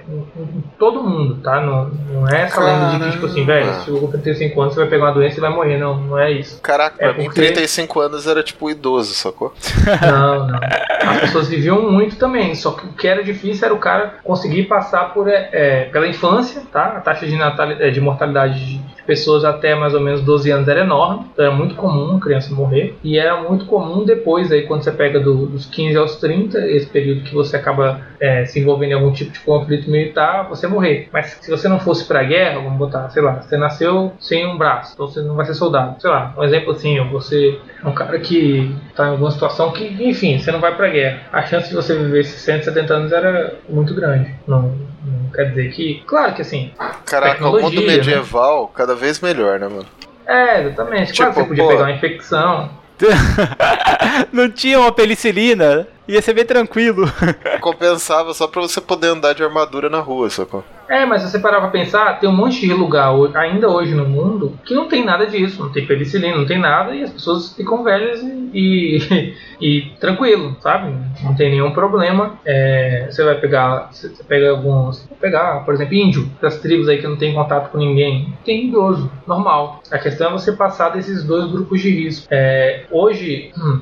[0.79, 1.61] todo mundo, tá?
[1.61, 4.79] Não, não é essa lenda de que, tipo assim, velho, se com 35 anos, você
[4.79, 5.77] vai pegar uma doença e vai morrer.
[5.77, 6.59] Não, não é isso.
[6.61, 7.21] Caraca, é porque...
[7.21, 9.53] mim, 35 anos era tipo idoso, sacou?
[10.01, 10.59] Não, não.
[11.03, 14.63] As pessoas viviam muito também, só que o que era difícil era o cara conseguir
[14.63, 16.85] passar por, é, é pela infância, tá?
[16.85, 20.81] A taxa de, natalidade, de mortalidade de pessoas até mais ou menos 12 anos era
[20.81, 24.83] enorme, então era muito comum a criança morrer, e era muito comum depois, aí quando
[24.83, 28.91] você pega do, dos 15 aos 30, esse período que você acaba é, se envolvendo
[28.91, 31.09] em algum tipo de conflito militar, você morrer.
[31.11, 34.57] Mas se você não fosse pra guerra, vamos botar, sei lá, você nasceu sem um
[34.57, 35.99] braço, então você não vai ser soldado.
[36.01, 39.85] Sei lá, um exemplo assim, você é um cara que tá em alguma situação que,
[40.07, 41.21] enfim, você não vai pra guerra.
[41.31, 44.33] A chance de você viver 60, 70 anos era muito grande.
[44.47, 44.92] Não
[45.33, 46.03] quer dizer que.
[46.05, 46.71] Claro que assim.
[47.05, 47.87] Caraca, o mundo né?
[47.87, 48.69] medieval, né?
[48.75, 49.85] cada vez melhor, né, mano?
[50.25, 51.11] É, exatamente.
[51.11, 52.69] Tipo, claro que você podia pô, pegar uma infecção.
[54.31, 57.11] não tinha uma penicilina, ia ser bem tranquilo.
[57.59, 60.63] Compensava só pra você poder andar de armadura na rua, sacou?
[60.87, 64.57] É, mas você parar pra pensar, tem um monte de lugar ainda hoje no mundo
[64.65, 67.83] que não tem nada disso, não tem penicilina, não tem nada, e as pessoas ficam
[67.83, 70.93] velhas e, e, e tranquilo, sabe?
[71.23, 72.39] Não tem nenhum problema.
[72.45, 77.07] É, você vai pegar, você pega alguns, pegar, por exemplo, índio, das tribos aí que
[77.07, 79.81] não tem contato com ninguém, tem idoso, normal.
[79.91, 82.27] A questão é você passar desses dois grupos de risco.
[82.29, 83.81] É, hoje, hum,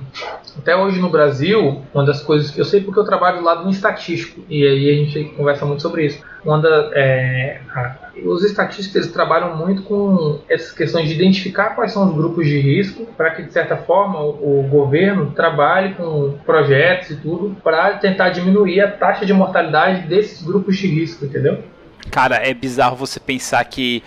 [0.57, 3.69] até hoje no Brasil, uma das coisas que eu sei porque eu trabalho lado do
[3.69, 6.21] estatístico, e aí a gente conversa muito sobre isso.
[6.43, 7.95] Da, é, a,
[8.25, 13.05] os estatísticos trabalham muito com essas questões de identificar quais são os grupos de risco,
[13.15, 18.29] para que de certa forma o, o governo trabalhe com projetos e tudo para tentar
[18.29, 21.59] diminuir a taxa de mortalidade desses grupos de risco, entendeu?
[22.09, 24.03] Cara, é bizarro você pensar que,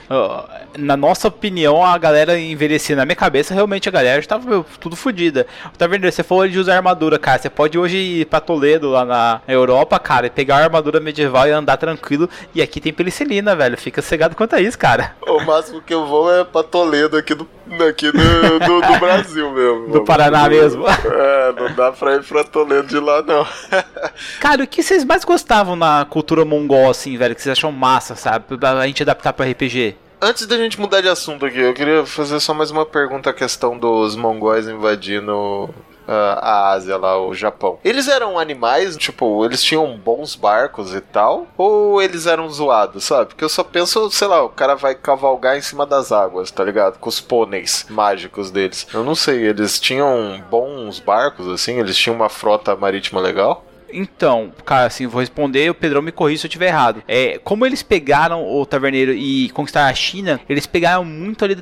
[0.76, 2.96] na nossa opinião, a galera envelhecia.
[2.96, 5.46] Na minha cabeça, realmente a galera estava tudo fodida.
[5.78, 6.10] Tá vendo?
[6.10, 7.38] Você falou de usar armadura, cara.
[7.38, 11.46] Você pode hoje ir pra Toledo, lá na Europa, cara, e pegar a armadura medieval
[11.46, 12.28] e andar tranquilo.
[12.54, 13.76] E aqui tem penicilina, velho.
[13.76, 15.14] Fica cegado quanto a isso, cara.
[15.34, 17.48] O máximo que eu vou é pra Toledo aqui do,
[17.88, 19.88] aqui do, do, do Brasil mesmo.
[19.92, 20.84] Do Paraná mesmo.
[20.86, 23.44] É, não dá pra ir pra Toledo de lá, não.
[24.40, 27.34] cara, o que vocês mais gostavam na cultura mongol, assim, velho?
[27.34, 28.46] Que vocês acham massa, sabe?
[28.62, 29.94] A gente adaptar para RPG.
[30.18, 33.32] Antes da gente mudar de assunto aqui, eu queria fazer só mais uma pergunta à
[33.34, 35.68] questão dos mongóis invadindo
[36.06, 37.78] Uh, a Ásia lá, o Japão.
[37.82, 41.46] Eles eram animais, tipo, eles tinham bons barcos e tal?
[41.56, 43.28] Ou eles eram zoados, sabe?
[43.28, 46.62] Porque eu só penso, sei lá, o cara vai cavalgar em cima das águas, tá
[46.62, 46.98] ligado?
[46.98, 48.86] Com os pôneis mágicos deles.
[48.92, 51.80] Eu não sei, eles tinham bons barcos, assim?
[51.80, 53.64] Eles tinham uma frota marítima legal?
[53.94, 57.02] Então, cara, assim, vou responder, o Pedrão me corrija se eu estiver errado.
[57.06, 61.56] É, como eles pegaram o Taverneiro e conquistaram a China, eles pegaram muito ali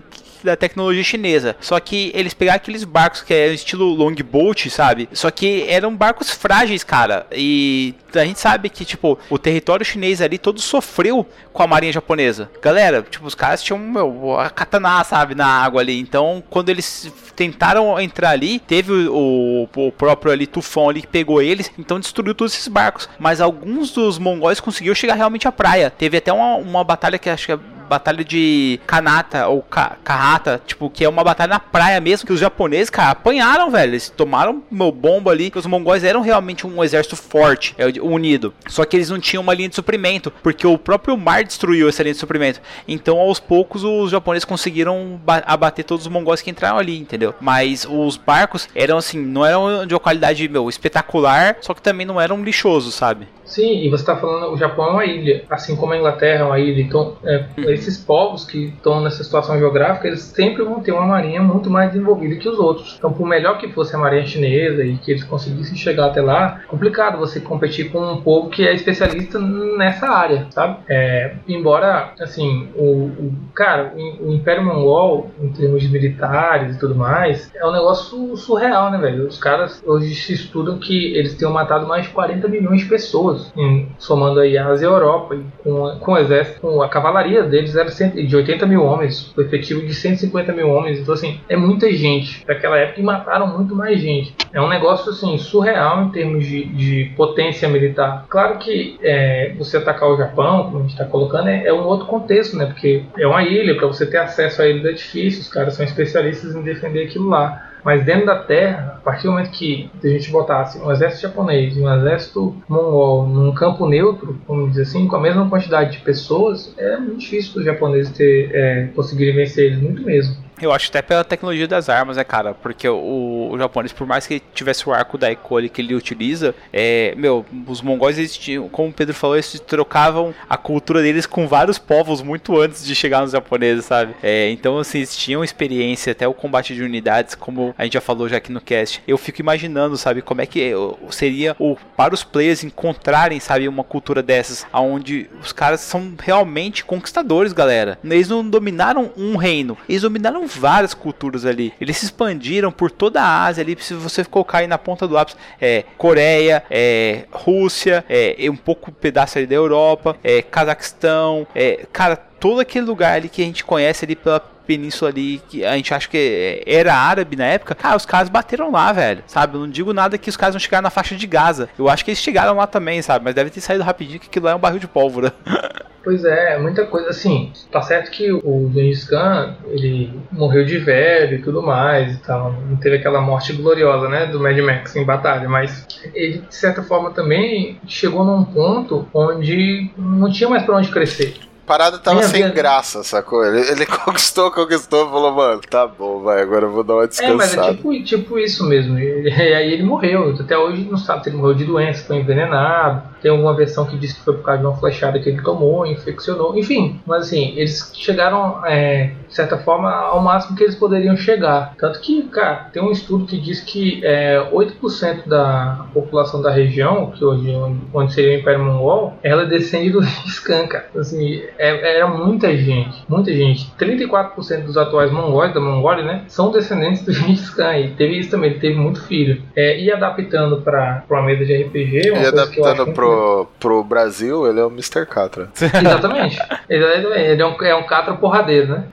[0.45, 1.57] da tecnologia chinesa.
[1.61, 5.09] Só que eles pegaram aqueles barcos que é estilo longboat, sabe?
[5.13, 7.27] Só que eram barcos frágeis, cara.
[7.33, 11.93] E a gente sabe que, tipo, o território chinês ali todo sofreu com a marinha
[11.93, 12.51] japonesa.
[12.61, 15.99] Galera, tipo, os caras tinham, meu, a katana, sabe, na água ali.
[15.99, 21.41] Então, quando eles tentaram entrar ali, teve o, o, próprio ali tufão ali que pegou
[21.41, 23.09] eles, então destruiu todos esses barcos.
[23.19, 25.91] Mas alguns dos mongóis conseguiram chegar realmente à praia.
[25.91, 27.59] Teve até uma, uma batalha que acho que é
[27.93, 32.33] batalha de Kanata ou Ka Kahata, tipo, que é uma batalha na praia mesmo, que
[32.33, 33.93] os japoneses, cara, apanharam, velho.
[33.93, 38.55] Eles tomaram meu bomba ali, que os mongóis eram realmente um exército forte, é, unido.
[38.67, 42.03] Só que eles não tinham uma linha de suprimento, porque o próprio mar destruiu essa
[42.03, 42.61] linha de suprimento.
[42.89, 47.35] Então, aos poucos, os japoneses conseguiram abater todos os mongóis que entraram ali, entendeu?
[47.41, 52.07] Mas os barcos eram assim, não eram de uma qualidade, meu, espetacular, só que também
[52.07, 53.29] não eram lixosos, sabe?
[53.53, 56.45] Sim, e você está falando, o Japão é uma ilha, assim como a Inglaterra é
[56.45, 56.81] uma ilha.
[56.81, 57.71] Então, é, uhum.
[57.71, 61.93] esses povos que estão nessa situação geográfica, eles sempre vão ter uma marinha muito mais
[61.93, 62.95] desenvolvida que os outros.
[62.97, 66.63] Então, por melhor que fosse a marinha chinesa e que eles conseguissem chegar até lá,
[66.67, 70.79] complicado você competir com um povo que é especialista nessa área, sabe?
[70.89, 76.79] É, embora, assim, o, o cara, o, o Império Mongol, em termos de militares e
[76.79, 79.27] tudo mais, é um negócio surreal, né, velho?
[79.27, 83.42] Os caras hoje se estudam que eles tenham matado mais de 40 milhões de pessoas
[83.57, 86.83] em- somando aí a Ásia e a Europa, e com, a- com o exército, com
[86.83, 90.99] a cavalaria deles era de 80 mil homens, o efetivo de 150 mil homens.
[90.99, 94.35] Então, assim, é muita gente daquela época e mataram muito mais gente.
[94.53, 98.27] É um negócio, assim, surreal em termos de, de potência militar.
[98.29, 101.85] Claro que é, você atacar o Japão, como a gente está colocando, é, é um
[101.85, 102.67] outro contexto, né?
[102.67, 105.85] Porque é uma ilha, para você ter acesso à ilha é difícil, os caras são
[105.85, 107.71] especialistas em defender aquilo lá.
[107.85, 111.77] Mas dentro da Terra, a partir do momento que a gente botasse um exército japonês
[111.77, 115.99] e um exército mongol num campo neutro, vamos dizer assim, com a mesma quantidade de
[115.99, 120.37] pessoas, é muito difícil os japoneses ter, é, conseguirem vencer eles, muito mesmo.
[120.63, 122.55] Eu acho até pela tecnologia das armas, né, cara?
[122.55, 126.55] Porque o, o japonês, por mais que tivesse o arco da Ikori que ele utiliza,
[126.73, 131.27] é, meu, os mongóis, eles tinham, como o Pedro falou, eles trocavam a cultura deles
[131.27, 134.15] com vários povos muito antes de chegar nos japoneses, sabe?
[134.23, 138.01] É, então, assim, eles tinham experiência, até o combate de unidades, como a gente já
[138.01, 139.03] falou já aqui no cast.
[139.07, 140.73] Eu fico imaginando, sabe, como é que
[141.11, 146.85] seria o, para os players encontrarem, sabe, uma cultura dessas, onde os caras são realmente
[146.85, 147.99] conquistadores, galera.
[148.05, 151.73] Eles não dominaram um reino, eles dominaram várias culturas ali.
[151.81, 155.15] Eles se expandiram por toda a Ásia ali, se você colocar aí na ponta do
[155.15, 161.87] lápis, é Coreia, é Rússia, é um pouco pedaço ali da Europa, é Cazaquistão, é
[161.93, 165.77] cara, todo aquele lugar ali que a gente conhece ali pela península ali que a
[165.77, 169.55] gente acha que era árabe na época, cara, os caras bateram lá, velho, sabe?
[169.55, 171.69] Eu não digo nada que os caras não chegaram na faixa de Gaza.
[171.79, 173.25] Eu acho que eles chegaram lá também, sabe?
[173.25, 175.33] Mas deve ter saído rapidinho que aquilo lá é um barril de pólvora.
[176.05, 177.53] Pois é, muita coisa assim.
[177.71, 182.53] Tá certo que o Gengis Khan, ele morreu de velho e tudo mais e tal.
[182.69, 186.83] Não teve aquela morte gloriosa, né, do Mad Max em batalha, mas ele, de certa
[186.83, 191.35] forma, também chegou num ponto onde não tinha mais pra onde crescer.
[191.67, 193.45] Parada tava sem graça, sacou?
[193.45, 197.07] Ele, ele conquistou, conquistou, falou, mano, tá bom, vai, agora eu vou dar uma É,
[197.07, 197.75] mas é descansada.
[197.75, 198.99] tipo, tipo isso mesmo.
[198.99, 200.35] E, e aí ele morreu.
[200.39, 203.03] Até hoje não sabe se ele morreu de doença, foi envenenado.
[203.21, 205.87] Tem alguma versão que diz que foi por causa de uma flechada que ele tomou,
[205.87, 206.59] infeccionou.
[206.59, 211.73] Enfim, mas assim, eles chegaram, é, de certa forma, ao máximo que eles poderiam chegar.
[211.79, 217.11] Tanto que, cara, tem um estudo que diz que é, 8% da população da região,
[217.13, 217.57] que hoje é
[217.95, 220.01] onde, seria o Império Mongol, ela descende do
[220.45, 220.85] Khan, cara.
[220.97, 223.73] Assim, é, era muita gente, muita gente.
[223.81, 227.79] 34% dos atuais mongóis da Mongólia, né, são descendentes do Gengis Khan.
[227.79, 229.41] E teve isso também, ele teve muito filho.
[229.57, 234.47] É, e adaptando para uma mesa de RPG, uma E que adaptando pro, pro Brasil,
[234.47, 235.07] ele é o Mr.
[235.07, 235.49] Catra.
[235.59, 236.39] Exatamente.
[236.69, 238.85] Ele, é- ele é, um, é um catra porradeiro, né?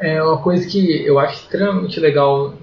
[0.00, 2.54] É uma coisa que eu acho extremamente legal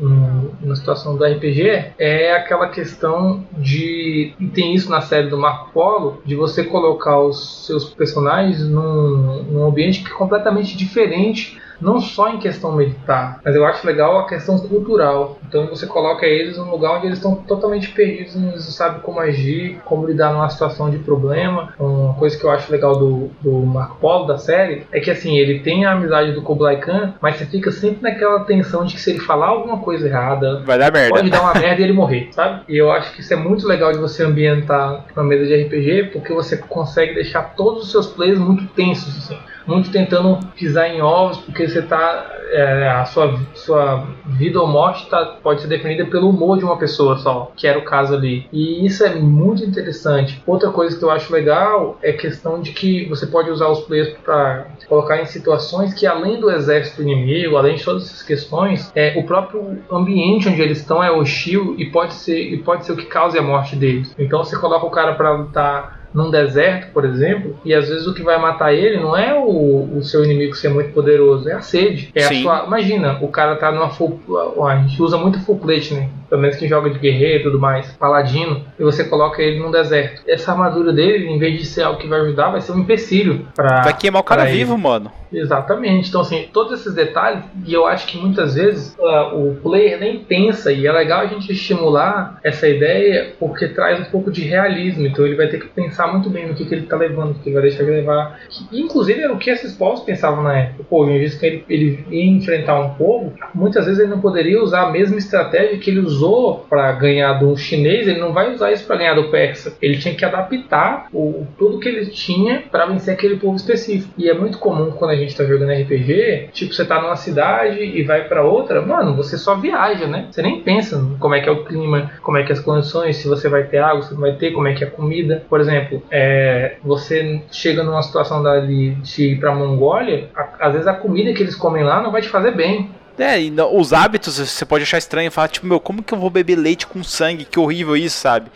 [0.61, 4.33] na situação do RPG é aquela questão de.
[4.39, 9.43] E tem isso na série do Marco Polo, de você colocar os seus personagens num,
[9.43, 11.59] num ambiente que é completamente diferente.
[11.81, 15.37] Não só em questão militar, mas eu acho legal a questão cultural.
[15.47, 19.79] Então você coloca eles num lugar onde eles estão totalmente perdidos, não sabem como agir,
[19.85, 21.73] como lidar numa situação de problema.
[21.79, 25.37] Uma coisa que eu acho legal do, do Marco Polo, da série, é que assim,
[25.37, 29.01] ele tem a amizade do Kublai Khan, mas você fica sempre naquela tensão de que
[29.01, 31.09] se ele falar alguma coisa errada, Vai dar merda.
[31.09, 32.61] pode dar uma merda e ele morrer, sabe?
[32.67, 36.11] E eu acho que isso é muito legal de você ambientar uma mesa de RPG,
[36.13, 39.37] porque você consegue deixar todos os seus players muito tensos, assim.
[39.65, 42.31] Muito tentando pisar em ovos, porque você tá.
[42.51, 46.77] é, a sua, sua vida ou morte tá, pode ser definida pelo humor de uma
[46.77, 48.47] pessoa só, que era o caso ali.
[48.51, 50.41] E isso é muito interessante.
[50.45, 53.81] Outra coisa que eu acho legal é a questão de que você pode usar os
[53.81, 58.91] players para colocar em situações que, além do exército inimigo, além de todas essas questões,
[58.95, 62.93] é, o próprio ambiente onde eles estão é hostil e pode ser, e pode ser
[62.93, 64.13] o que cause a morte deles.
[64.17, 68.13] Então você coloca o cara para lutar num deserto, por exemplo, e às vezes o
[68.13, 71.61] que vai matar ele não é o, o seu inimigo ser muito poderoso, é a
[71.61, 72.09] sede.
[72.15, 74.17] É a sua, imagina, o cara tá numa full,
[74.65, 76.09] a gente usa muito full plate, né?
[76.29, 79.71] Pelo menos quem joga de guerreiro e tudo mais, paladino, e você coloca ele num
[79.71, 80.21] deserto.
[80.27, 83.47] Essa armadura dele, em vez de ser algo que vai ajudar, vai ser um empecilho
[83.55, 84.57] para Vai queimar o cara ele.
[84.57, 85.11] vivo, mano.
[85.31, 86.09] Exatamente.
[86.09, 90.19] Então, assim, todos esses detalhes, e eu acho que muitas vezes ah, o player nem
[90.19, 95.05] pensa, e é legal a gente estimular essa ideia porque traz um pouco de realismo.
[95.05, 97.33] Então, ele vai ter que pensar muito bem no que, que ele está levando, o
[97.35, 98.39] que ele vai deixar de levar.
[98.49, 100.83] Que, inclusive, era o que esses povos pensavam na época.
[100.89, 104.61] Pô, o Gengis Khan, ele, ele ia enfrentar um povo, muitas vezes ele não poderia
[104.61, 106.24] usar a mesma estratégia que ele usou
[106.69, 109.75] para ganhar do chinês, ele não vai usar isso para ganhar do persa.
[109.81, 114.13] Ele tinha que adaptar o, tudo que ele tinha para vencer aquele povo específico.
[114.17, 117.79] E é muito comum quando a gente tá jogando RPG, tipo, você tá numa cidade
[117.83, 120.27] e vai para outra, mano, você só viaja, né?
[120.31, 123.17] Você nem pensa como é que é o clima, como é que é as condições,
[123.17, 125.43] se você vai ter água, se não vai ter, como é que é a comida.
[125.49, 130.87] Por exemplo, é, você chega numa situação dali de ir pra Mongólia, a- às vezes
[130.87, 132.89] a comida que eles comem lá não vai te fazer bem.
[133.17, 136.17] É, e não- os hábitos você pode achar estranho falar, tipo, meu, como que eu
[136.17, 137.45] vou beber leite com sangue?
[137.45, 138.51] Que horrível isso, sabe?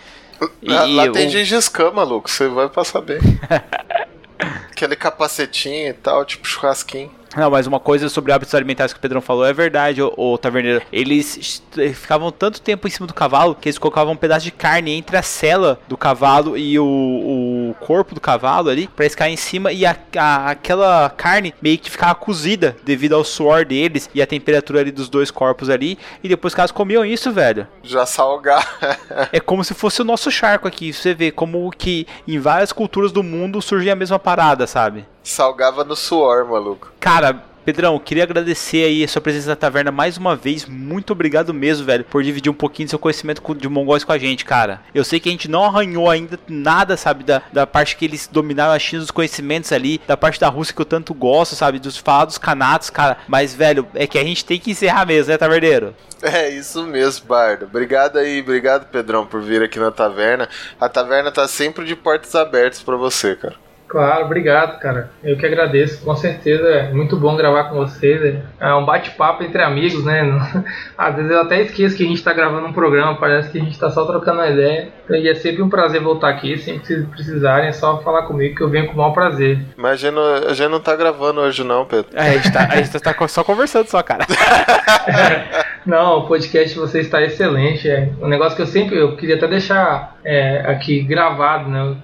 [0.63, 3.19] Lá, E lá tem o- Gengis Khan, maluco, você vai passar bem.
[4.71, 7.11] Aquele capacetinho e tal, tipo churrasquinho.
[7.35, 10.37] Não, mas uma coisa sobre hábitos alimentares que o Pedrão falou é verdade, ô, ô
[10.37, 10.81] Taverneiro.
[10.91, 14.51] Eles est- ficavam tanto tempo em cima do cavalo que eles colocavam um pedaço de
[14.51, 19.15] carne entre a cela do cavalo e o, o corpo do cavalo ali pra eles
[19.15, 23.65] cair em cima e a, a- aquela carne meio que ficava cozida devido ao suor
[23.65, 25.97] deles e a temperatura ali dos dois corpos ali.
[26.23, 27.67] E depois os caras comiam isso, velho.
[27.83, 28.67] Já salgar.
[29.31, 30.91] É como se fosse o nosso charco aqui.
[30.93, 35.05] Você vê como que em várias culturas do mundo surge a mesma parada, sabe?
[35.23, 36.91] Salgava no suor, maluco.
[36.99, 40.65] Cara, Pedrão, queria agradecer aí a sua presença na taverna mais uma vez.
[40.65, 44.17] Muito obrigado mesmo, velho, por dividir um pouquinho do seu conhecimento de mongóis com a
[44.17, 44.81] gente, cara.
[44.91, 48.27] Eu sei que a gente não arranhou ainda nada, sabe, da, da parte que eles
[48.27, 51.77] dominaram a China dos conhecimentos ali, da parte da Rússia que eu tanto gosto, sabe,
[51.77, 53.19] dos falar dos canatos, cara.
[53.27, 55.93] Mas, velho, é que a gente tem que encerrar mesmo, né, taverneiro?
[56.23, 57.65] É isso mesmo, Bardo.
[57.65, 60.49] Obrigado aí, obrigado, Pedrão, por vir aqui na taverna.
[60.81, 63.68] A taverna tá sempre de portas abertas pra você, cara.
[63.89, 65.09] Claro, obrigado, cara.
[65.23, 68.37] Eu que agradeço, com certeza é muito bom gravar com vocês.
[68.59, 70.21] É um bate-papo entre amigos, né?
[70.95, 73.61] Às vezes eu até esqueço que a gente tá gravando um programa, parece que a
[73.61, 74.89] gente tá só trocando uma ideia.
[75.09, 76.55] E é sempre um prazer voltar aqui.
[76.59, 79.59] Sempre que vocês precisarem, é só falar comigo que eu venho com o maior prazer.
[79.75, 82.11] Mas a gente, não, a gente não tá gravando hoje, não, Pedro.
[82.13, 84.23] É, a gente tá, a gente tá só conversando só, cara.
[85.85, 87.89] Não, o podcast de vocês está excelente.
[87.89, 91.95] É um negócio que eu sempre eu queria até deixar é, aqui gravado, né?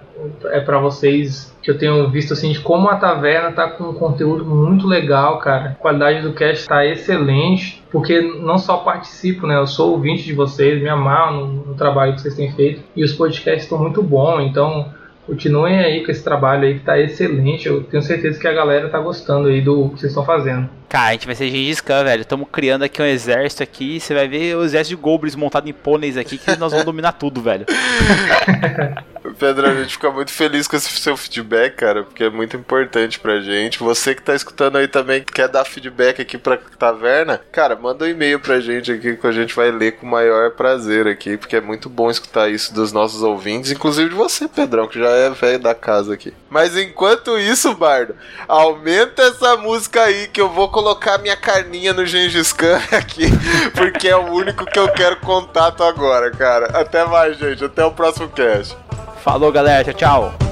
[0.46, 3.94] É para vocês que eu tenho visto assim de como a taverna tá com um
[3.96, 5.72] conteúdo muito legal, cara.
[5.72, 9.58] A qualidade do cast está excelente, porque não só participo, né?
[9.58, 13.04] Eu sou ouvinte de vocês, me amarro no, no trabalho que vocês têm feito e
[13.04, 14.94] os podcasts estão muito bons, então
[15.26, 17.68] continuem aí com esse trabalho aí que tá excelente.
[17.68, 20.70] Eu tenho certeza que a galera tá gostando aí do que vocês estão fazendo.
[20.88, 22.22] Cara, a gente vai ser Gengis Khan, velho.
[22.22, 24.00] Estamos criando aqui um exército aqui.
[24.00, 27.14] Você vai ver o exército de goblins montado em pôneis aqui que nós vamos dominar
[27.14, 27.66] tudo, velho.
[29.34, 33.20] Pedro, a gente fica muito feliz com esse seu feedback, cara, porque é muito importante
[33.20, 33.80] pra gente.
[33.80, 38.06] Você que tá escutando aí também, que quer dar feedback aqui pra taverna, cara, manda
[38.06, 41.38] um e-mail pra gente aqui que a gente vai ler com o maior prazer aqui,
[41.38, 45.10] porque é muito bom escutar isso dos nossos ouvintes, inclusive de você, Pedrão, que já
[45.10, 46.34] é velho da casa aqui.
[46.50, 48.16] Mas enquanto isso, Bardo,
[48.48, 53.26] aumenta essa música aí que eu vou colocar minha carninha no Gengis Khan aqui,
[53.74, 56.68] porque é o único que eu quero contato agora, cara.
[56.78, 57.64] Até mais, gente.
[57.64, 58.78] Até o próximo cast.
[59.24, 59.84] Falou, galera.
[59.84, 60.46] Tchau, tchau.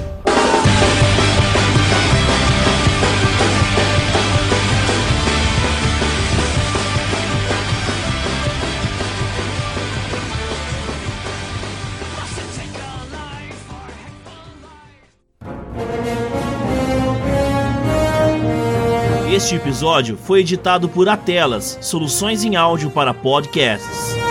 [19.34, 24.23] Este episódio foi editado por Atelas, soluções em áudio para podcasts.